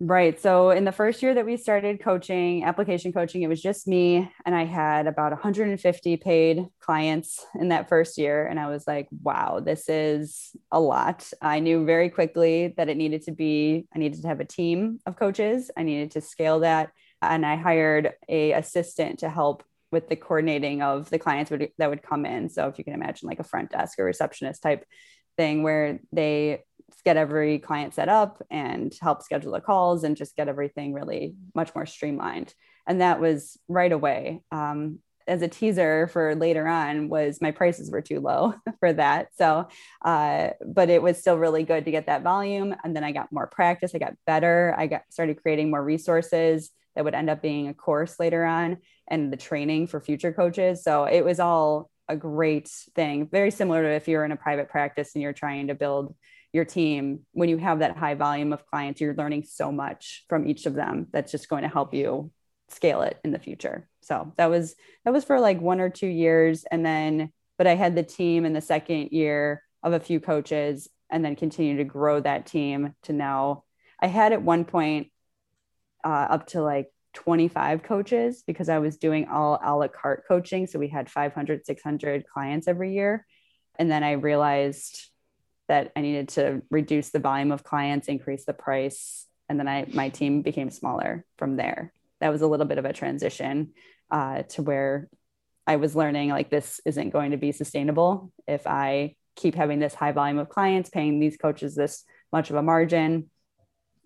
Right. 0.00 0.40
So 0.40 0.70
in 0.70 0.84
the 0.84 0.92
first 0.92 1.24
year 1.24 1.34
that 1.34 1.44
we 1.44 1.56
started 1.56 2.00
coaching, 2.00 2.62
application 2.62 3.12
coaching, 3.12 3.42
it 3.42 3.48
was 3.48 3.60
just 3.60 3.88
me 3.88 4.30
and 4.46 4.54
I 4.54 4.64
had 4.64 5.08
about 5.08 5.32
150 5.32 6.16
paid 6.18 6.68
clients 6.78 7.44
in 7.58 7.70
that 7.70 7.88
first 7.88 8.16
year 8.16 8.46
and 8.46 8.60
I 8.60 8.68
was 8.68 8.86
like, 8.86 9.08
wow, 9.22 9.58
this 9.58 9.88
is 9.88 10.54
a 10.70 10.78
lot. 10.78 11.28
I 11.42 11.58
knew 11.58 11.84
very 11.84 12.10
quickly 12.10 12.74
that 12.76 12.88
it 12.88 12.96
needed 12.96 13.22
to 13.22 13.32
be 13.32 13.88
I 13.92 13.98
needed 13.98 14.22
to 14.22 14.28
have 14.28 14.38
a 14.38 14.44
team 14.44 15.00
of 15.04 15.16
coaches. 15.16 15.68
I 15.76 15.82
needed 15.82 16.12
to 16.12 16.20
scale 16.20 16.60
that 16.60 16.90
and 17.20 17.44
I 17.44 17.56
hired 17.56 18.12
a 18.28 18.52
assistant 18.52 19.18
to 19.20 19.28
help 19.28 19.64
with 19.90 20.08
the 20.08 20.14
coordinating 20.14 20.80
of 20.80 21.10
the 21.10 21.18
clients 21.18 21.50
would, 21.50 21.72
that 21.78 21.90
would 21.90 22.04
come 22.04 22.24
in. 22.24 22.50
So 22.50 22.68
if 22.68 22.78
you 22.78 22.84
can 22.84 22.94
imagine 22.94 23.28
like 23.28 23.40
a 23.40 23.44
front 23.44 23.70
desk 23.70 23.98
or 23.98 24.04
receptionist 24.04 24.62
type 24.62 24.84
thing 25.36 25.64
where 25.64 25.98
they 26.12 26.62
get 27.04 27.16
every 27.16 27.58
client 27.58 27.94
set 27.94 28.08
up 28.08 28.42
and 28.50 28.94
help 29.00 29.22
schedule 29.22 29.52
the 29.52 29.60
calls 29.60 30.04
and 30.04 30.16
just 30.16 30.36
get 30.36 30.48
everything 30.48 30.92
really 30.92 31.34
much 31.54 31.74
more 31.74 31.86
streamlined. 31.86 32.54
And 32.86 33.00
that 33.00 33.20
was 33.20 33.58
right 33.68 33.92
away. 33.92 34.42
Um, 34.50 35.00
as 35.26 35.42
a 35.42 35.48
teaser 35.48 36.08
for 36.08 36.34
later 36.34 36.66
on 36.66 37.08
was 37.08 37.40
my 37.40 37.50
prices 37.50 37.90
were 37.90 38.00
too 38.00 38.18
low 38.18 38.54
for 38.80 38.92
that. 38.94 39.28
So, 39.36 39.68
uh, 40.04 40.50
but 40.66 40.88
it 40.88 41.02
was 41.02 41.18
still 41.18 41.38
really 41.38 41.64
good 41.64 41.84
to 41.84 41.90
get 41.90 42.06
that 42.06 42.22
volume. 42.22 42.74
And 42.82 42.96
then 42.96 43.04
I 43.04 43.12
got 43.12 43.30
more 43.30 43.46
practice. 43.46 43.94
I 43.94 43.98
got 43.98 44.14
better. 44.26 44.74
I 44.76 44.86
got 44.86 45.02
started 45.10 45.42
creating 45.42 45.70
more 45.70 45.84
resources 45.84 46.70
that 46.96 47.04
would 47.04 47.14
end 47.14 47.30
up 47.30 47.42
being 47.42 47.68
a 47.68 47.74
course 47.74 48.18
later 48.18 48.44
on 48.44 48.78
and 49.06 49.32
the 49.32 49.36
training 49.36 49.86
for 49.86 50.00
future 50.00 50.32
coaches. 50.32 50.82
So 50.82 51.04
it 51.04 51.24
was 51.24 51.38
all 51.38 51.90
a 52.08 52.16
great 52.16 52.68
thing. 52.94 53.28
Very 53.30 53.50
similar 53.50 53.82
to 53.82 53.90
if 53.90 54.08
you're 54.08 54.24
in 54.24 54.32
a 54.32 54.36
private 54.36 54.68
practice 54.70 55.14
and 55.14 55.22
you're 55.22 55.34
trying 55.34 55.68
to 55.68 55.74
build 55.74 56.14
your 56.52 56.64
team 56.64 57.20
when 57.32 57.48
you 57.48 57.58
have 57.58 57.80
that 57.80 57.96
high 57.96 58.14
volume 58.14 58.52
of 58.52 58.66
clients 58.66 59.00
you're 59.00 59.14
learning 59.14 59.44
so 59.44 59.70
much 59.70 60.24
from 60.28 60.46
each 60.46 60.66
of 60.66 60.74
them 60.74 61.06
that's 61.12 61.30
just 61.30 61.48
going 61.48 61.62
to 61.62 61.68
help 61.68 61.92
you 61.92 62.30
scale 62.70 63.02
it 63.02 63.18
in 63.24 63.30
the 63.30 63.38
future. 63.38 63.88
So 64.02 64.32
that 64.36 64.50
was 64.50 64.74
that 65.04 65.12
was 65.12 65.24
for 65.24 65.40
like 65.40 65.60
one 65.60 65.80
or 65.80 65.90
two 65.90 66.06
years 66.06 66.64
and 66.70 66.84
then 66.84 67.32
but 67.56 67.66
i 67.66 67.74
had 67.74 67.96
the 67.96 68.02
team 68.02 68.44
in 68.44 68.52
the 68.52 68.60
second 68.60 69.08
year 69.10 69.62
of 69.82 69.92
a 69.92 70.00
few 70.00 70.20
coaches 70.20 70.88
and 71.10 71.24
then 71.24 71.36
continue 71.36 71.76
to 71.78 71.84
grow 71.84 72.20
that 72.20 72.46
team 72.46 72.94
to 73.04 73.12
now. 73.12 73.64
I 74.00 74.06
had 74.06 74.32
at 74.32 74.42
one 74.42 74.64
point 74.64 75.08
uh, 76.04 76.08
up 76.30 76.48
to 76.48 76.62
like 76.62 76.92
25 77.14 77.82
coaches 77.82 78.44
because 78.46 78.68
i 78.68 78.78
was 78.78 78.98
doing 78.98 79.26
all 79.28 79.58
a 79.62 79.74
la 79.74 79.88
carte 79.88 80.24
coaching. 80.28 80.66
So 80.66 80.78
we 80.78 80.88
had 80.88 81.10
500 81.10 81.66
600 81.66 82.26
clients 82.26 82.68
every 82.68 82.94
year. 82.94 83.26
And 83.78 83.90
then 83.90 84.04
i 84.04 84.12
realized 84.12 85.10
that 85.68 85.92
I 85.94 86.00
needed 86.00 86.30
to 86.30 86.62
reduce 86.70 87.10
the 87.10 87.18
volume 87.18 87.52
of 87.52 87.64
clients, 87.64 88.08
increase 88.08 88.44
the 88.44 88.54
price, 88.54 89.26
and 89.48 89.58
then 89.58 89.68
I 89.68 89.86
my 89.92 90.08
team 90.08 90.42
became 90.42 90.70
smaller 90.70 91.24
from 91.36 91.56
there. 91.56 91.92
That 92.20 92.30
was 92.30 92.42
a 92.42 92.46
little 92.46 92.66
bit 92.66 92.78
of 92.78 92.84
a 92.84 92.92
transition 92.92 93.72
uh, 94.10 94.42
to 94.50 94.62
where 94.62 95.08
I 95.66 95.76
was 95.76 95.94
learning 95.94 96.30
like 96.30 96.50
this 96.50 96.80
isn't 96.86 97.10
going 97.10 97.32
to 97.32 97.36
be 97.36 97.52
sustainable 97.52 98.32
if 98.46 98.66
I 98.66 99.16
keep 99.36 99.54
having 99.54 99.78
this 99.78 99.94
high 99.94 100.12
volume 100.12 100.38
of 100.38 100.48
clients, 100.48 100.90
paying 100.90 101.20
these 101.20 101.36
coaches 101.36 101.74
this 101.74 102.04
much 102.32 102.50
of 102.50 102.56
a 102.56 102.62
margin. 102.62 103.30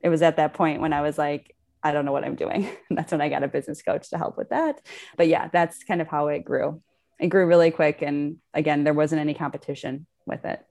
It 0.03 0.09
was 0.09 0.22
at 0.22 0.37
that 0.37 0.55
point 0.55 0.81
when 0.81 0.92
I 0.92 1.01
was 1.01 1.16
like, 1.16 1.55
I 1.83 1.92
don't 1.92 2.05
know 2.05 2.12
what 2.12 2.25
I'm 2.25 2.35
doing. 2.35 2.68
That's 2.90 3.12
when 3.12 3.20
I 3.20 3.29
got 3.29 3.42
a 3.42 3.48
business 3.48 3.83
coach 3.83 4.11
to 4.11 4.18
help 4.18 4.37
with 4.37 4.51
that. 4.51 4.81
But 5.16 5.29
yeah, 5.29 5.48
that's 5.53 5.83
kind 5.85 6.01
of 6.01 6.09
how 6.09 6.29
it 6.29 6.44
grew. 6.44 6.83
It 7.18 7.29
grew 7.29 7.46
really 7.46 7.70
quick. 7.70 8.03
And 8.03 8.37
again, 8.55 8.85
there 8.85 8.94
wasn't 8.94 9.20
any 9.20 9.35
competition 9.35 10.07
with 10.27 10.44
it. 10.44 10.64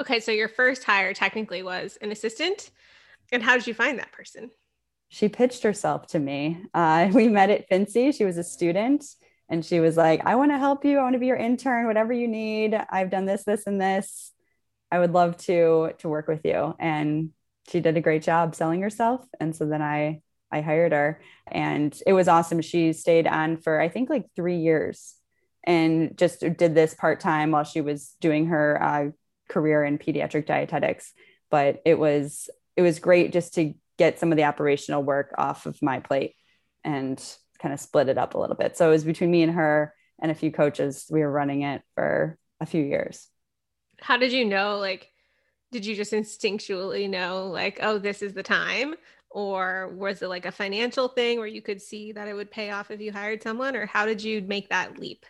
Okay, 0.00 0.20
so 0.20 0.32
your 0.32 0.48
first 0.48 0.84
hire 0.84 1.12
technically 1.12 1.62
was 1.62 1.98
an 2.00 2.12
assistant. 2.12 2.70
And 3.30 3.42
how 3.42 3.56
did 3.56 3.66
you 3.66 3.74
find 3.74 3.98
that 3.98 4.12
person? 4.12 4.50
She 5.08 5.28
pitched 5.28 5.62
herself 5.62 6.06
to 6.08 6.18
me. 6.18 6.64
Uh, 6.72 7.10
we 7.12 7.28
met 7.28 7.50
at 7.50 7.68
FNCE. 7.68 8.14
She 8.14 8.24
was 8.24 8.38
a 8.38 8.44
student 8.44 9.04
and 9.48 9.64
she 9.64 9.80
was 9.80 9.96
like, 9.96 10.24
I 10.24 10.36
want 10.36 10.50
to 10.50 10.58
help 10.58 10.84
you. 10.84 10.98
I 10.98 11.02
want 11.02 11.14
to 11.14 11.18
be 11.18 11.26
your 11.26 11.36
intern, 11.36 11.86
whatever 11.86 12.12
you 12.12 12.28
need. 12.28 12.74
I've 12.88 13.10
done 13.10 13.26
this, 13.26 13.44
this, 13.44 13.66
and 13.66 13.80
this. 13.80 14.32
I 14.90 14.98
would 14.98 15.12
love 15.12 15.36
to 15.38 15.92
to 15.98 16.08
work 16.08 16.28
with 16.28 16.40
you. 16.44 16.74
And 16.78 17.30
she 17.70 17.80
did 17.80 17.96
a 17.96 18.00
great 18.00 18.22
job 18.22 18.54
selling 18.54 18.82
herself. 18.82 19.24
And 19.40 19.54
so 19.54 19.66
then 19.66 19.82
I 19.82 20.20
I 20.50 20.60
hired 20.60 20.92
her 20.92 21.20
and 21.50 21.98
it 22.06 22.12
was 22.12 22.28
awesome. 22.28 22.60
She 22.60 22.92
stayed 22.92 23.26
on 23.26 23.56
for 23.56 23.80
I 23.80 23.88
think 23.88 24.10
like 24.10 24.26
three 24.36 24.58
years 24.58 25.14
and 25.64 26.16
just 26.18 26.40
did 26.40 26.74
this 26.74 26.94
part 26.94 27.20
time 27.20 27.50
while 27.52 27.64
she 27.64 27.80
was 27.80 28.16
doing 28.20 28.46
her 28.46 28.82
uh, 28.82 29.10
career 29.52 29.84
in 29.84 29.98
pediatric 29.98 30.46
dietetics, 30.46 31.12
but 31.50 31.82
it 31.84 31.98
was 31.98 32.48
it 32.76 32.82
was 32.82 32.98
great 32.98 33.32
just 33.32 33.54
to 33.54 33.74
get 33.98 34.18
some 34.18 34.32
of 34.32 34.36
the 34.36 34.44
operational 34.44 35.02
work 35.02 35.34
off 35.36 35.66
of 35.66 35.80
my 35.82 36.00
plate 36.00 36.34
and 36.84 37.22
kind 37.60 37.72
of 37.72 37.80
split 37.80 38.08
it 38.08 38.18
up 38.18 38.34
a 38.34 38.38
little 38.38 38.56
bit. 38.56 38.76
So 38.76 38.88
it 38.88 38.90
was 38.90 39.04
between 39.04 39.30
me 39.30 39.42
and 39.42 39.52
her 39.52 39.94
and 40.20 40.30
a 40.30 40.34
few 40.34 40.50
coaches. 40.50 41.06
We 41.10 41.20
were 41.20 41.30
running 41.30 41.62
it 41.62 41.82
for 41.94 42.38
a 42.60 42.66
few 42.66 42.82
years. 42.82 43.28
How 44.00 44.16
did 44.16 44.32
you 44.32 44.44
know? 44.44 44.78
Like, 44.78 45.08
did 45.70 45.86
you 45.86 45.94
just 45.94 46.12
instinctually 46.12 47.08
know, 47.08 47.48
like, 47.48 47.78
oh, 47.82 47.98
this 47.98 48.22
is 48.22 48.32
the 48.32 48.42
time? 48.42 48.94
Or 49.30 49.88
was 49.94 50.22
it 50.22 50.28
like 50.28 50.44
a 50.44 50.52
financial 50.52 51.08
thing 51.08 51.38
where 51.38 51.46
you 51.46 51.62
could 51.62 51.80
see 51.80 52.12
that 52.12 52.28
it 52.28 52.34
would 52.34 52.50
pay 52.50 52.70
off 52.70 52.90
if 52.90 53.00
you 53.00 53.12
hired 53.12 53.42
someone? 53.42 53.76
Or 53.76 53.86
how 53.86 54.06
did 54.06 54.22
you 54.22 54.42
make 54.42 54.68
that 54.68 54.98
leap? 54.98 55.24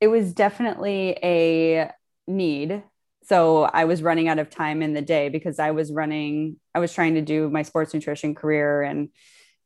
It 0.00 0.08
was 0.08 0.32
definitely 0.32 1.16
a 1.22 1.90
need. 2.26 2.82
So 3.24 3.64
I 3.64 3.84
was 3.84 4.02
running 4.02 4.28
out 4.28 4.38
of 4.38 4.50
time 4.50 4.82
in 4.82 4.94
the 4.94 5.02
day 5.02 5.28
because 5.28 5.58
I 5.58 5.72
was 5.72 5.92
running, 5.92 6.56
I 6.74 6.78
was 6.78 6.92
trying 6.92 7.14
to 7.14 7.22
do 7.22 7.50
my 7.50 7.62
sports 7.62 7.92
nutrition 7.92 8.34
career 8.34 8.82
and 8.82 9.10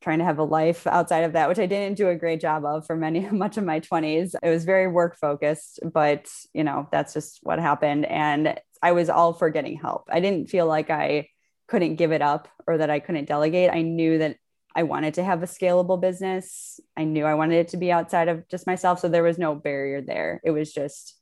trying 0.00 0.18
to 0.18 0.24
have 0.24 0.38
a 0.38 0.44
life 0.44 0.86
outside 0.86 1.20
of 1.20 1.34
that, 1.34 1.48
which 1.48 1.60
I 1.60 1.66
didn't 1.66 1.96
do 1.96 2.08
a 2.08 2.16
great 2.16 2.40
job 2.40 2.64
of 2.64 2.86
for 2.86 2.96
many, 2.96 3.20
much 3.30 3.56
of 3.56 3.64
my 3.64 3.80
20s. 3.80 4.34
It 4.42 4.48
was 4.48 4.64
very 4.64 4.88
work 4.88 5.16
focused, 5.16 5.80
but 5.92 6.28
you 6.52 6.64
know, 6.64 6.88
that's 6.90 7.14
just 7.14 7.38
what 7.42 7.58
happened. 7.58 8.04
And 8.06 8.58
I 8.82 8.92
was 8.92 9.08
all 9.08 9.32
for 9.32 9.48
getting 9.48 9.78
help. 9.78 10.08
I 10.10 10.20
didn't 10.20 10.50
feel 10.50 10.66
like 10.66 10.90
I 10.90 11.28
couldn't 11.68 11.96
give 11.96 12.12
it 12.12 12.20
up 12.20 12.48
or 12.66 12.78
that 12.78 12.90
I 12.90 12.98
couldn't 12.98 13.26
delegate. 13.26 13.70
I 13.72 13.82
knew 13.82 14.18
that 14.18 14.36
I 14.74 14.82
wanted 14.82 15.14
to 15.14 15.24
have 15.24 15.42
a 15.42 15.46
scalable 15.46 16.00
business. 16.00 16.80
I 16.96 17.04
knew 17.04 17.24
I 17.24 17.34
wanted 17.34 17.56
it 17.56 17.68
to 17.68 17.76
be 17.76 17.92
outside 17.92 18.28
of 18.28 18.48
just 18.48 18.66
myself. 18.66 19.00
So 19.00 19.08
there 19.08 19.22
was 19.22 19.38
no 19.38 19.54
barrier 19.54 20.00
there. 20.00 20.40
It 20.44 20.50
was 20.50 20.72
just 20.72 21.16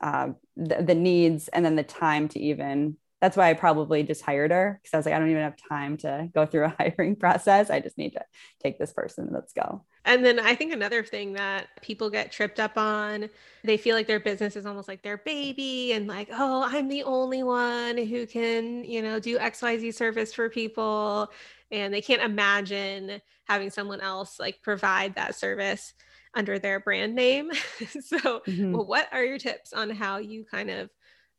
uh, 0.00 0.28
the, 0.58 0.82
the 0.82 0.94
needs 0.94 1.48
and 1.48 1.64
then 1.64 1.76
the 1.76 1.82
time 1.82 2.28
to 2.28 2.40
even 2.40 2.96
that's 3.20 3.36
why 3.36 3.50
I 3.50 3.54
probably 3.54 4.04
just 4.04 4.22
hired 4.22 4.52
her 4.52 4.78
because 4.80 4.94
I 4.94 4.96
was 4.96 5.06
like, 5.06 5.14
I 5.14 5.18
don't 5.18 5.30
even 5.30 5.42
have 5.42 5.56
time 5.68 5.96
to 5.98 6.28
go 6.32 6.46
through 6.46 6.66
a 6.66 6.68
hiring 6.78 7.16
process. 7.16 7.70
I 7.70 7.80
just 7.80 7.98
need 7.98 8.10
to 8.10 8.24
take 8.62 8.78
this 8.78 8.92
person. 8.92 9.28
Let's 9.32 9.52
go. 9.52 9.84
And 10.04 10.24
then 10.24 10.38
I 10.38 10.54
think 10.54 10.72
another 10.72 11.02
thing 11.02 11.32
that 11.32 11.66
people 11.82 12.10
get 12.10 12.30
tripped 12.30 12.60
up 12.60 12.78
on, 12.78 13.28
they 13.64 13.76
feel 13.76 13.96
like 13.96 14.06
their 14.06 14.20
business 14.20 14.54
is 14.56 14.66
almost 14.66 14.88
like 14.88 15.02
their 15.02 15.18
baby 15.18 15.92
and 15.92 16.06
like, 16.06 16.28
oh, 16.32 16.62
I'm 16.64 16.88
the 16.88 17.02
only 17.02 17.42
one 17.42 17.98
who 17.98 18.26
can, 18.26 18.84
you 18.84 19.02
know, 19.02 19.18
do 19.18 19.36
XYZ 19.38 19.94
service 19.94 20.32
for 20.32 20.48
people. 20.48 21.30
And 21.70 21.92
they 21.92 22.00
can't 22.00 22.22
imagine 22.22 23.20
having 23.44 23.70
someone 23.70 24.00
else 24.00 24.38
like 24.38 24.62
provide 24.62 25.16
that 25.16 25.34
service 25.34 25.92
under 26.34 26.58
their 26.58 26.80
brand 26.80 27.14
name. 27.14 27.50
so, 28.00 28.18
mm-hmm. 28.18 28.72
well, 28.72 28.86
what 28.86 29.08
are 29.12 29.24
your 29.24 29.38
tips 29.38 29.72
on 29.72 29.90
how 29.90 30.18
you 30.18 30.44
kind 30.44 30.70
of 30.70 30.90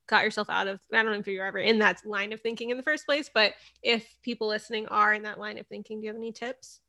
got 0.07 0.23
yourself 0.23 0.49
out 0.49 0.67
of? 0.67 0.79
I 0.93 1.03
don't 1.03 1.11
know 1.11 1.19
if 1.19 1.27
you're 1.27 1.45
ever 1.45 1.59
in 1.59 1.79
that 1.79 2.05
line 2.05 2.33
of 2.33 2.41
thinking 2.41 2.69
in 2.69 2.77
the 2.77 2.83
first 2.83 3.05
place, 3.05 3.29
but 3.33 3.53
if 3.83 4.07
people 4.23 4.47
listening 4.47 4.87
are 4.87 5.13
in 5.13 5.23
that 5.23 5.39
line 5.39 5.57
of 5.57 5.67
thinking, 5.67 5.99
do 5.99 6.05
you 6.05 6.09
have 6.09 6.17
any 6.17 6.31
tips? 6.31 6.81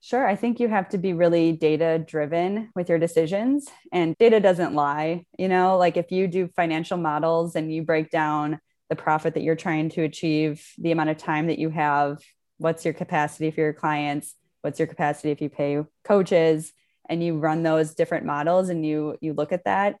Sure. 0.00 0.26
I 0.26 0.36
think 0.36 0.60
you 0.60 0.68
have 0.68 0.90
to 0.90 0.98
be 0.98 1.14
really 1.14 1.52
data 1.52 1.98
driven 1.98 2.70
with 2.74 2.90
your 2.90 2.98
decisions, 2.98 3.70
and 3.90 4.14
data 4.18 4.38
doesn't 4.38 4.74
lie. 4.74 5.24
You 5.38 5.48
know, 5.48 5.78
like 5.78 5.96
if 5.96 6.12
you 6.12 6.28
do 6.28 6.48
financial 6.48 6.98
models 6.98 7.56
and 7.56 7.72
you 7.72 7.82
break 7.82 8.10
down 8.10 8.60
the 8.90 8.96
profit 8.96 9.32
that 9.32 9.42
you're 9.42 9.56
trying 9.56 9.88
to 9.90 10.02
achieve, 10.02 10.62
the 10.76 10.92
amount 10.92 11.08
of 11.08 11.16
time 11.16 11.46
that 11.46 11.58
you 11.58 11.70
have, 11.70 12.18
what's 12.58 12.84
your 12.84 12.92
capacity 12.92 13.50
for 13.50 13.62
your 13.62 13.72
clients, 13.72 14.34
what's 14.60 14.78
your 14.78 14.88
capacity 14.88 15.30
if 15.30 15.40
you 15.40 15.48
pay 15.48 15.82
coaches, 16.04 16.72
and 17.08 17.22
you 17.22 17.38
run 17.38 17.62
those 17.62 17.94
different 17.94 18.26
models 18.26 18.68
and 18.68 18.84
you 18.84 19.16
you 19.20 19.32
look 19.32 19.52
at 19.52 19.64
that. 19.64 19.96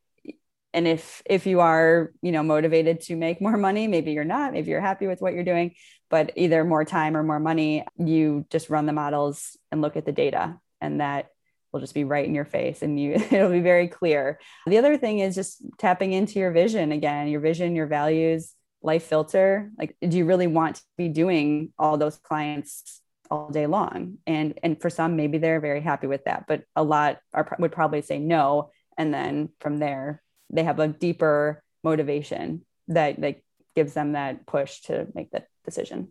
And 0.72 0.88
if 0.88 1.22
if 1.26 1.46
you 1.46 1.60
are 1.60 2.12
you 2.22 2.32
know 2.32 2.42
motivated 2.42 3.00
to 3.02 3.16
make 3.16 3.40
more 3.40 3.56
money 3.56 3.86
maybe 3.86 4.12
you're 4.12 4.24
not 4.24 4.52
maybe 4.52 4.70
you're 4.70 4.80
happy 4.80 5.06
with 5.06 5.20
what 5.20 5.32
you're 5.32 5.44
doing 5.44 5.74
but 6.10 6.32
either 6.36 6.64
more 6.64 6.84
time 6.84 7.16
or 7.16 7.22
more 7.22 7.38
money 7.38 7.84
you 7.96 8.44
just 8.50 8.70
run 8.70 8.86
the 8.86 8.92
models 8.92 9.56
and 9.70 9.82
look 9.82 9.96
at 9.96 10.04
the 10.04 10.12
data 10.12 10.58
and 10.80 11.00
that 11.00 11.30
will 11.72 11.80
just 11.80 11.94
be 11.94 12.04
right 12.04 12.26
in 12.26 12.34
your 12.34 12.44
face 12.44 12.82
and 12.82 12.98
you 12.98 13.12
it'll 13.30 13.50
be 13.50 13.60
very 13.60 13.86
clear. 13.86 14.40
The 14.66 14.78
other 14.78 14.96
thing 14.96 15.20
is 15.20 15.36
just 15.36 15.62
tapping 15.78 16.12
into 16.12 16.40
your 16.40 16.50
vision 16.50 16.90
again 16.90 17.28
your 17.28 17.40
vision 17.40 17.76
your 17.76 17.86
values 17.86 18.52
life 18.82 19.04
filter. 19.04 19.70
Like 19.78 19.96
do 20.00 20.16
you 20.16 20.24
really 20.24 20.48
want 20.48 20.76
to 20.76 20.82
be 20.98 21.08
doing 21.08 21.72
all 21.78 21.96
those 21.96 22.16
clients 22.16 23.00
all 23.34 23.50
day 23.50 23.66
long. 23.66 24.18
And 24.26 24.58
and 24.62 24.80
for 24.80 24.90
some 24.90 25.16
maybe 25.16 25.38
they're 25.38 25.60
very 25.60 25.80
happy 25.80 26.06
with 26.06 26.24
that 26.24 26.44
but 26.46 26.62
a 26.76 26.82
lot 26.82 27.18
are, 27.32 27.56
would 27.58 27.72
probably 27.72 28.02
say 28.02 28.18
no. 28.18 28.70
And 28.96 29.12
then 29.12 29.50
from 29.60 29.78
there 29.78 30.22
they 30.50 30.64
have 30.64 30.78
a 30.78 30.88
deeper 30.88 31.62
motivation 31.82 32.64
that 32.88 33.20
like 33.20 33.44
gives 33.74 33.92
them 33.94 34.12
that 34.12 34.46
push 34.46 34.82
to 34.82 35.06
make 35.14 35.30
that 35.32 35.48
decision. 35.64 36.08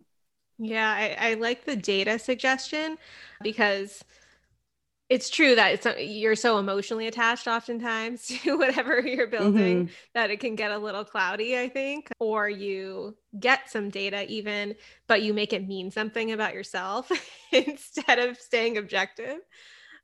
Yeah 0.59 0.89
I, 0.89 1.31
I 1.31 1.33
like 1.35 1.65
the 1.65 1.75
data 1.75 2.19
suggestion 2.19 2.97
because 3.41 4.03
it's 5.09 5.29
true 5.29 5.55
that 5.55 5.73
it's 5.73 5.99
you're 6.01 6.35
so 6.35 6.57
emotionally 6.57 7.07
attached 7.07 7.47
oftentimes 7.47 8.27
to 8.43 8.57
whatever 8.57 8.99
you're 8.99 9.27
building 9.27 9.85
mm-hmm. 9.85 9.93
that 10.13 10.31
it 10.31 10.39
can 10.39 10.55
get 10.55 10.71
a 10.71 10.77
little 10.77 11.03
cloudy 11.03 11.57
i 11.57 11.67
think 11.69 12.09
or 12.19 12.49
you 12.49 13.15
get 13.39 13.69
some 13.69 13.89
data 13.89 14.25
even 14.31 14.75
but 15.07 15.21
you 15.21 15.33
make 15.33 15.53
it 15.53 15.67
mean 15.67 15.91
something 15.91 16.31
about 16.31 16.53
yourself 16.53 17.11
instead 17.51 18.19
of 18.19 18.37
staying 18.37 18.77
objective. 18.77 19.37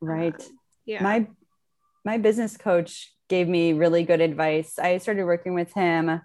Right. 0.02 0.34
Um, 0.34 0.60
yeah. 0.86 1.04
My 1.04 1.28
my 2.06 2.18
business 2.18 2.58
coach 2.58 3.14
gave 3.28 3.48
me 3.48 3.74
really 3.74 4.04
good 4.04 4.22
advice. 4.22 4.80
I 4.80 4.98
started 4.98 5.26
working 5.26 5.54
with 5.54 5.74
him 5.74 6.22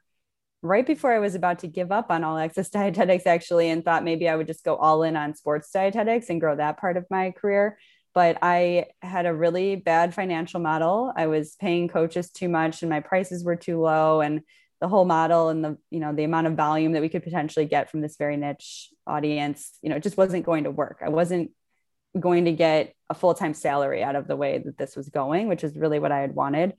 right 0.63 0.87
before 0.87 1.13
I 1.13 1.19
was 1.19 1.35
about 1.35 1.59
to 1.61 1.67
give 1.67 1.93
up 1.93 2.11
on 2.11 2.25
all 2.25 2.39
access 2.39 2.69
dietetics, 2.71 3.27
actually, 3.27 3.69
and 3.71 3.85
thought 3.85 4.05
maybe 4.05 4.29
I 4.29 4.37
would 4.37 4.47
just 4.47 4.65
go 4.65 4.77
all 4.77 5.03
in 5.03 5.17
on 5.17 5.35
sports 5.35 5.71
dietetics 5.71 6.31
and 6.31 6.41
grow 6.41 6.57
that 6.57 6.79
part 6.79 6.97
of 6.97 7.07
my 7.11 7.33
career 7.33 7.79
but 8.15 8.39
I 8.41 8.87
had 9.03 9.27
a 9.27 9.35
really 9.35 9.77
bad 9.77 10.15
financial 10.15 10.61
model. 10.61 11.13
I 11.17 11.27
was 11.27 11.57
paying 11.57 11.89
coaches 11.89 12.31
too 12.31 12.49
much 12.49 12.83
and 12.83 12.89
my 12.89 13.01
prices 13.01 13.45
were 13.45 13.57
too 13.57 13.81
low 13.81 14.21
and 14.21 14.41
the 14.81 14.89
whole 14.89 15.05
model 15.05 15.49
and 15.49 15.65
the 15.65 15.79
you 15.91 15.99
know 16.01 16.13
the 16.13 16.25
amount 16.25 16.47
of 16.47 16.55
volume 16.55 16.93
that 16.93 17.03
we 17.03 17.09
could 17.09 17.23
potentially 17.23 17.65
get 17.65 17.91
from 17.91 18.01
this 18.01 18.17
very 18.17 18.37
niche 18.37 18.91
audience, 19.07 19.79
you 19.83 19.91
know, 19.91 19.97
it 19.97 20.03
just 20.03 20.17
wasn't 20.17 20.47
going 20.47 20.65
to 20.65 20.71
work. 20.71 20.99
I 21.05 21.09
wasn't 21.09 21.51
going 22.19 22.45
to 22.45 22.53
get 22.53 22.95
a 23.11 23.15
full-time 23.15 23.55
salary 23.55 24.03
out 24.03 24.15
of 24.15 24.29
the 24.29 24.37
way 24.37 24.59
that 24.59 24.79
this 24.79 24.95
was 24.95 25.09
going, 25.09 25.49
which 25.49 25.65
is 25.65 25.77
really 25.77 25.99
what 25.99 26.13
I 26.13 26.21
had 26.21 26.35
wanted. 26.35 26.75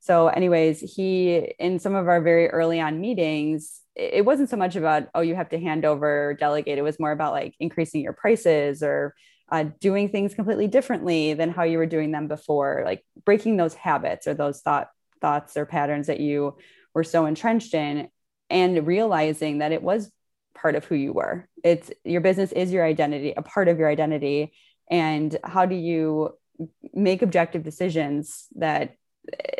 So 0.00 0.28
anyways, 0.28 0.80
he 0.80 1.54
in 1.58 1.78
some 1.78 1.94
of 1.94 2.08
our 2.08 2.20
very 2.20 2.48
early 2.48 2.80
on 2.80 3.00
meetings, 3.00 3.80
it 3.94 4.24
wasn't 4.24 4.48
so 4.48 4.56
much 4.56 4.74
about 4.74 5.08
oh 5.14 5.20
you 5.20 5.34
have 5.34 5.50
to 5.50 5.60
hand 5.60 5.84
over 5.84 6.34
delegate 6.40 6.78
it 6.78 6.82
was 6.82 6.98
more 6.98 7.12
about 7.12 7.32
like 7.32 7.54
increasing 7.60 8.00
your 8.00 8.14
prices 8.14 8.82
or 8.82 9.14
uh, 9.50 9.64
doing 9.80 10.08
things 10.08 10.34
completely 10.34 10.68
differently 10.68 11.34
than 11.34 11.50
how 11.50 11.64
you 11.64 11.78
were 11.78 11.86
doing 11.86 12.12
them 12.12 12.28
before, 12.28 12.82
like 12.84 13.04
breaking 13.24 13.56
those 13.56 13.74
habits 13.74 14.26
or 14.26 14.34
those 14.34 14.60
thought 14.60 14.88
thoughts 15.20 15.56
or 15.56 15.66
patterns 15.66 16.06
that 16.06 16.20
you 16.20 16.56
were 16.94 17.04
so 17.04 17.26
entrenched 17.26 17.74
in, 17.74 18.08
and 18.48 18.86
realizing 18.86 19.58
that 19.58 19.72
it 19.72 19.82
was 19.82 20.10
part 20.54 20.74
of 20.74 20.84
who 20.84 20.94
you 20.94 21.12
were. 21.12 21.48
It's 21.62 21.90
your 22.04 22.20
business 22.20 22.52
is 22.52 22.72
your 22.72 22.84
identity, 22.84 23.32
a 23.36 23.42
part 23.42 23.68
of 23.68 23.78
your 23.78 23.88
identity, 23.88 24.52
and 24.90 25.36
how 25.44 25.66
do 25.66 25.74
you 25.74 26.30
make 26.92 27.22
objective 27.22 27.62
decisions 27.62 28.46
that 28.56 28.96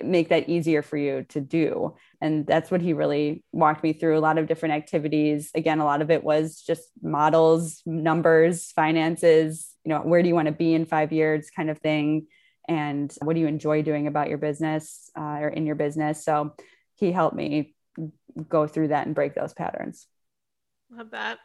make 0.03 0.31
that 0.31 0.49
easier 0.49 0.83
for 0.83 0.97
you 0.97 1.25
to 1.29 1.41
do? 1.41 1.95
And 2.21 2.47
that's 2.47 2.71
what 2.71 2.81
he 2.81 2.93
really 2.93 3.45
walked 3.53 3.83
me 3.83 3.93
through 3.93 4.19
a 4.19 4.21
lot 4.21 4.39
of 4.39 4.47
different 4.47 4.75
activities. 4.75 5.51
Again 5.55 5.81
a 5.81 5.85
lot 5.85 6.03
of 6.03 6.11
it 6.11 6.25
was 6.25 6.63
just 6.63 6.91
models 7.03 7.83
numbers 7.87 8.73
finances 8.73 9.70
you 9.85 9.91
know 9.91 10.01
where 10.01 10.23
do 10.23 10.29
you 10.29 10.35
want 10.35 10.47
to 10.47 10.53
be 10.53 10.75
in 10.75 10.87
five 10.87 11.13
years 11.13 11.51
kind 11.51 11.71
of 11.71 11.79
thing 11.79 12.27
and 12.69 13.15
what 13.23 13.35
do 13.35 13.41
you 13.41 13.47
enjoy 13.47 13.83
doing 13.83 14.07
about 14.07 14.29
your 14.29 14.39
business 14.39 15.11
uh, 15.19 15.39
or 15.41 15.49
in 15.49 15.67
your 15.67 15.77
business 15.77 16.25
so 16.25 16.55
he 16.97 17.13
helped 17.13 17.37
me 17.37 17.75
go 18.49 18.67
through 18.67 18.89
that 18.89 19.07
and 19.07 19.15
break 19.15 19.35
those 19.35 19.53
patterns 19.53 20.07
love 20.91 21.11
that 21.11 21.39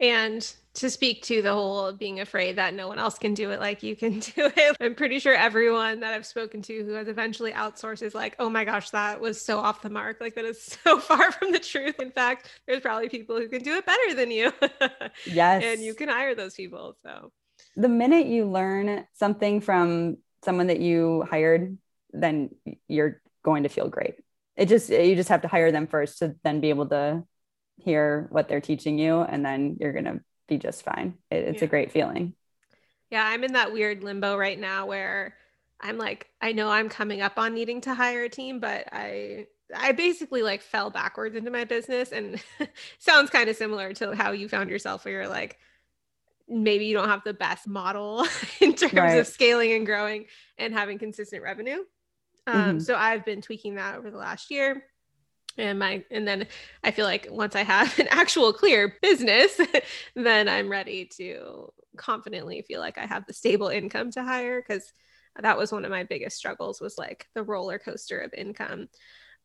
and 0.00 0.54
to 0.74 0.88
speak 0.88 1.22
to 1.22 1.42
the 1.42 1.52
whole 1.52 1.92
being 1.92 2.20
afraid 2.20 2.56
that 2.56 2.72
no 2.72 2.86
one 2.86 3.00
else 3.00 3.18
can 3.18 3.34
do 3.34 3.50
it 3.50 3.58
like 3.58 3.82
you 3.82 3.96
can 3.96 4.18
do 4.20 4.50
it, 4.56 4.76
I'm 4.80 4.94
pretty 4.94 5.18
sure 5.18 5.34
everyone 5.34 6.00
that 6.00 6.14
I've 6.14 6.26
spoken 6.26 6.62
to 6.62 6.84
who 6.84 6.92
has 6.92 7.08
eventually 7.08 7.52
outsourced 7.52 8.02
is 8.02 8.14
like, 8.14 8.36
oh 8.38 8.48
my 8.48 8.64
gosh, 8.64 8.90
that 8.90 9.20
was 9.20 9.40
so 9.40 9.58
off 9.58 9.82
the 9.82 9.90
mark. 9.90 10.20
Like, 10.20 10.36
that 10.36 10.44
is 10.44 10.62
so 10.84 11.00
far 11.00 11.32
from 11.32 11.50
the 11.50 11.58
truth. 11.58 11.98
In 11.98 12.12
fact, 12.12 12.48
there's 12.66 12.80
probably 12.80 13.08
people 13.08 13.36
who 13.36 13.48
can 13.48 13.62
do 13.62 13.74
it 13.74 13.86
better 13.86 14.14
than 14.14 14.30
you. 14.30 14.52
yes. 15.26 15.64
and 15.64 15.82
you 15.82 15.94
can 15.94 16.08
hire 16.08 16.34
those 16.34 16.54
people. 16.54 16.96
So, 17.02 17.32
the 17.78 17.88
minute 17.88 18.26
you 18.26 18.44
learn 18.44 19.06
something 19.14 19.60
from 19.60 20.16
someone 20.44 20.66
that 20.66 20.80
you 20.80 21.24
hired, 21.30 21.78
then 22.12 22.50
you're 22.88 23.22
going 23.44 23.62
to 23.62 23.68
feel 23.68 23.88
great. 23.88 24.16
It 24.56 24.66
just, 24.66 24.90
you 24.90 25.14
just 25.14 25.28
have 25.28 25.42
to 25.42 25.48
hire 25.48 25.70
them 25.70 25.86
first 25.86 26.18
to 26.18 26.34
then 26.42 26.60
be 26.60 26.70
able 26.70 26.86
to 26.88 27.22
hear 27.76 28.26
what 28.30 28.48
they're 28.48 28.60
teaching 28.60 28.98
you 28.98 29.20
and 29.20 29.46
then 29.46 29.76
you're 29.80 29.92
going 29.92 30.06
to 30.06 30.20
be 30.48 30.58
just 30.58 30.82
fine. 30.82 31.14
It, 31.30 31.44
it's 31.44 31.62
yeah. 31.62 31.66
a 31.66 31.68
great 31.68 31.92
feeling. 31.92 32.34
Yeah, 33.10 33.24
I'm 33.24 33.44
in 33.44 33.52
that 33.52 33.72
weird 33.72 34.02
limbo 34.02 34.36
right 34.36 34.58
now 34.58 34.86
where 34.86 35.36
I'm 35.80 35.98
like, 35.98 36.26
I 36.40 36.50
know 36.50 36.68
I'm 36.68 36.88
coming 36.88 37.20
up 37.20 37.38
on 37.38 37.54
needing 37.54 37.80
to 37.82 37.94
hire 37.94 38.24
a 38.24 38.28
team, 38.28 38.58
but 38.58 38.88
I 38.90 39.46
I 39.74 39.92
basically 39.92 40.42
like 40.42 40.62
fell 40.62 40.90
backwards 40.90 41.36
into 41.36 41.50
my 41.50 41.64
business 41.64 42.10
and 42.10 42.42
sounds 42.98 43.30
kind 43.30 43.48
of 43.48 43.56
similar 43.56 43.92
to 43.94 44.16
how 44.16 44.32
you 44.32 44.48
found 44.48 44.70
yourself 44.70 45.04
where 45.04 45.14
you're 45.14 45.28
like 45.28 45.58
maybe 46.48 46.86
you 46.86 46.94
don't 46.94 47.08
have 47.08 47.24
the 47.24 47.34
best 47.34 47.66
model 47.66 48.26
in 48.60 48.74
terms 48.74 48.94
right. 48.94 49.18
of 49.18 49.26
scaling 49.26 49.72
and 49.72 49.86
growing 49.86 50.26
and 50.56 50.72
having 50.72 50.98
consistent 50.98 51.42
revenue. 51.42 51.78
Um, 52.46 52.54
mm-hmm. 52.54 52.78
So 52.80 52.94
I've 52.94 53.24
been 53.24 53.42
tweaking 53.42 53.74
that 53.76 53.96
over 53.96 54.10
the 54.10 54.16
last 54.16 54.50
year. 54.50 54.84
And 55.58 55.78
my 55.78 56.04
and 56.10 56.26
then 56.26 56.46
I 56.84 56.92
feel 56.92 57.04
like 57.04 57.26
once 57.30 57.56
I 57.56 57.64
have 57.64 57.98
an 57.98 58.06
actual 58.10 58.52
clear 58.52 58.96
business, 59.02 59.60
then 60.14 60.48
I'm 60.48 60.68
ready 60.68 61.06
to 61.16 61.72
confidently 61.96 62.62
feel 62.62 62.80
like 62.80 62.96
I 62.96 63.06
have 63.06 63.26
the 63.26 63.34
stable 63.34 63.68
income 63.68 64.10
to 64.12 64.22
hire 64.22 64.62
because 64.62 64.92
that 65.40 65.58
was 65.58 65.72
one 65.72 65.84
of 65.84 65.90
my 65.90 66.04
biggest 66.04 66.36
struggles 66.36 66.80
was 66.80 66.96
like 66.96 67.26
the 67.34 67.42
roller 67.42 67.78
coaster 67.78 68.18
of 68.18 68.32
income 68.34 68.88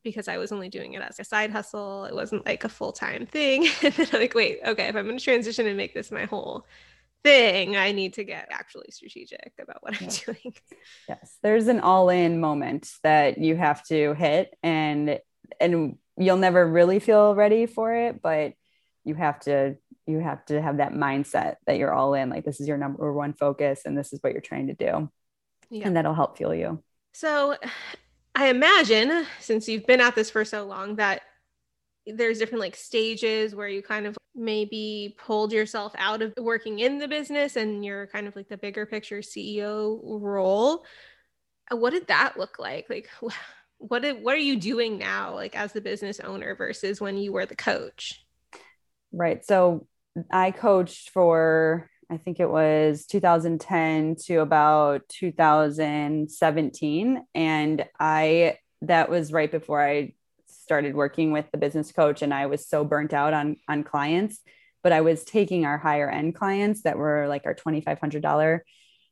because 0.04 0.28
I 0.28 0.38
was 0.38 0.52
only 0.52 0.70
doing 0.70 0.94
it 0.94 1.02
as 1.02 1.20
a 1.20 1.24
side 1.24 1.52
hustle. 1.52 2.06
It 2.06 2.14
wasn't 2.14 2.46
like 2.46 2.64
a 2.64 2.70
full 2.70 2.92
time 2.92 3.26
thing. 3.26 3.68
and 3.84 3.94
then 3.94 4.08
I'm 4.14 4.20
like, 4.20 4.36
wait, 4.36 4.60
okay, 4.66 4.88
if 4.88 4.96
I'm 4.96 5.06
going 5.06 5.18
to 5.18 5.24
transition 5.24 5.68
and 5.68 5.78
make 5.78 5.94
this 5.94 6.12
my 6.12 6.26
whole 6.26 6.66
thing, 7.24 7.76
I 7.76 7.92
need 7.92 8.14
to 8.14 8.24
get 8.24 8.50
actually 8.52 8.88
strategic 8.92 9.54
about 9.60 9.82
what 9.82 10.02
I'm 10.02 10.08
doing. 10.08 10.54
Yes, 11.08 11.38
there's 11.42 11.68
an 11.68 11.80
all 11.80 12.10
in 12.10 12.40
moment 12.40 12.90
that 13.04 13.38
you 13.38 13.56
have 13.56 13.84
to 13.88 14.14
hit, 14.14 14.54
and 14.62 15.20
and 15.60 15.98
you'll 16.18 16.38
never 16.38 16.66
really 16.68 17.00
feel 17.00 17.36
ready 17.36 17.66
for 17.66 17.94
it, 17.94 18.22
but 18.22 18.54
you 19.04 19.16
have 19.16 19.40
to 19.42 19.76
you 20.06 20.20
have 20.20 20.44
to 20.46 20.62
have 20.62 20.78
that 20.78 20.94
mindset 20.94 21.56
that 21.66 21.78
you're 21.78 21.94
all 21.94 22.14
in 22.14 22.30
like 22.30 22.44
this 22.44 22.60
is 22.60 22.68
your 22.68 22.78
number 22.78 23.12
one 23.14 23.34
focus 23.34 23.82
and 23.86 23.98
this 23.98 24.14
is 24.14 24.20
what 24.22 24.34
you're 24.34 24.42
trying 24.42 24.68
to 24.68 24.74
do 24.74 25.10
yeah. 25.70 25.86
and 25.88 25.96
that'll 25.96 26.14
help 26.14 26.38
fuel 26.38 26.54
you 26.54 26.82
so 27.14 27.56
I 28.36 28.48
imagine 28.48 29.26
since 29.40 29.68
you've 29.68 29.86
been 29.86 30.02
at 30.02 30.16
this 30.16 30.30
for 30.30 30.44
so 30.44 30.66
long 30.66 30.96
that 30.96 31.22
there's 32.06 32.40
different 32.40 32.62
like 32.62 32.76
stages 32.76 33.56
where 33.56 33.68
you 33.68 33.82
kind 33.82 34.06
of 34.06 34.18
maybe 34.36 35.16
pulled 35.18 35.54
yourself 35.54 35.94
out 35.98 36.22
of 36.22 36.34
working 36.38 36.80
in 36.80 36.98
the 36.98 37.08
business 37.08 37.56
and 37.56 37.86
you're 37.86 38.08
kind 38.08 38.28
of 38.28 38.36
like 38.36 38.50
the 38.50 38.58
bigger 38.58 38.86
picture 38.86 39.20
CEO 39.20 40.00
role. 40.04 40.86
Uh, 41.72 41.78
what 41.78 41.92
did 41.92 42.08
that 42.08 42.38
look 42.38 42.60
like? 42.60 42.88
Like 42.90 43.10
what 43.78 44.02
did, 44.02 44.24
what 44.24 44.36
are 44.36 44.40
you 44.40 44.60
doing 44.60 44.98
now 44.98 45.36
like 45.36 45.56
as 45.56 45.74
the 45.74 45.82
business 45.82 46.20
owner 46.20 46.56
versus 46.56 47.00
when 47.00 47.18
you 47.18 47.32
were 47.32 47.46
the 47.46 47.56
coach? 47.56 48.26
Right. 49.12 49.46
So 49.46 49.88
I 50.32 50.52
coached 50.52 51.12
for 51.12 51.90
I 52.10 52.18
think 52.18 52.40
it 52.40 52.50
was 52.50 53.06
2010 53.08 54.16
to 54.26 54.38
about 54.38 55.08
2017. 55.10 57.26
And 57.34 57.86
I, 58.00 58.58
that 58.82 59.10
was 59.10 59.32
right 59.32 59.52
before 59.52 59.84
I 59.84 60.14
started 60.64 60.96
working 60.96 61.32
with 61.32 61.46
the 61.52 61.58
business 61.58 61.92
coach 61.92 62.22
and 62.22 62.34
I 62.34 62.48
was 62.48 62.68
so 62.68 62.84
burnt 62.84 63.14
out 63.14 63.34
on, 63.34 63.58
on 63.68 63.84
clients, 63.84 64.40
but 64.82 64.92
I 64.92 65.02
was 65.02 65.24
taking 65.24 65.66
our 65.66 65.78
higher 65.78 66.10
end 66.10 66.36
clients 66.36 66.84
that 66.84 66.98
were 66.98 67.28
like 67.28 67.46
our 67.46 67.54
$2,500 67.54 68.60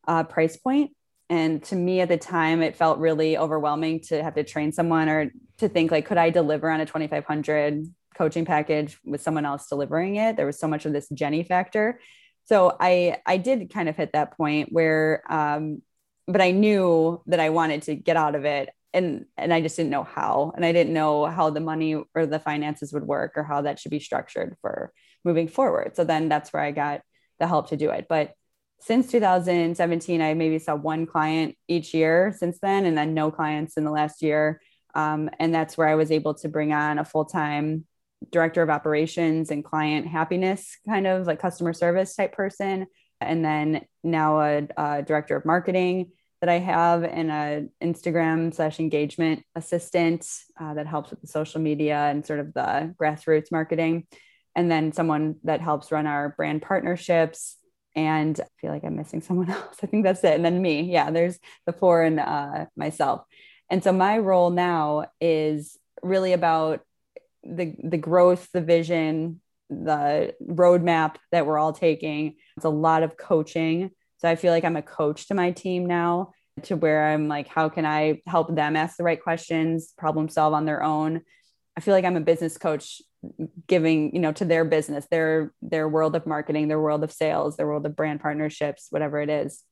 uh, 0.08 0.24
price 0.24 0.58
point. 0.58 0.92
And 1.30 1.64
to 1.66 1.76
me 1.76 2.02
at 2.02 2.10
the 2.10 2.18
time, 2.18 2.62
it 2.62 2.76
felt 2.76 3.00
really 3.00 3.38
overwhelming 3.38 4.02
to 4.08 4.22
have 4.22 4.36
to 4.36 4.44
train 4.44 4.72
someone 4.72 5.08
or 5.08 5.32
to 5.60 5.70
think 5.70 5.92
like, 5.92 6.06
could 6.06 6.18
I 6.18 6.30
deliver 6.30 6.70
on 6.70 6.82
a 6.82 6.86
2,500 6.86 7.86
coaching 8.16 8.46
package 8.46 8.98
with 9.06 9.22
someone 9.22 9.46
else 9.46 9.68
delivering 9.68 10.16
it? 10.16 10.36
There 10.36 10.46
was 10.46 10.60
so 10.60 10.68
much 10.68 10.86
of 10.86 10.94
this 10.94 11.08
Jenny 11.10 11.44
factor 11.44 12.00
so 12.46 12.76
I 12.80 13.18
I 13.26 13.38
did 13.38 13.74
kind 13.74 13.90
of 13.90 13.96
hit 13.96 14.12
that 14.14 14.36
point 14.36 14.72
where 14.72 15.24
um 15.30 15.82
but 16.28 16.42
I 16.42 16.52
knew 16.52 17.22
that 17.28 17.40
I 17.40 17.50
wanted 17.50 17.84
to 17.84 17.96
get 17.96 18.18
out 18.18 18.36
of 18.36 18.46
it 18.46 18.70
and 18.94 19.26
and 19.38 19.54
I 19.54 19.62
just 19.62 19.76
didn't 19.76 19.92
know 19.92 20.04
how 20.04 20.54
and 20.56 20.66
I 20.66 20.72
didn't 20.72 20.94
know 20.94 21.26
how 21.26 21.50
the 21.50 21.60
money 21.60 21.96
or 21.96 22.26
the 22.26 22.40
finances 22.40 22.92
would 22.94 23.06
work 23.06 23.34
or 23.36 23.44
how 23.44 23.62
that 23.62 23.80
should 23.80 23.92
be 23.92 24.00
structured 24.00 24.58
for 24.62 24.92
moving 25.24 25.48
forward. 25.48 25.96
So 25.96 26.04
then 26.04 26.30
that's 26.30 26.52
where 26.52 26.64
I 26.64 26.72
got 26.72 27.02
the 27.40 27.48
help 27.48 27.70
to 27.70 27.78
do 27.78 27.90
it. 27.92 28.08
But 28.10 28.34
since 28.82 29.12
2017, 29.12 30.22
I 30.22 30.34
maybe 30.34 30.58
saw 30.58 30.76
one 30.76 31.06
client 31.06 31.56
each 31.68 31.94
year 31.94 32.34
since 32.36 32.58
then, 32.60 32.86
and 32.86 32.98
then 32.98 33.14
no 33.14 33.30
clients 33.30 33.78
in 33.78 33.84
the 33.84 33.92
last 33.92 34.24
year. 34.24 34.60
Um, 34.96 35.30
and 35.40 35.54
that's 35.54 35.78
where 35.78 35.88
I 35.88 35.96
was 35.96 36.12
able 36.12 36.34
to 36.36 36.50
bring 36.50 36.74
on 36.74 36.98
a 36.98 37.06
full 37.06 37.26
time 37.26 37.86
director 38.32 38.62
of 38.62 38.70
operations 38.70 39.50
and 39.50 39.64
client 39.64 40.08
happiness 40.08 40.78
kind 40.88 41.08
of 41.08 41.26
like 41.26 41.40
customer 41.40 41.74
service 41.74 42.16
type 42.16 42.34
person 42.34 42.86
and 43.20 43.44
then 43.44 43.84
now 44.04 44.40
a, 44.40 44.68
a 44.78 45.02
director 45.02 45.36
of 45.36 45.44
marketing 45.44 46.12
that 46.42 46.50
i 46.50 46.60
have 46.60 47.04
and 47.04 47.32
a 47.32 47.66
instagram 47.84 48.54
slash 48.54 48.80
engagement 48.80 49.44
assistant 49.56 50.28
uh, 50.60 50.74
that 50.74 50.88
helps 50.88 51.12
with 51.12 51.22
the 51.22 51.28
social 51.28 51.62
media 51.62 51.98
and 51.98 52.26
sort 52.26 52.40
of 52.40 52.54
the 52.54 52.94
grassroots 53.00 53.52
marketing. 53.52 54.06
And 54.56 54.70
then 54.70 54.92
someone 54.92 55.36
that 55.44 55.62
helps 55.62 55.92
run 55.92 56.08
our 56.08 56.30
brand 56.36 56.62
partnerships. 56.62 57.58
And 57.96 58.40
i 58.40 58.48
feel 58.60 58.72
like 58.72 58.84
i'm 58.84 58.96
missing 58.96 59.22
someone 59.22 59.50
else. 59.58 59.78
I 59.82 59.88
think 59.88 60.04
that's 60.04 60.24
it. 60.24 60.36
And 60.36 60.46
then 60.46 60.62
me. 60.62 60.82
Yeah 60.92 61.12
there's 61.12 61.40
the 61.66 61.74
four 61.74 62.04
and 62.04 62.20
uh, 62.20 62.66
myself. 62.76 63.24
And 63.70 63.84
so 63.84 63.94
my 63.94 64.18
role 64.18 64.50
now 64.50 65.06
is 65.22 65.78
really 66.04 66.34
about 66.34 66.82
the 67.44 67.76
the 67.84 67.98
growth, 67.98 68.50
the 68.54 68.62
vision, 68.62 69.42
the 69.70 70.36
roadmap 70.46 71.16
that 71.32 71.46
we're 71.46 71.58
all 71.58 71.74
taking. 71.74 72.36
It's 72.58 72.66
a 72.66 72.70
lot 72.70 73.04
of 73.04 73.18
coaching. 73.18 73.92
So 74.22 74.30
I 74.30 74.36
feel 74.36 74.52
like 74.52 74.64
I'm 74.64 74.76
a 74.76 74.84
coach 74.84 75.28
to 75.28 75.34
my 75.34 75.50
team 75.50 75.88
now 75.88 76.34
to 76.64 76.76
where 76.76 77.08
I'm 77.08 77.28
like, 77.28 77.48
how 77.48 77.70
can 77.70 77.88
I 77.88 78.22
help 78.28 78.56
them 78.56 78.76
ask 78.76 78.96
the 78.96 79.04
right 79.04 79.22
questions, 79.22 79.94
problem 79.98 80.30
solve 80.30 80.54
on 80.54 80.66
their 80.66 80.84
own? 80.84 81.22
I 81.76 81.82
feel 81.82 81.96
like 81.96 82.06
I'm 82.06 82.18
a 82.18 82.22
business 82.22 82.56
coach 82.56 83.02
giving, 83.66 84.14
you 84.14 84.22
know, 84.22 84.32
to 84.34 84.46
their 84.46 84.64
business, 84.64 85.08
their 85.10 85.54
their 85.64 85.90
world 85.90 86.16
of 86.16 86.28
marketing, 86.28 86.68
their 86.68 86.80
world 86.80 87.04
of 87.04 87.12
sales, 87.12 87.58
their 87.58 87.66
world 87.66 87.84
of 87.88 87.96
brand 87.96 88.20
partnerships, 88.20 88.88
whatever 88.92 89.20
it 89.22 89.30
is. 89.30 89.64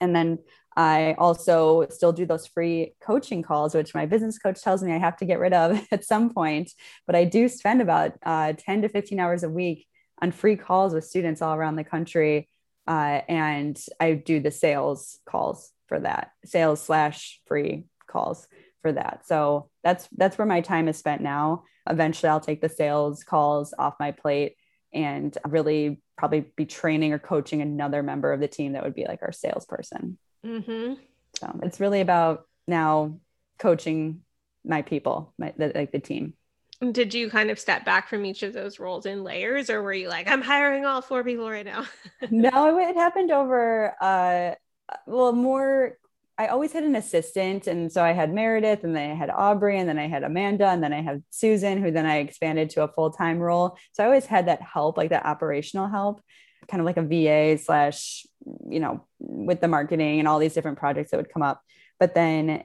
And 0.00 0.16
then 0.16 0.38
I 0.74 1.14
also 1.18 1.86
still 1.90 2.12
do 2.12 2.24
those 2.24 2.46
free 2.46 2.94
coaching 3.02 3.42
calls, 3.42 3.74
which 3.74 3.94
my 3.94 4.06
business 4.06 4.38
coach 4.38 4.62
tells 4.62 4.82
me 4.82 4.92
I 4.92 4.98
have 4.98 5.18
to 5.18 5.26
get 5.26 5.38
rid 5.38 5.52
of 5.52 5.86
at 5.92 6.04
some 6.06 6.32
point. 6.32 6.72
But 7.06 7.14
I 7.14 7.24
do 7.24 7.46
spend 7.48 7.82
about 7.82 8.12
uh, 8.24 8.54
10 8.54 8.82
to 8.82 8.88
15 8.88 9.20
hours 9.20 9.42
a 9.42 9.50
week 9.50 9.86
on 10.22 10.32
free 10.32 10.56
calls 10.56 10.94
with 10.94 11.04
students 11.04 11.42
all 11.42 11.54
around 11.54 11.76
the 11.76 11.84
country. 11.84 12.48
Uh, 12.86 13.20
and 13.28 13.80
I 13.98 14.14
do 14.14 14.40
the 14.40 14.50
sales 14.50 15.18
calls 15.26 15.72
for 15.88 16.00
that, 16.00 16.32
sales 16.44 16.80
slash 16.80 17.40
free 17.46 17.84
calls 18.06 18.46
for 18.82 18.92
that. 18.92 19.26
So 19.26 19.70
that's 19.82 20.08
that's 20.16 20.38
where 20.38 20.46
my 20.46 20.60
time 20.60 20.88
is 20.88 20.96
spent 20.96 21.22
now. 21.22 21.64
Eventually, 21.88 22.30
I'll 22.30 22.40
take 22.40 22.60
the 22.60 22.68
sales 22.68 23.24
calls 23.24 23.74
off 23.78 23.94
my 24.00 24.12
plate 24.12 24.56
and 24.92 25.36
really 25.46 26.00
probably 26.16 26.46
be 26.56 26.64
training 26.64 27.12
or 27.12 27.18
coaching 27.18 27.60
another 27.60 28.02
member 28.02 28.32
of 28.32 28.40
the 28.40 28.48
team 28.48 28.72
that 28.72 28.82
would 28.82 28.94
be 28.94 29.06
like 29.06 29.22
our 29.22 29.32
salesperson. 29.32 30.18
Mm-hmm. 30.44 30.94
So 31.38 31.60
it's 31.62 31.80
really 31.80 32.00
about 32.00 32.46
now 32.66 33.18
coaching 33.58 34.22
my 34.64 34.82
people, 34.82 35.34
my, 35.38 35.52
the, 35.56 35.72
like 35.74 35.92
the 35.92 35.98
team. 35.98 36.34
Did 36.92 37.14
you 37.14 37.30
kind 37.30 37.50
of 37.50 37.58
step 37.58 37.84
back 37.84 38.08
from 38.08 38.24
each 38.24 38.42
of 38.42 38.52
those 38.52 38.78
roles 38.78 39.06
in 39.06 39.24
layers, 39.24 39.70
or 39.70 39.82
were 39.82 39.92
you 39.92 40.08
like, 40.08 40.28
I'm 40.28 40.42
hiring 40.42 40.84
all 40.84 41.00
four 41.00 41.24
people 41.24 41.50
right 41.50 41.64
now? 41.64 41.86
no, 42.30 42.78
it 42.78 42.96
happened 42.96 43.30
over, 43.30 43.94
uh, 44.00 44.54
well, 45.06 45.32
more. 45.32 45.96
I 46.38 46.48
always 46.48 46.72
had 46.72 46.84
an 46.84 46.96
assistant, 46.96 47.66
and 47.66 47.90
so 47.90 48.04
I 48.04 48.12
had 48.12 48.32
Meredith, 48.32 48.84
and 48.84 48.94
then 48.94 49.10
I 49.10 49.14
had 49.14 49.30
Aubrey, 49.30 49.78
and 49.78 49.88
then 49.88 49.98
I 49.98 50.06
had 50.06 50.22
Amanda, 50.22 50.66
and 50.66 50.82
then 50.82 50.92
I 50.92 51.00
had 51.00 51.24
Susan, 51.30 51.82
who 51.82 51.90
then 51.90 52.04
I 52.04 52.18
expanded 52.18 52.68
to 52.70 52.82
a 52.82 52.88
full 52.88 53.10
time 53.10 53.38
role. 53.38 53.78
So 53.92 54.02
I 54.02 54.06
always 54.06 54.26
had 54.26 54.48
that 54.48 54.60
help, 54.60 54.98
like 54.98 55.10
that 55.10 55.24
operational 55.24 55.88
help 55.88 56.20
kind 56.68 56.80
of 56.80 56.86
like 56.86 56.96
a 56.96 57.02
VA 57.02 57.62
slash, 57.62 58.26
you 58.68 58.80
know, 58.80 59.04
with 59.18 59.60
the 59.60 59.68
marketing 59.68 60.18
and 60.18 60.28
all 60.28 60.38
these 60.38 60.54
different 60.54 60.78
projects 60.78 61.10
that 61.10 61.16
would 61.16 61.32
come 61.32 61.42
up. 61.42 61.62
But 61.98 62.14
then 62.14 62.64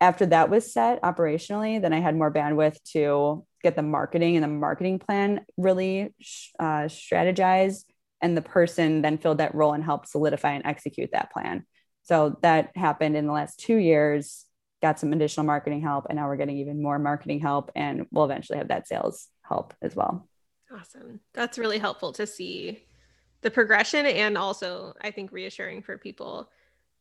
after 0.00 0.26
that 0.26 0.50
was 0.50 0.72
set 0.72 1.02
operationally, 1.02 1.80
then 1.80 1.92
I 1.92 2.00
had 2.00 2.16
more 2.16 2.32
bandwidth 2.32 2.82
to 2.92 3.44
get 3.62 3.76
the 3.76 3.82
marketing 3.82 4.36
and 4.36 4.44
the 4.44 4.48
marketing 4.48 4.98
plan 4.98 5.44
really 5.56 6.14
uh, 6.58 6.84
strategized. 6.84 7.84
And 8.22 8.36
the 8.36 8.42
person 8.42 9.00
then 9.00 9.16
filled 9.16 9.38
that 9.38 9.54
role 9.54 9.72
and 9.72 9.82
helped 9.82 10.08
solidify 10.08 10.52
and 10.52 10.66
execute 10.66 11.10
that 11.12 11.32
plan. 11.32 11.64
So 12.02 12.38
that 12.42 12.70
happened 12.74 13.16
in 13.16 13.26
the 13.26 13.32
last 13.32 13.58
two 13.58 13.76
years, 13.76 14.44
got 14.82 14.98
some 14.98 15.12
additional 15.12 15.46
marketing 15.46 15.80
help, 15.80 16.06
and 16.08 16.16
now 16.16 16.26
we're 16.26 16.36
getting 16.36 16.58
even 16.58 16.82
more 16.82 16.98
marketing 16.98 17.40
help, 17.40 17.70
and 17.74 18.06
we'll 18.10 18.24
eventually 18.24 18.58
have 18.58 18.68
that 18.68 18.88
sales 18.88 19.28
help 19.42 19.74
as 19.80 19.96
well. 19.96 20.28
Awesome. 20.72 21.20
That's 21.34 21.58
really 21.58 21.78
helpful 21.78 22.12
to 22.12 22.26
see 22.26 22.84
the 23.42 23.50
progression 23.50 24.06
and 24.06 24.36
also 24.36 24.94
I 25.00 25.10
think 25.10 25.32
reassuring 25.32 25.82
for 25.82 25.96
people 25.96 26.50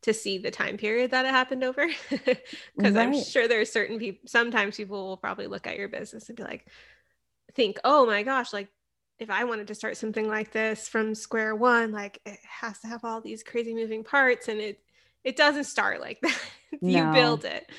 to 0.02 0.14
see 0.14 0.38
the 0.38 0.52
time 0.52 0.78
period 0.78 1.12
that 1.12 1.26
it 1.26 1.32
happened 1.32 1.64
over 1.64 1.88
because 2.10 2.46
right. 2.78 2.98
I'm 2.98 3.22
sure 3.22 3.48
there 3.48 3.60
are 3.60 3.66
certain 3.66 4.00
people 4.00 4.28
sometimes 4.28 4.78
people 4.78 5.08
will 5.08 5.18
probably 5.18 5.48
look 5.48 5.68
at 5.68 5.78
your 5.78 5.90
business 5.90 6.30
and 6.30 6.38
be 6.38 6.44
like 6.44 6.68
think 7.54 7.80
oh 7.84 8.06
my 8.06 8.24
gosh 8.24 8.54
like 8.54 8.70
if 9.20 9.30
I 9.30 9.44
wanted 9.44 9.68
to 9.68 9.76
start 9.76 9.98
something 9.98 10.28
like 10.28 10.52
this 10.52 10.88
from 10.88 11.16
square 11.16 11.56
one 11.56 11.92
like 11.92 12.20
it 12.26 12.40
has 12.48 12.80
to 12.80 12.88
have 12.88 13.04
all 13.04 13.20
these 13.20 13.44
crazy 13.44 13.74
moving 13.74 14.04
parts 14.04 14.48
and 14.48 14.60
it 14.62 14.80
it 15.24 15.36
doesn't 15.36 15.66
start 15.66 16.00
like 16.00 16.20
that 16.22 16.40
you 16.82 17.04
no. 17.04 17.12
build 17.12 17.46
it 17.46 17.70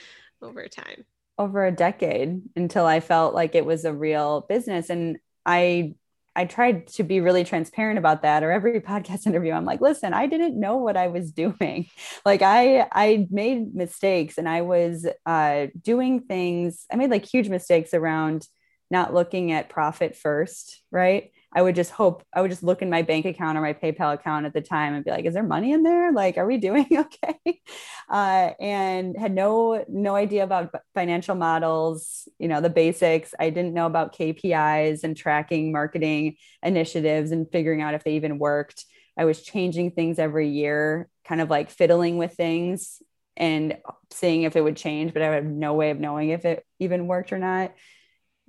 over 0.43 0.67
time 0.69 1.05
over 1.39 1.65
a 1.65 1.73
decade 1.73 2.43
until 2.55 2.85
I 2.85 3.01
felt 3.01 3.35
like 3.35 3.55
it 3.55 3.65
was 3.65 3.87
a 3.87 3.95
real 3.95 4.43
business 4.43 4.91
and 4.91 5.19
I 5.47 5.95
I 6.37 6.45
tried 6.45 6.87
to 6.89 7.03
be 7.03 7.21
really 7.21 7.45
transparent 7.45 7.99
about 7.99 8.23
that 8.23 8.43
or 8.43 8.51
every 8.51 8.81
podcast 8.93 9.27
interview 9.27 9.53
I'm 9.53 9.65
like 9.65 9.81
listen 9.81 10.15
I 10.15 10.27
didn't 10.27 10.59
know 10.59 10.77
what 10.77 10.97
I 10.97 11.09
was 11.09 11.33
doing. 11.45 11.87
Like 12.25 12.43
I 12.43 12.87
I 12.93 13.27
made 13.31 13.75
mistakes 13.75 14.39
and 14.39 14.49
I 14.49 14.63
was 14.63 15.07
uh, 15.27 15.67
doing 15.81 16.21
things 16.21 16.87
I 16.93 16.97
made 16.97 17.11
like 17.11 17.25
huge 17.25 17.49
mistakes 17.49 17.95
around 17.95 18.47
not 18.91 19.15
looking 19.15 19.53
at 19.53 19.69
profit 19.69 20.17
first 20.17 20.83
right 20.91 21.31
I 21.53 21.63
would 21.63 21.75
just 21.75 21.91
hope 21.91 22.23
I 22.33 22.41
would 22.41 22.51
just 22.51 22.63
look 22.63 22.81
in 22.81 22.91
my 22.91 23.03
bank 23.03 23.27
account 23.27 23.59
or 23.59 23.61
my 23.61 23.73
PayPal 23.73 24.15
account 24.15 24.47
at 24.47 24.55
the 24.55 24.61
time 24.61 24.95
and 24.95 25.05
be 25.05 25.11
like, 25.11 25.25
is 25.25 25.35
there 25.35 25.43
money 25.43 25.73
in 25.73 25.83
there? 25.83 26.13
Like, 26.13 26.39
are 26.39 26.47
we 26.47 26.59
doing 26.59 26.87
okay? 26.93 27.61
Uh, 28.09 28.51
and 28.61 29.17
had 29.19 29.35
no 29.35 29.85
no 29.89 30.15
idea 30.15 30.45
about 30.45 30.73
financial 30.95 31.35
models, 31.35 32.29
you 32.39 32.47
know, 32.47 32.61
the 32.61 32.71
basics. 32.71 33.35
I 33.39 33.51
didn't 33.51 33.75
know 33.75 33.87
about 33.87 34.17
KPIs 34.17 35.03
and 35.03 35.17
tracking 35.17 35.73
marketing 35.73 36.37
initiatives 36.63 37.33
and 37.33 37.51
figuring 37.51 37.83
out 37.83 37.95
if 37.95 38.05
they 38.05 38.15
even 38.15 38.39
worked. 38.39 38.85
I 39.19 39.25
was 39.25 39.43
changing 39.43 39.91
things 39.91 40.21
every 40.21 40.49
year, 40.49 41.09
kind 41.25 41.41
of 41.41 41.51
like 41.51 41.71
fiddling 41.71 42.17
with 42.17 42.35
things 42.35 43.03
and 43.37 43.77
seeing 44.11 44.43
if 44.43 44.55
it 44.55 44.63
would 44.63 44.77
change, 44.77 45.13
but 45.13 45.23
I 45.23 45.35
had 45.35 45.47
no 45.47 45.75
way 45.75 45.91
of 45.91 45.99
knowing 45.99 46.31
if 46.31 46.45
it 46.45 46.65
even 46.79 47.09
worked 47.09 47.33
or 47.33 47.39
not. 47.39 47.75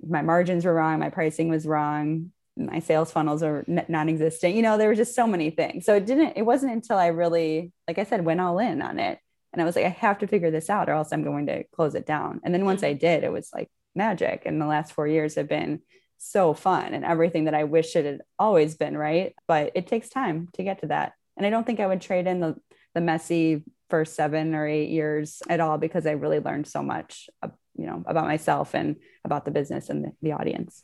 My 0.04 0.22
margins 0.22 0.64
were 0.64 0.74
wrong, 0.74 1.00
my 1.00 1.10
pricing 1.10 1.48
was 1.48 1.66
wrong 1.66 2.30
my 2.56 2.80
sales 2.80 3.10
funnels 3.10 3.42
are 3.42 3.64
non-existent. 3.66 4.54
You 4.54 4.62
know 4.62 4.76
there 4.76 4.88
were 4.88 4.94
just 4.94 5.14
so 5.14 5.26
many 5.26 5.50
things. 5.50 5.86
So 5.86 5.94
it 5.94 6.06
didn't 6.06 6.34
it 6.36 6.42
wasn't 6.42 6.72
until 6.72 6.98
i 6.98 7.06
really 7.08 7.72
like 7.88 7.98
i 7.98 8.04
said 8.04 8.24
went 8.24 8.40
all 8.40 8.58
in 8.58 8.82
on 8.82 8.98
it. 8.98 9.18
And 9.52 9.62
i 9.62 9.64
was 9.64 9.76
like 9.76 9.86
i 9.86 9.90
have 9.90 10.18
to 10.18 10.26
figure 10.26 10.50
this 10.50 10.68
out 10.68 10.88
or 10.88 10.92
else 10.92 11.12
i'm 11.12 11.24
going 11.24 11.46
to 11.46 11.64
close 11.74 11.94
it 11.94 12.06
down. 12.06 12.40
And 12.44 12.52
then 12.52 12.64
once 12.64 12.82
i 12.82 12.90
mm-hmm. 12.90 12.98
did 12.98 13.24
it 13.24 13.32
was 13.32 13.50
like 13.54 13.70
magic. 13.94 14.42
And 14.44 14.60
the 14.60 14.66
last 14.66 14.92
four 14.92 15.06
years 15.06 15.34
have 15.36 15.48
been 15.48 15.80
so 16.18 16.54
fun 16.54 16.94
and 16.94 17.04
everything 17.04 17.44
that 17.44 17.54
i 17.54 17.64
wish 17.64 17.96
it 17.96 18.04
had 18.04 18.20
always 18.38 18.74
been 18.74 18.96
right? 18.96 19.34
But 19.48 19.72
it 19.74 19.86
takes 19.86 20.08
time 20.08 20.48
to 20.54 20.62
get 20.62 20.80
to 20.80 20.88
that. 20.88 21.12
And 21.36 21.46
i 21.46 21.50
don't 21.50 21.64
think 21.64 21.80
i 21.80 21.86
would 21.86 22.00
trade 22.00 22.26
in 22.26 22.40
the 22.40 22.56
the 22.94 23.00
messy 23.00 23.62
first 23.88 24.14
seven 24.14 24.54
or 24.54 24.66
eight 24.66 24.90
years 24.90 25.42
at 25.48 25.60
all 25.60 25.78
because 25.78 26.06
i 26.06 26.12
really 26.12 26.40
learned 26.40 26.66
so 26.66 26.82
much 26.82 27.28
you 27.74 27.86
know 27.86 28.02
about 28.06 28.26
myself 28.26 28.74
and 28.74 28.96
about 29.24 29.44
the 29.44 29.50
business 29.50 29.88
and 29.88 30.04
the, 30.04 30.12
the 30.22 30.32
audience 30.32 30.82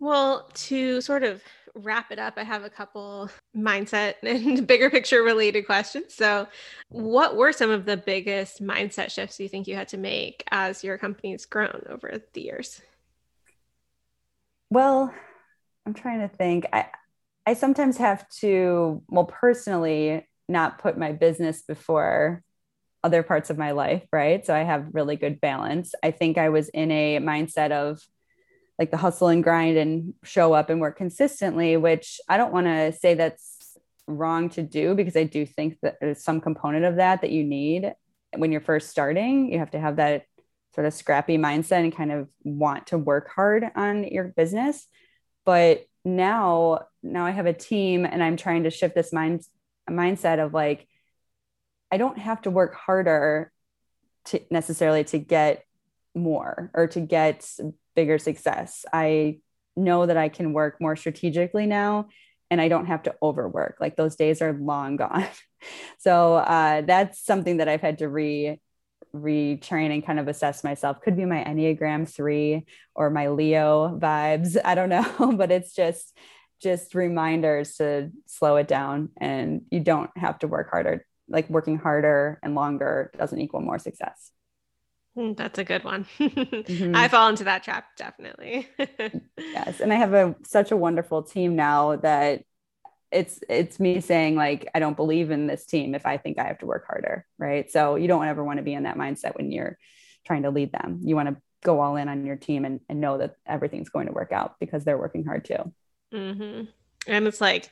well, 0.00 0.48
to 0.54 1.00
sort 1.00 1.22
of 1.22 1.42
wrap 1.74 2.10
it 2.10 2.18
up, 2.18 2.34
I 2.36 2.44
have 2.44 2.64
a 2.64 2.70
couple 2.70 3.30
mindset 3.56 4.14
and 4.22 4.66
bigger 4.66 4.90
picture 4.90 5.22
related 5.22 5.66
questions. 5.66 6.14
So, 6.14 6.48
what 6.88 7.36
were 7.36 7.52
some 7.52 7.70
of 7.70 7.84
the 7.84 7.96
biggest 7.96 8.62
mindset 8.62 9.10
shifts 9.10 9.40
you 9.40 9.48
think 9.48 9.66
you 9.66 9.74
had 9.74 9.88
to 9.88 9.98
make 9.98 10.44
as 10.50 10.84
your 10.84 10.98
company's 10.98 11.46
grown 11.46 11.82
over 11.88 12.22
the 12.32 12.40
years? 12.40 12.80
Well, 14.70 15.12
I'm 15.86 15.94
trying 15.94 16.20
to 16.20 16.28
think. 16.28 16.66
I 16.72 16.86
I 17.46 17.54
sometimes 17.54 17.96
have 17.96 18.28
to, 18.40 19.02
well, 19.08 19.24
personally, 19.24 20.26
not 20.50 20.78
put 20.78 20.98
my 20.98 21.12
business 21.12 21.62
before 21.62 22.42
other 23.02 23.22
parts 23.22 23.48
of 23.48 23.56
my 23.56 23.70
life, 23.70 24.02
right? 24.12 24.44
So 24.44 24.54
I 24.54 24.64
have 24.64 24.88
really 24.92 25.16
good 25.16 25.40
balance. 25.40 25.94
I 26.02 26.10
think 26.10 26.36
I 26.36 26.50
was 26.50 26.68
in 26.68 26.90
a 26.90 27.18
mindset 27.20 27.70
of 27.70 28.00
like 28.78 28.90
the 28.90 28.96
hustle 28.96 29.28
and 29.28 29.42
grind 29.42 29.76
and 29.76 30.14
show 30.22 30.52
up 30.52 30.70
and 30.70 30.80
work 30.80 30.96
consistently, 30.96 31.76
which 31.76 32.20
I 32.28 32.36
don't 32.36 32.52
want 32.52 32.66
to 32.66 32.92
say 32.92 33.14
that's 33.14 33.76
wrong 34.06 34.48
to 34.50 34.62
do 34.62 34.94
because 34.94 35.16
I 35.16 35.24
do 35.24 35.44
think 35.44 35.78
that 35.82 35.96
there's 36.00 36.22
some 36.22 36.40
component 36.40 36.84
of 36.84 36.96
that 36.96 37.20
that 37.22 37.30
you 37.30 37.44
need 37.44 37.92
when 38.36 38.52
you're 38.52 38.60
first 38.60 38.90
starting. 38.90 39.52
You 39.52 39.58
have 39.58 39.72
to 39.72 39.80
have 39.80 39.96
that 39.96 40.24
sort 40.74 40.86
of 40.86 40.94
scrappy 40.94 41.38
mindset 41.38 41.82
and 41.82 41.94
kind 41.94 42.12
of 42.12 42.28
want 42.44 42.88
to 42.88 42.98
work 42.98 43.30
hard 43.30 43.64
on 43.74 44.04
your 44.04 44.24
business. 44.24 44.86
But 45.44 45.84
now, 46.04 46.86
now 47.02 47.26
I 47.26 47.30
have 47.30 47.46
a 47.46 47.52
team 47.52 48.04
and 48.04 48.22
I'm 48.22 48.36
trying 48.36 48.62
to 48.62 48.70
shift 48.70 48.94
this 48.94 49.12
mind 49.12 49.42
mindset 49.90 50.44
of 50.44 50.54
like, 50.54 50.86
I 51.90 51.96
don't 51.96 52.18
have 52.18 52.42
to 52.42 52.50
work 52.50 52.74
harder 52.74 53.50
to 54.26 54.40
necessarily 54.50 55.04
to 55.04 55.18
get 55.18 55.64
more 56.14 56.70
or 56.74 56.86
to 56.88 57.00
get 57.00 57.48
bigger 57.98 58.16
success. 58.16 58.86
I 58.92 59.40
know 59.76 60.06
that 60.06 60.16
I 60.16 60.28
can 60.28 60.52
work 60.52 60.80
more 60.80 60.94
strategically 60.94 61.66
now 61.66 62.06
and 62.48 62.60
I 62.60 62.68
don't 62.68 62.86
have 62.86 63.02
to 63.02 63.14
overwork. 63.20 63.78
Like 63.80 63.96
those 63.96 64.14
days 64.14 64.40
are 64.40 64.52
long 64.52 64.94
gone. 64.94 65.26
so 65.98 66.36
uh, 66.36 66.82
that's 66.82 67.20
something 67.20 67.56
that 67.56 67.68
I've 67.68 67.80
had 67.80 67.98
to 67.98 68.08
re 68.08 68.60
retrain 69.12 69.92
and 69.92 70.06
kind 70.06 70.20
of 70.20 70.28
assess 70.28 70.62
myself. 70.62 71.00
Could 71.00 71.16
be 71.16 71.24
my 71.24 71.42
Enneagram 71.42 72.08
three 72.08 72.66
or 72.94 73.10
my 73.10 73.30
Leo 73.30 73.98
vibes. 74.00 74.56
I 74.64 74.76
don't 74.76 74.90
know, 74.90 75.32
but 75.36 75.50
it's 75.50 75.74
just 75.74 76.16
just 76.62 76.94
reminders 76.94 77.78
to 77.78 78.12
slow 78.26 78.54
it 78.58 78.68
down 78.68 79.08
and 79.20 79.62
you 79.72 79.80
don't 79.80 80.10
have 80.16 80.38
to 80.40 80.46
work 80.46 80.70
harder. 80.70 81.04
Like 81.28 81.50
working 81.50 81.78
harder 81.78 82.38
and 82.44 82.54
longer 82.54 83.10
doesn't 83.18 83.40
equal 83.40 83.60
more 83.60 83.80
success. 83.80 84.30
Hmm, 85.18 85.32
that's 85.32 85.58
a 85.58 85.64
good 85.64 85.82
one. 85.82 86.06
mm-hmm. 86.20 86.94
I 86.94 87.08
fall 87.08 87.28
into 87.28 87.42
that 87.42 87.64
trap 87.64 87.96
definitely. 87.96 88.68
yes, 89.36 89.80
and 89.80 89.92
I 89.92 89.96
have 89.96 90.14
a 90.14 90.36
such 90.44 90.70
a 90.70 90.76
wonderful 90.76 91.24
team 91.24 91.56
now 91.56 91.96
that 91.96 92.44
it's 93.10 93.40
it's 93.48 93.80
me 93.80 94.00
saying 94.00 94.36
like 94.36 94.68
I 94.76 94.78
don't 94.78 94.94
believe 94.94 95.32
in 95.32 95.48
this 95.48 95.66
team 95.66 95.96
if 95.96 96.06
I 96.06 96.18
think 96.18 96.38
I 96.38 96.44
have 96.44 96.60
to 96.60 96.66
work 96.66 96.86
harder, 96.86 97.26
right? 97.36 97.68
So 97.68 97.96
you 97.96 98.06
don't 98.06 98.28
ever 98.28 98.44
want 98.44 98.58
to 98.58 98.62
be 98.62 98.74
in 98.74 98.84
that 98.84 98.96
mindset 98.96 99.36
when 99.36 99.50
you're 99.50 99.76
trying 100.24 100.44
to 100.44 100.50
lead 100.50 100.70
them. 100.70 101.00
You 101.02 101.16
want 101.16 101.30
to 101.30 101.36
go 101.64 101.80
all 101.80 101.96
in 101.96 102.08
on 102.08 102.24
your 102.24 102.36
team 102.36 102.64
and, 102.64 102.78
and 102.88 103.00
know 103.00 103.18
that 103.18 103.34
everything's 103.44 103.88
going 103.88 104.06
to 104.06 104.12
work 104.12 104.30
out 104.30 104.54
because 104.60 104.84
they're 104.84 104.98
working 104.98 105.24
hard 105.24 105.44
too. 105.44 105.72
Mm-hmm. 106.14 106.66
And 107.08 107.26
it's 107.26 107.40
like 107.40 107.68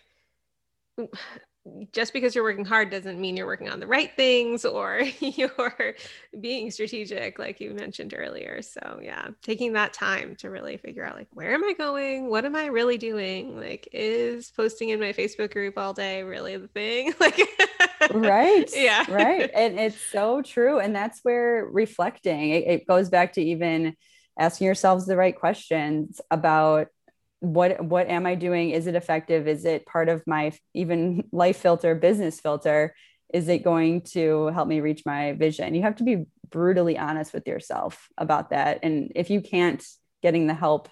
just 1.93 2.12
because 2.12 2.35
you're 2.35 2.45
working 2.45 2.64
hard 2.64 2.91
doesn't 2.91 3.21
mean 3.21 3.37
you're 3.37 3.47
working 3.47 3.69
on 3.69 3.81
the 3.81 3.87
right 3.87 4.14
things 4.17 4.64
or 4.64 5.01
you're 5.21 5.95
being 6.41 6.71
strategic 6.71 7.39
like 7.39 7.61
you 7.61 7.73
mentioned 7.73 8.14
earlier. 8.17 8.62
So 8.62 9.01
yeah 9.03 9.29
taking 9.43 9.75
that 9.75 9.93
time 9.93 10.37
to 10.37 10.51
really 10.51 10.77
figure 10.77 11.05
out 11.05 11.17
like 11.17 11.29
where 11.33 11.53
am 11.53 11.64
i 11.64 11.73
going? 11.73 12.29
What 12.29 12.45
am 12.45 12.57
i 12.57 12.67
really 12.67 12.99
doing? 12.99 13.59
Like 13.59 13.89
is 13.93 14.51
posting 14.51 14.91
in 14.91 15.01
my 15.01 15.12
facebook 15.12 15.53
group 15.53 15.79
all 15.79 15.93
day 15.93 16.23
really 16.23 16.57
the 16.57 16.69
thing? 16.69 17.14
Like 17.21 17.41
right 18.12 18.71
yeah. 18.77 19.05
right. 19.09 19.51
And 19.53 19.79
it's 19.81 20.01
so 20.01 20.43
true. 20.43 20.79
And 20.79 20.95
that's 20.95 21.21
where 21.23 21.64
reflecting 21.64 22.51
it, 22.51 22.67
it 22.67 22.87
goes 22.87 23.09
back 23.09 23.33
to 23.35 23.43
even 23.43 23.97
asking 24.39 24.67
yourselves 24.67 25.07
the 25.07 25.17
right 25.17 25.35
questions 25.35 26.21
about 26.31 26.89
what 27.53 27.84
what 27.84 28.09
am 28.09 28.26
i 28.26 28.34
doing? 28.34 28.70
Is 28.70 28.86
it 28.86 28.94
effective? 28.94 29.49
Is 29.49 29.64
it 29.64 29.86
part 29.86 30.09
of 30.09 30.22
my 30.26 30.53
even 30.74 31.24
life 31.32 31.59
filter 31.59 31.94
business 31.94 32.40
filter? 32.40 32.94
Is 33.32 33.49
it 33.49 33.64
going 33.64 34.03
to 34.12 34.47
help 34.49 34.68
me 34.68 34.80
reach 34.80 35.03
my 35.05 35.32
vision? 35.32 35.74
You 35.74 35.82
have 35.82 35.97
to 35.97 36.05
be 36.05 36.26
brutally 36.51 36.97
honest 36.97 37.32
with 37.32 37.47
yourself 37.47 38.09
about 38.16 38.51
that. 38.51 38.80
And 38.82 39.12
if 39.14 39.30
you 39.30 39.40
can't 39.40 39.84
getting 40.22 40.47
the 40.47 40.55
help 40.55 40.88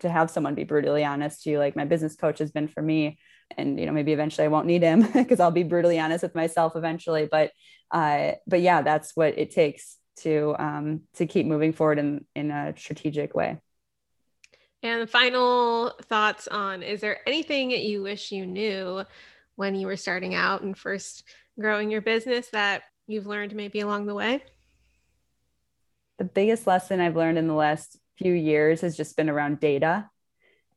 to 0.00 0.08
have 0.08 0.30
someone 0.30 0.54
be 0.54 0.64
brutally 0.64 1.04
honest 1.04 1.42
to 1.42 1.50
you 1.50 1.58
like 1.58 1.76
my 1.76 1.84
business 1.84 2.16
coach 2.16 2.38
has 2.38 2.50
been 2.50 2.68
for 2.68 2.80
me 2.80 3.18
and 3.58 3.78
you 3.78 3.84
know 3.84 3.92
maybe 3.92 4.12
eventually 4.12 4.44
i 4.44 4.48
won't 4.48 4.66
need 4.66 4.82
him 4.82 5.02
because 5.14 5.40
i'll 5.40 5.50
be 5.50 5.62
brutally 5.62 5.98
honest 5.98 6.22
with 6.22 6.34
myself 6.34 6.76
eventually 6.76 7.28
but 7.30 7.50
uh 7.90 8.32
but 8.46 8.60
yeah 8.60 8.80
that's 8.80 9.14
what 9.16 9.36
it 9.38 9.50
takes 9.50 9.98
to 10.16 10.54
um 10.58 11.02
to 11.14 11.26
keep 11.26 11.46
moving 11.46 11.72
forward 11.72 11.98
in 11.98 12.24
in 12.34 12.50
a 12.50 12.72
strategic 12.76 13.34
way 13.34 13.58
and 14.82 15.08
final 15.08 15.92
thoughts 16.02 16.48
on 16.48 16.82
is 16.82 17.00
there 17.00 17.26
anything 17.26 17.70
that 17.70 17.84
you 17.84 18.02
wish 18.02 18.32
you 18.32 18.46
knew 18.46 19.04
when 19.56 19.74
you 19.74 19.86
were 19.86 19.96
starting 19.96 20.34
out 20.34 20.62
and 20.62 20.76
first 20.76 21.24
growing 21.58 21.90
your 21.90 22.00
business 22.00 22.48
that 22.48 22.82
you've 23.06 23.26
learned 23.26 23.54
maybe 23.54 23.80
along 23.80 24.06
the 24.06 24.14
way? 24.14 24.42
The 26.18 26.24
biggest 26.24 26.66
lesson 26.66 27.00
I've 27.00 27.16
learned 27.16 27.38
in 27.38 27.46
the 27.46 27.54
last 27.54 27.98
few 28.16 28.32
years 28.32 28.80
has 28.82 28.96
just 28.96 29.16
been 29.16 29.30
around 29.30 29.60
data 29.60 30.08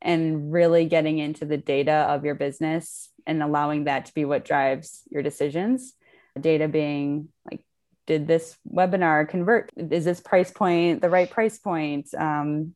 and 0.00 0.52
really 0.52 0.86
getting 0.86 1.18
into 1.18 1.46
the 1.46 1.56
data 1.56 1.92
of 1.92 2.24
your 2.24 2.34
business 2.34 3.10
and 3.26 3.42
allowing 3.42 3.84
that 3.84 4.06
to 4.06 4.14
be 4.14 4.24
what 4.24 4.44
drives 4.44 5.02
your 5.10 5.22
decisions. 5.22 5.94
Data 6.38 6.68
being 6.68 7.28
like, 7.50 7.64
did 8.06 8.26
this 8.26 8.56
webinar 8.70 9.26
convert? 9.26 9.70
Is 9.76 10.04
this 10.04 10.20
price 10.20 10.50
point 10.50 11.00
the 11.00 11.08
right 11.08 11.30
price 11.30 11.58
point? 11.58 12.12
Um, 12.14 12.74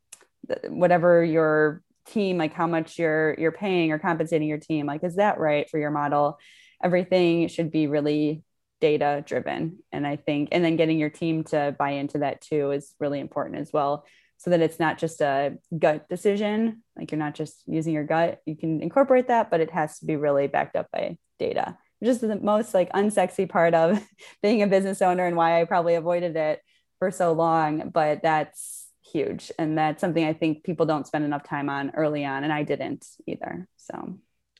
whatever 0.68 1.24
your 1.24 1.82
team 2.07 2.38
like 2.38 2.55
how 2.55 2.66
much 2.66 2.99
you're 2.99 3.34
you're 3.38 3.53
paying 3.53 3.92
or 3.92 3.99
compensating 3.99 4.49
your 4.49 4.59
team 4.59 4.86
like 4.86 5.05
is 5.05 5.16
that 5.16 5.38
right 5.38 5.68
for 5.70 5.78
your 5.78 5.90
model? 5.90 6.38
Everything 6.82 7.49
should 7.49 7.70
be 7.70 7.86
really 7.86 8.42
data 8.80 9.24
driven 9.26 9.80
and 9.90 10.07
i 10.07 10.14
think 10.14 10.51
and 10.53 10.64
then 10.64 10.76
getting 10.76 11.01
your 11.01 11.11
team 11.11 11.42
to 11.42 11.74
buy 11.80 11.90
into 11.90 12.18
that 12.18 12.40
too 12.40 12.70
is 12.70 12.94
really 13.01 13.18
important 13.18 13.59
as 13.59 13.72
well 13.72 14.05
so 14.36 14.51
that 14.51 14.61
it's 14.61 14.78
not 14.78 14.99
just 14.99 15.20
a 15.20 15.59
gut 15.76 16.09
decision. 16.09 16.84
Like 16.96 17.11
you're 17.11 17.18
not 17.18 17.34
just 17.34 17.64
using 17.66 17.92
your 17.92 18.05
gut. 18.05 18.40
You 18.46 18.57
can 18.57 18.80
incorporate 18.80 19.26
that 19.28 19.51
but 19.51 19.61
it 19.61 19.70
has 19.72 19.99
to 19.99 20.07
be 20.07 20.14
really 20.14 20.46
backed 20.46 20.76
up 20.76 20.86
by 20.92 21.18
data 21.38 21.76
which 21.99 22.09
is 22.09 22.20
the 22.20 22.36
most 22.36 22.74
like 22.74 22.92
unsexy 22.92 23.49
part 23.49 23.74
of 23.74 24.01
being 24.42 24.62
a 24.62 24.68
business 24.68 25.03
owner 25.03 25.26
and 25.26 25.36
why 25.36 25.61
i 25.61 25.64
probably 25.64 25.96
avoided 25.96 26.36
it 26.36 26.61
for 26.99 27.11
so 27.11 27.32
long. 27.32 27.90
But 27.90 28.22
that's 28.22 28.78
huge. 29.12 29.52
And 29.59 29.76
that's 29.76 30.00
something 30.00 30.24
I 30.24 30.32
think 30.32 30.64
people 30.64 30.86
don't 30.86 31.06
spend 31.06 31.24
enough 31.24 31.44
time 31.44 31.68
on 31.68 31.92
early 31.94 32.24
on. 32.24 32.44
And 32.44 32.52
I 32.52 32.62
didn't 32.62 33.06
either. 33.26 33.68
So, 33.76 34.18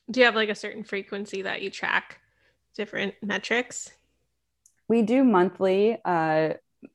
do 0.09 0.19
you 0.19 0.25
have 0.25 0.35
like 0.35 0.49
a 0.49 0.55
certain 0.55 0.83
frequency 0.83 1.43
that 1.43 1.61
you 1.61 1.69
track 1.69 2.19
different 2.75 3.15
metrics? 3.21 3.91
We 4.87 5.03
do 5.03 5.23
monthly, 5.23 5.97
uh, 6.03 6.53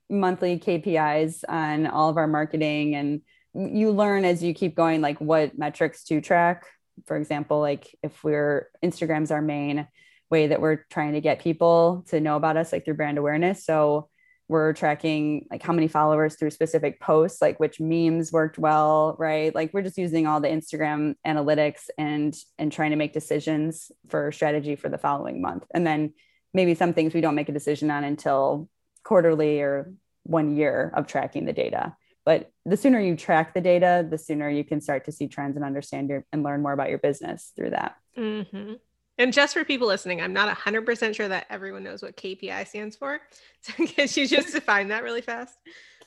monthly 0.09 0.59
KPIs 0.59 1.43
on 1.47 1.87
all 1.87 2.09
of 2.09 2.17
our 2.17 2.27
marketing 2.27 2.95
and 2.95 3.21
you 3.55 3.91
learn 3.91 4.25
as 4.25 4.43
you 4.43 4.53
keep 4.53 4.75
going 4.75 5.01
like 5.01 5.19
what 5.21 5.57
metrics 5.57 6.03
to 6.03 6.19
track 6.19 6.65
for 7.05 7.15
example 7.15 7.59
like 7.59 7.95
if 8.03 8.23
we're 8.23 8.69
instagram's 8.83 9.31
our 9.31 9.41
main 9.41 9.87
way 10.29 10.47
that 10.47 10.59
we're 10.59 10.83
trying 10.89 11.13
to 11.13 11.21
get 11.21 11.39
people 11.39 12.03
to 12.09 12.19
know 12.19 12.35
about 12.35 12.57
us 12.57 12.73
like 12.73 12.83
through 12.83 12.95
brand 12.95 13.17
awareness 13.17 13.65
so 13.65 14.09
we're 14.47 14.73
tracking 14.73 15.47
like 15.49 15.63
how 15.63 15.73
many 15.73 15.87
followers 15.87 16.35
through 16.35 16.51
specific 16.51 16.99
posts 16.99 17.41
like 17.41 17.59
which 17.59 17.79
memes 17.79 18.31
worked 18.31 18.57
well 18.57 19.15
right? 19.17 19.53
Like 19.53 19.73
we're 19.73 19.81
just 19.81 19.97
using 19.97 20.27
all 20.27 20.39
the 20.39 20.47
instagram 20.47 21.15
analytics 21.25 21.89
and 21.97 22.35
and 22.57 22.71
trying 22.71 22.91
to 22.91 22.95
make 22.95 23.13
decisions 23.13 23.91
for 24.07 24.31
strategy 24.31 24.75
for 24.75 24.89
the 24.89 24.97
following 24.97 25.41
month. 25.41 25.65
And 25.73 25.85
then 25.85 26.13
maybe 26.53 26.75
some 26.75 26.93
things 26.93 27.13
we 27.13 27.21
don't 27.21 27.35
make 27.35 27.49
a 27.49 27.53
decision 27.53 27.89
on 27.91 28.03
until 28.03 28.69
quarterly 29.03 29.61
or 29.61 29.93
one 30.23 30.55
year 30.55 30.91
of 30.95 31.07
tracking 31.07 31.45
the 31.45 31.53
data. 31.53 31.95
But 32.23 32.51
the 32.65 32.77
sooner 32.77 32.99
you 32.99 33.15
track 33.15 33.53
the 33.53 33.61
data 33.61 34.05
the 34.07 34.17
sooner 34.17 34.49
you 34.49 34.63
can 34.63 34.81
start 34.81 35.05
to 35.05 35.11
see 35.11 35.27
trends 35.27 35.55
and 35.55 35.65
understand 35.65 36.09
your 36.09 36.25
and 36.31 36.43
learn 36.43 36.61
more 36.61 36.73
about 36.73 36.89
your 36.89 36.99
business 36.99 37.51
through 37.55 37.71
that. 37.71 37.95
Mm-hmm. 38.17 38.73
And 39.17 39.33
just 39.33 39.53
for 39.53 39.63
people 39.63 39.87
listening 39.87 40.21
i'm 40.21 40.33
not 40.33 40.55
100% 40.55 41.15
sure 41.15 41.27
that 41.27 41.45
everyone 41.49 41.83
knows 41.83 42.01
what 42.01 42.15
kpi 42.17 42.67
stands 42.67 42.95
for 42.95 43.19
so 43.61 43.73
can 43.85 44.07
you 44.11 44.27
just 44.27 44.53
define 44.65 44.89
that 44.89 45.03
really 45.03 45.21
fast. 45.21 45.55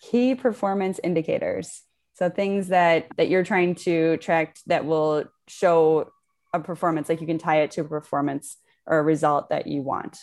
Key 0.00 0.34
performance 0.34 1.00
indicators. 1.02 1.82
So 2.14 2.28
things 2.28 2.68
that 2.68 3.08
that 3.16 3.28
you're 3.28 3.44
trying 3.44 3.76
to 3.76 4.16
track 4.18 4.56
that 4.66 4.84
will 4.84 5.24
show 5.46 6.10
a 6.52 6.60
performance 6.60 7.08
like 7.08 7.20
you 7.20 7.26
can 7.26 7.38
tie 7.38 7.62
it 7.62 7.72
to 7.72 7.82
a 7.82 7.84
performance 7.84 8.56
or 8.86 8.98
a 8.98 9.02
result 9.02 9.50
that 9.50 9.66
you 9.66 9.82
want. 9.82 10.18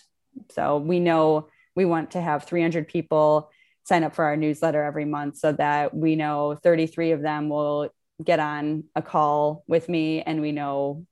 So 0.52 0.78
we 0.78 1.00
know 1.00 1.48
we 1.76 1.86
want 1.86 2.12
to 2.12 2.22
have 2.22 2.44
300 2.44 2.88
people 2.88 3.52
sign 3.84 4.04
up 4.04 4.16
for 4.16 4.26
our 4.26 4.36
newsletter 4.36 4.84
every 4.84 5.06
month 5.06 5.38
so 5.38 5.52
that 5.54 5.94
we 5.94 6.16
know 6.16 6.58
33 6.64 7.12
of 7.12 7.22
them 7.22 7.50
will 7.50 7.90
get 8.24 8.40
on 8.40 8.86
a 8.96 9.02
call 9.02 9.64
with 9.68 9.88
me 9.88 10.22
and 10.22 10.42
we 10.42 10.52
know 10.52 11.06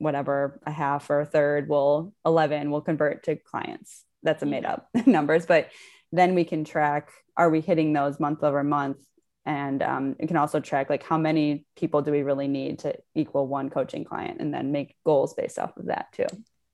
whatever 0.00 0.60
a 0.66 0.70
half 0.72 1.08
or 1.10 1.20
a 1.20 1.26
third 1.26 1.68
will 1.68 2.12
11 2.26 2.70
will 2.70 2.80
convert 2.80 3.22
to 3.24 3.36
clients. 3.36 4.04
That's 4.22 4.42
a 4.42 4.46
made 4.46 4.64
up 4.64 4.88
numbers 5.06 5.46
but 5.46 5.68
then 6.12 6.34
we 6.34 6.44
can 6.44 6.64
track 6.64 7.10
are 7.36 7.48
we 7.50 7.60
hitting 7.60 7.92
those 7.92 8.20
month 8.20 8.42
over 8.42 8.62
month? 8.62 8.98
And 9.46 9.82
um, 9.82 10.16
it 10.18 10.26
can 10.26 10.36
also 10.36 10.60
track 10.60 10.90
like 10.90 11.02
how 11.02 11.16
many 11.16 11.64
people 11.74 12.02
do 12.02 12.12
we 12.12 12.22
really 12.22 12.48
need 12.48 12.80
to 12.80 12.94
equal 13.14 13.46
one 13.46 13.70
coaching 13.70 14.04
client 14.04 14.40
and 14.40 14.52
then 14.52 14.72
make 14.72 14.96
goals 15.06 15.32
based 15.32 15.58
off 15.58 15.74
of 15.78 15.86
that 15.86 16.12
too. 16.12 16.26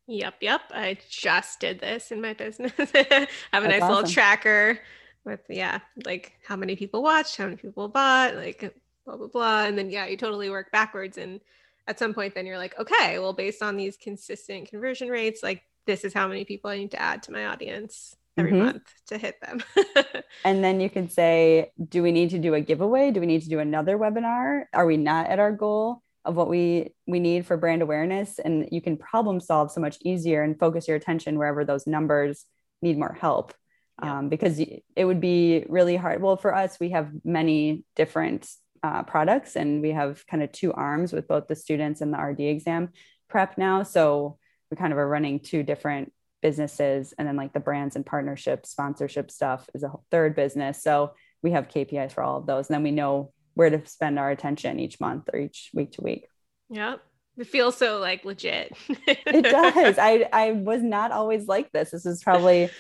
Yep 0.09 0.35
yep. 0.41 0.63
I 0.73 0.99
just 1.09 1.61
did 1.61 1.81
this 1.81 2.11
in 2.11 2.21
my 2.21 2.33
business. 2.33 2.73
Have 2.79 2.89
a 2.89 2.97
that's 2.97 3.29
nice 3.53 3.83
awesome. 3.83 3.95
little 3.95 4.11
tracker 4.11 4.81
with 5.25 5.41
yeah 5.49 5.81
like 6.05 6.33
how 6.45 6.57
many 6.57 6.77
people 6.77 7.03
watched 7.03 7.37
how 7.37 7.45
many 7.45 7.57
people 7.57 7.89
bought 7.89 8.35
like 8.35 8.75
blah 9.05 9.17
blah 9.17 9.29
blah. 9.29 9.65
And 9.65 9.79
then 9.79 9.91
yeah 9.91 10.07
you 10.07 10.17
totally 10.17 10.51
work 10.51 10.73
backwards 10.73 11.19
and 11.19 11.41
at 11.87 11.99
some 11.99 12.15
point 12.15 12.35
then 12.35 12.47
you're 12.47 12.59
like 12.59 12.79
okay 12.79 13.19
well 13.19 13.33
based 13.33 13.63
on 13.63 13.77
these 13.77 13.97
consistent 13.97 14.69
conversion 14.69 15.09
rates 15.09 15.43
like 15.43 15.63
this 15.87 16.05
is 16.05 16.13
how 16.13 16.27
many 16.27 16.45
people 16.45 16.71
i 16.71 16.77
need 16.77 16.91
to 16.91 17.01
add 17.01 17.23
to 17.23 17.33
my 17.33 17.47
audience 17.47 18.15
every 18.37 18.53
mm-hmm. 18.53 18.65
month 18.65 18.93
to 19.07 19.17
hit 19.17 19.41
them 19.41 19.63
and 20.45 20.63
then 20.63 20.81
you 20.81 20.91
can 20.91 21.09
say 21.09 21.71
do 21.89 22.03
we 22.03 22.13
need 22.13 22.31
to 22.31 22.39
do 22.39 22.55
a 22.55 22.61
giveaway 22.61 23.11
do 23.11 23.21
we 23.21 23.27
need 23.27 23.43
to 23.43 23.49
do 23.49 23.59
another 23.59 23.97
webinar 23.97 24.65
are 24.73 24.87
we 24.87 24.97
not 24.97 25.27
at 25.29 25.39
our 25.39 25.53
goal 25.53 26.03
of 26.25 26.37
what 26.37 26.49
we 26.49 26.93
we 27.07 27.21
need 27.21 27.47
for 27.47 27.57
brand 27.57 27.83
awareness 27.83 28.39
and 28.39 28.69
you 28.73 28.83
can 28.83 28.97
problem 28.97 29.41
solve 29.41 29.71
so 29.71 29.81
much 29.81 29.97
easier 30.03 30.43
and 30.43 30.59
focus 30.59 30.89
your 30.89 30.97
attention 30.97 31.39
wherever 31.39 31.65
those 31.65 31.87
numbers 31.87 32.45
need 32.83 32.99
more 32.99 33.17
help 33.19 33.55
yeah. 34.03 34.19
um, 34.19 34.29
because 34.29 34.61
it 34.61 35.05
would 35.05 35.21
be 35.21 35.65
really 35.69 35.97
hard. 35.97 36.23
Well, 36.23 36.37
for 36.37 36.55
us, 36.55 36.79
we 36.81 36.91
have 36.91 37.11
many 37.25 37.85
different 37.95 38.49
uh, 38.83 39.03
products 39.03 39.57
and 39.57 39.83
we 39.83 39.91
have 39.91 40.27
kind 40.27 40.43
of 40.43 40.53
two 40.53 40.73
arms 40.73 41.13
with 41.13 41.29
both 41.29 41.47
the 41.47 41.57
students 41.57 42.01
and 42.01 42.13
the 42.13 42.19
RD 42.19 42.41
exam 42.41 42.91
prep 43.29 43.59
now. 43.59 43.83
So 43.83 44.39
we 44.71 44.77
kind 44.77 44.93
of 44.93 44.99
are 44.99 45.09
running 45.09 45.41
two 45.41 45.63
different 45.63 46.13
businesses 46.43 47.15
and 47.19 47.27
then 47.27 47.37
like 47.37 47.53
the 47.53 47.61
brands 47.61 47.97
and 47.97 48.05
partnership 48.07 48.67
sponsorship 48.67 49.31
stuff 49.31 49.69
is 49.75 49.83
a 49.83 49.93
third 50.11 50.37
business. 50.37 50.83
So 50.83 51.15
we 51.43 51.53
have 51.53 51.69
KPIs 51.69 52.13
for 52.13 52.23
all 52.23 52.39
of 52.39 52.47
those. 52.47 52.69
And 52.69 52.75
then 52.75 52.83
we 52.83 52.91
know 52.91 53.33
where 53.55 53.71
to 53.71 53.87
spend 53.87 54.19
our 54.19 54.31
attention 54.31 54.79
each 54.79 55.01
month 55.01 55.29
or 55.33 55.39
each 55.39 55.71
week 55.75 55.93
to 55.93 56.03
week. 56.03 56.29
yeah 56.69 56.97
It 57.39 57.47
feels 57.47 57.77
so 57.77 57.99
like 57.99 58.25
legit. 58.25 58.73
it 58.89 59.43
does. 59.43 59.99
I 60.01 60.29
I 60.33 60.53
was 60.53 60.83
not 60.83 61.13
always 61.13 61.47
like 61.47 61.71
this. 61.73 61.91
This 61.91 62.07
is 62.07 62.23
probably 62.23 62.71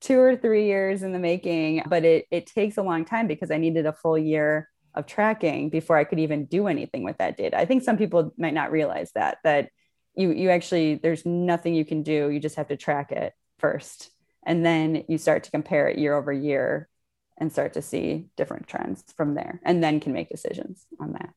two 0.00 0.18
or 0.18 0.36
three 0.36 0.66
years 0.66 1.02
in 1.02 1.12
the 1.12 1.18
making, 1.18 1.82
but 1.88 2.04
it 2.04 2.26
it 2.30 2.46
takes 2.46 2.76
a 2.78 2.82
long 2.82 3.04
time 3.04 3.26
because 3.26 3.50
I 3.50 3.58
needed 3.58 3.86
a 3.86 3.92
full 3.92 4.18
year 4.18 4.68
of 4.96 5.06
tracking 5.06 5.68
before 5.68 5.96
I 5.96 6.04
could 6.04 6.18
even 6.18 6.46
do 6.46 6.66
anything 6.66 7.04
with 7.04 7.18
that 7.18 7.36
data. 7.36 7.58
I 7.58 7.66
think 7.66 7.82
some 7.82 7.96
people 7.96 8.32
might 8.36 8.54
not 8.54 8.72
realize 8.72 9.12
that 9.14 9.38
that 9.44 9.70
you 10.14 10.32
you 10.32 10.50
actually 10.50 10.96
there's 10.96 11.26
nothing 11.26 11.74
you 11.74 11.84
can 11.84 12.02
do. 12.02 12.30
You 12.30 12.40
just 12.40 12.56
have 12.56 12.68
to 12.68 12.76
track 12.76 13.12
it 13.12 13.34
first. 13.58 14.10
And 14.44 14.64
then 14.64 15.04
you 15.08 15.18
start 15.18 15.44
to 15.44 15.50
compare 15.50 15.88
it 15.88 15.98
year 15.98 16.14
over 16.14 16.32
year 16.32 16.88
and 17.36 17.52
start 17.52 17.74
to 17.74 17.82
see 17.82 18.26
different 18.36 18.66
trends 18.66 19.04
from 19.16 19.34
there 19.34 19.60
and 19.64 19.82
then 19.82 20.00
can 20.00 20.12
make 20.12 20.28
decisions 20.28 20.86
on 21.00 21.12
that. 21.12 21.30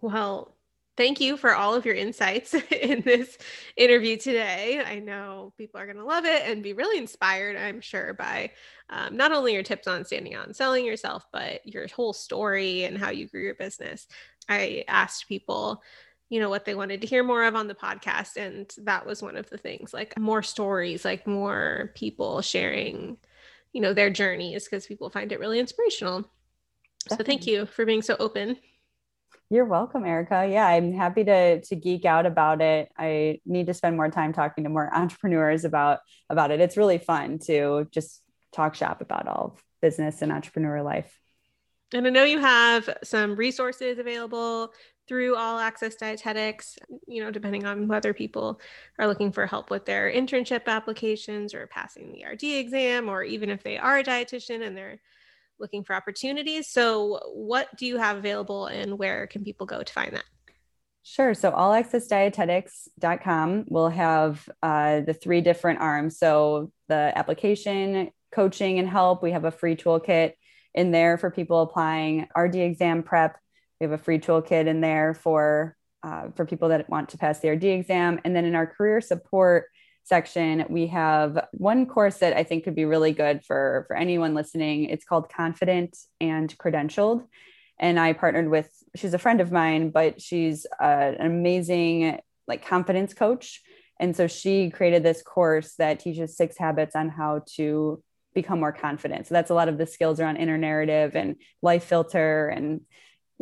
Well, 0.00 0.53
thank 0.96 1.20
you 1.20 1.36
for 1.36 1.54
all 1.54 1.74
of 1.74 1.84
your 1.84 1.94
insights 1.94 2.54
in 2.70 3.02
this 3.02 3.38
interview 3.76 4.16
today. 4.16 4.82
I 4.84 4.98
know 4.98 5.52
people 5.58 5.80
are 5.80 5.86
going 5.86 5.98
to 5.98 6.04
love 6.04 6.24
it 6.24 6.42
and 6.46 6.62
be 6.62 6.72
really 6.72 6.98
inspired, 6.98 7.56
I'm 7.56 7.80
sure, 7.80 8.14
by 8.14 8.50
um, 8.90 9.16
not 9.16 9.32
only 9.32 9.52
your 9.52 9.62
tips 9.62 9.86
on 9.86 10.04
standing 10.04 10.34
out 10.34 10.46
and 10.46 10.54
selling 10.54 10.84
yourself, 10.84 11.26
but 11.32 11.66
your 11.66 11.86
whole 11.88 12.12
story 12.12 12.84
and 12.84 12.98
how 12.98 13.10
you 13.10 13.28
grew 13.28 13.42
your 13.42 13.54
business. 13.54 14.06
I 14.48 14.84
asked 14.88 15.28
people, 15.28 15.82
you 16.28 16.40
know, 16.40 16.50
what 16.50 16.64
they 16.64 16.74
wanted 16.74 17.00
to 17.00 17.06
hear 17.06 17.24
more 17.24 17.44
of 17.44 17.56
on 17.56 17.68
the 17.68 17.74
podcast. 17.74 18.36
And 18.36 18.72
that 18.84 19.06
was 19.06 19.22
one 19.22 19.36
of 19.36 19.48
the 19.50 19.58
things 19.58 19.92
like 19.92 20.18
more 20.18 20.42
stories, 20.42 21.04
like 21.04 21.26
more 21.26 21.92
people 21.94 22.40
sharing, 22.42 23.16
you 23.72 23.80
know, 23.80 23.94
their 23.94 24.10
journeys 24.10 24.64
because 24.64 24.86
people 24.86 25.10
find 25.10 25.32
it 25.32 25.40
really 25.40 25.58
inspirational. 25.58 26.30
Definitely. 27.08 27.24
So 27.24 27.26
thank 27.26 27.46
you 27.46 27.66
for 27.66 27.84
being 27.84 28.02
so 28.02 28.16
open. 28.18 28.56
You're 29.50 29.66
welcome, 29.66 30.04
Erica. 30.04 30.48
Yeah, 30.50 30.66
I'm 30.66 30.92
happy 30.92 31.24
to 31.24 31.60
to 31.60 31.76
geek 31.76 32.04
out 32.04 32.26
about 32.26 32.60
it. 32.60 32.90
I 32.96 33.40
need 33.44 33.66
to 33.66 33.74
spend 33.74 33.96
more 33.96 34.10
time 34.10 34.32
talking 34.32 34.64
to 34.64 34.70
more 34.70 34.92
entrepreneurs 34.94 35.64
about 35.64 36.00
about 36.30 36.50
it. 36.50 36.60
It's 36.60 36.76
really 36.76 36.98
fun 36.98 37.38
to 37.46 37.86
just 37.90 38.22
talk 38.52 38.74
shop 38.74 39.00
about 39.00 39.28
all 39.28 39.58
business 39.82 40.22
and 40.22 40.32
entrepreneur 40.32 40.82
life. 40.82 41.20
And 41.92 42.06
I 42.06 42.10
know 42.10 42.24
you 42.24 42.40
have 42.40 42.88
some 43.04 43.36
resources 43.36 43.98
available 43.98 44.72
through 45.06 45.36
All 45.36 45.58
Access 45.58 45.96
Dietetics, 45.96 46.78
you 47.06 47.22
know, 47.22 47.30
depending 47.30 47.66
on 47.66 47.86
whether 47.86 48.14
people 48.14 48.60
are 48.98 49.06
looking 49.06 49.30
for 49.30 49.46
help 49.46 49.70
with 49.70 49.84
their 49.84 50.10
internship 50.10 50.66
applications 50.66 51.52
or 51.52 51.66
passing 51.66 52.12
the 52.12 52.24
RD 52.24 52.44
exam, 52.44 53.08
or 53.08 53.22
even 53.22 53.50
if 53.50 53.62
they 53.62 53.76
are 53.76 53.98
a 53.98 54.04
dietitian 54.04 54.66
and 54.66 54.76
they're 54.76 54.98
looking 55.58 55.84
for 55.84 55.94
opportunities. 55.94 56.68
So, 56.68 57.20
what 57.32 57.74
do 57.76 57.86
you 57.86 57.98
have 57.98 58.16
available 58.16 58.66
and 58.66 58.98
where 58.98 59.26
can 59.26 59.44
people 59.44 59.66
go 59.66 59.82
to 59.82 59.92
find 59.92 60.14
that? 60.14 60.24
Sure. 61.02 61.34
So, 61.34 61.52
allaccessdietetics.com 61.52 63.66
will 63.68 63.90
have 63.90 64.48
uh, 64.62 65.00
the 65.00 65.14
three 65.14 65.40
different 65.40 65.80
arms. 65.80 66.18
So, 66.18 66.72
the 66.88 67.12
application, 67.16 68.10
coaching, 68.32 68.78
and 68.78 68.88
help. 68.88 69.22
We 69.22 69.32
have 69.32 69.44
a 69.44 69.50
free 69.50 69.76
toolkit 69.76 70.32
in 70.74 70.90
there 70.90 71.18
for 71.18 71.30
people 71.30 71.62
applying 71.62 72.26
RD 72.36 72.56
exam 72.56 73.02
prep. 73.02 73.38
We 73.80 73.84
have 73.84 73.92
a 73.92 74.02
free 74.02 74.18
toolkit 74.18 74.66
in 74.66 74.80
there 74.80 75.14
for 75.14 75.76
uh, 76.02 76.30
for 76.36 76.44
people 76.44 76.68
that 76.68 76.90
want 76.90 77.10
to 77.10 77.18
pass 77.18 77.40
the 77.40 77.48
RD 77.48 77.64
exam. 77.64 78.20
And 78.24 78.36
then 78.36 78.44
in 78.44 78.54
our 78.54 78.66
career 78.66 79.00
support, 79.00 79.66
section, 80.04 80.66
we 80.68 80.86
have 80.88 81.46
one 81.52 81.86
course 81.86 82.18
that 82.18 82.36
I 82.36 82.44
think 82.44 82.64
could 82.64 82.74
be 82.74 82.84
really 82.84 83.12
good 83.12 83.44
for, 83.44 83.84
for 83.88 83.96
anyone 83.96 84.34
listening. 84.34 84.84
It's 84.84 85.04
called 85.04 85.28
Confident 85.28 85.96
and 86.20 86.56
Credentialed. 86.58 87.26
And 87.78 87.98
I 87.98 88.12
partnered 88.12 88.50
with, 88.50 88.70
she's 88.94 89.14
a 89.14 89.18
friend 89.18 89.40
of 89.40 89.50
mine, 89.50 89.90
but 89.90 90.20
she's 90.20 90.66
uh, 90.80 91.12
an 91.18 91.26
amazing 91.26 92.20
like 92.46 92.64
confidence 92.64 93.14
coach. 93.14 93.62
And 93.98 94.14
so 94.14 94.26
she 94.26 94.70
created 94.70 95.02
this 95.02 95.22
course 95.22 95.74
that 95.76 96.00
teaches 96.00 96.36
six 96.36 96.58
habits 96.58 96.94
on 96.94 97.08
how 97.08 97.42
to 97.56 98.02
become 98.34 98.60
more 98.60 98.72
confident. 98.72 99.26
So 99.26 99.34
that's 99.34 99.50
a 99.50 99.54
lot 99.54 99.68
of 99.68 99.78
the 99.78 99.86
skills 99.86 100.20
around 100.20 100.36
inner 100.36 100.58
narrative 100.58 101.16
and 101.16 101.36
life 101.62 101.84
filter 101.84 102.48
and 102.48 102.82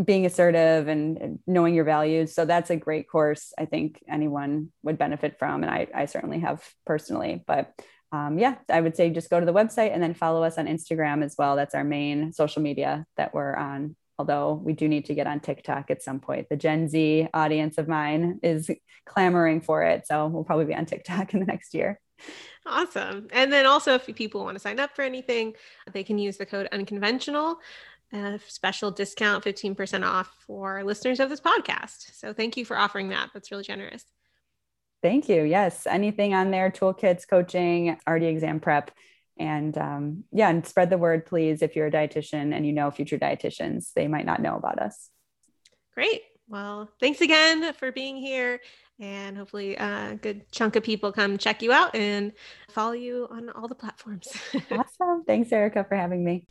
being 0.02 0.24
assertive 0.24 0.88
and 0.88 1.38
knowing 1.46 1.74
your 1.74 1.84
values. 1.84 2.34
So 2.34 2.44
that's 2.44 2.70
a 2.70 2.76
great 2.76 3.08
course 3.08 3.52
I 3.58 3.66
think 3.66 4.02
anyone 4.08 4.72
would 4.82 4.98
benefit 4.98 5.38
from. 5.38 5.62
And 5.62 5.70
I, 5.70 5.86
I 5.94 6.06
certainly 6.06 6.40
have 6.40 6.66
personally. 6.86 7.44
But 7.46 7.72
um, 8.10 8.38
yeah, 8.38 8.56
I 8.70 8.80
would 8.80 8.96
say 8.96 9.10
just 9.10 9.30
go 9.30 9.40
to 9.40 9.46
the 9.46 9.52
website 9.52 9.92
and 9.92 10.02
then 10.02 10.14
follow 10.14 10.42
us 10.42 10.58
on 10.58 10.66
Instagram 10.66 11.24
as 11.24 11.34
well. 11.38 11.56
That's 11.56 11.74
our 11.74 11.84
main 11.84 12.32
social 12.32 12.62
media 12.62 13.06
that 13.16 13.34
we're 13.34 13.54
on. 13.54 13.96
Although 14.18 14.60
we 14.62 14.74
do 14.74 14.88
need 14.88 15.06
to 15.06 15.14
get 15.14 15.26
on 15.26 15.40
TikTok 15.40 15.90
at 15.90 16.02
some 16.02 16.20
point. 16.20 16.48
The 16.48 16.56
Gen 16.56 16.88
Z 16.88 17.28
audience 17.32 17.78
of 17.78 17.88
mine 17.88 18.38
is 18.42 18.70
clamoring 19.06 19.62
for 19.62 19.82
it. 19.82 20.06
So 20.06 20.26
we'll 20.26 20.44
probably 20.44 20.66
be 20.66 20.74
on 20.74 20.86
TikTok 20.86 21.34
in 21.34 21.40
the 21.40 21.46
next 21.46 21.74
year. 21.74 21.98
Awesome. 22.64 23.26
And 23.32 23.52
then 23.52 23.66
also, 23.66 23.94
if 23.94 24.06
people 24.14 24.44
want 24.44 24.54
to 24.54 24.60
sign 24.60 24.78
up 24.78 24.94
for 24.94 25.02
anything, 25.02 25.54
they 25.92 26.04
can 26.04 26.18
use 26.18 26.36
the 26.36 26.46
code 26.46 26.68
unconventional, 26.70 27.58
a 28.12 28.38
special 28.46 28.90
discount, 28.90 29.44
15% 29.44 30.04
off 30.06 30.34
for 30.46 30.84
listeners 30.84 31.20
of 31.20 31.30
this 31.30 31.40
podcast. 31.40 32.14
So 32.14 32.32
thank 32.32 32.56
you 32.56 32.64
for 32.64 32.76
offering 32.76 33.08
that. 33.08 33.30
That's 33.32 33.50
really 33.50 33.64
generous. 33.64 34.04
Thank 35.02 35.28
you. 35.28 35.42
Yes. 35.42 35.86
Anything 35.86 36.34
on 36.34 36.50
there, 36.50 36.70
toolkits, 36.70 37.26
coaching, 37.26 37.96
RD 38.08 38.22
exam 38.22 38.60
prep. 38.60 38.92
And 39.38 39.76
um, 39.78 40.24
yeah, 40.30 40.50
and 40.50 40.64
spread 40.66 40.90
the 40.90 40.98
word, 40.98 41.26
please. 41.26 41.62
If 41.62 41.74
you're 41.74 41.86
a 41.86 41.90
dietitian 41.90 42.54
and 42.54 42.66
you 42.66 42.72
know 42.72 42.90
future 42.90 43.18
dietitians, 43.18 43.92
they 43.94 44.06
might 44.06 44.26
not 44.26 44.42
know 44.42 44.56
about 44.56 44.78
us. 44.78 45.08
Great. 45.94 46.22
Well, 46.48 46.90
thanks 47.00 47.20
again 47.22 47.72
for 47.74 47.90
being 47.92 48.16
here. 48.16 48.60
And 49.00 49.36
hopefully, 49.36 49.74
a 49.74 50.18
good 50.20 50.50
chunk 50.52 50.76
of 50.76 50.84
people 50.84 51.12
come 51.12 51.38
check 51.38 51.62
you 51.62 51.72
out 51.72 51.96
and 51.96 52.32
follow 52.70 52.92
you 52.92 53.26
on 53.30 53.48
all 53.50 53.66
the 53.66 53.74
platforms. 53.74 54.28
awesome. 54.70 55.24
Thanks, 55.26 55.50
Erica, 55.50 55.84
for 55.84 55.96
having 55.96 56.22
me. 56.22 56.46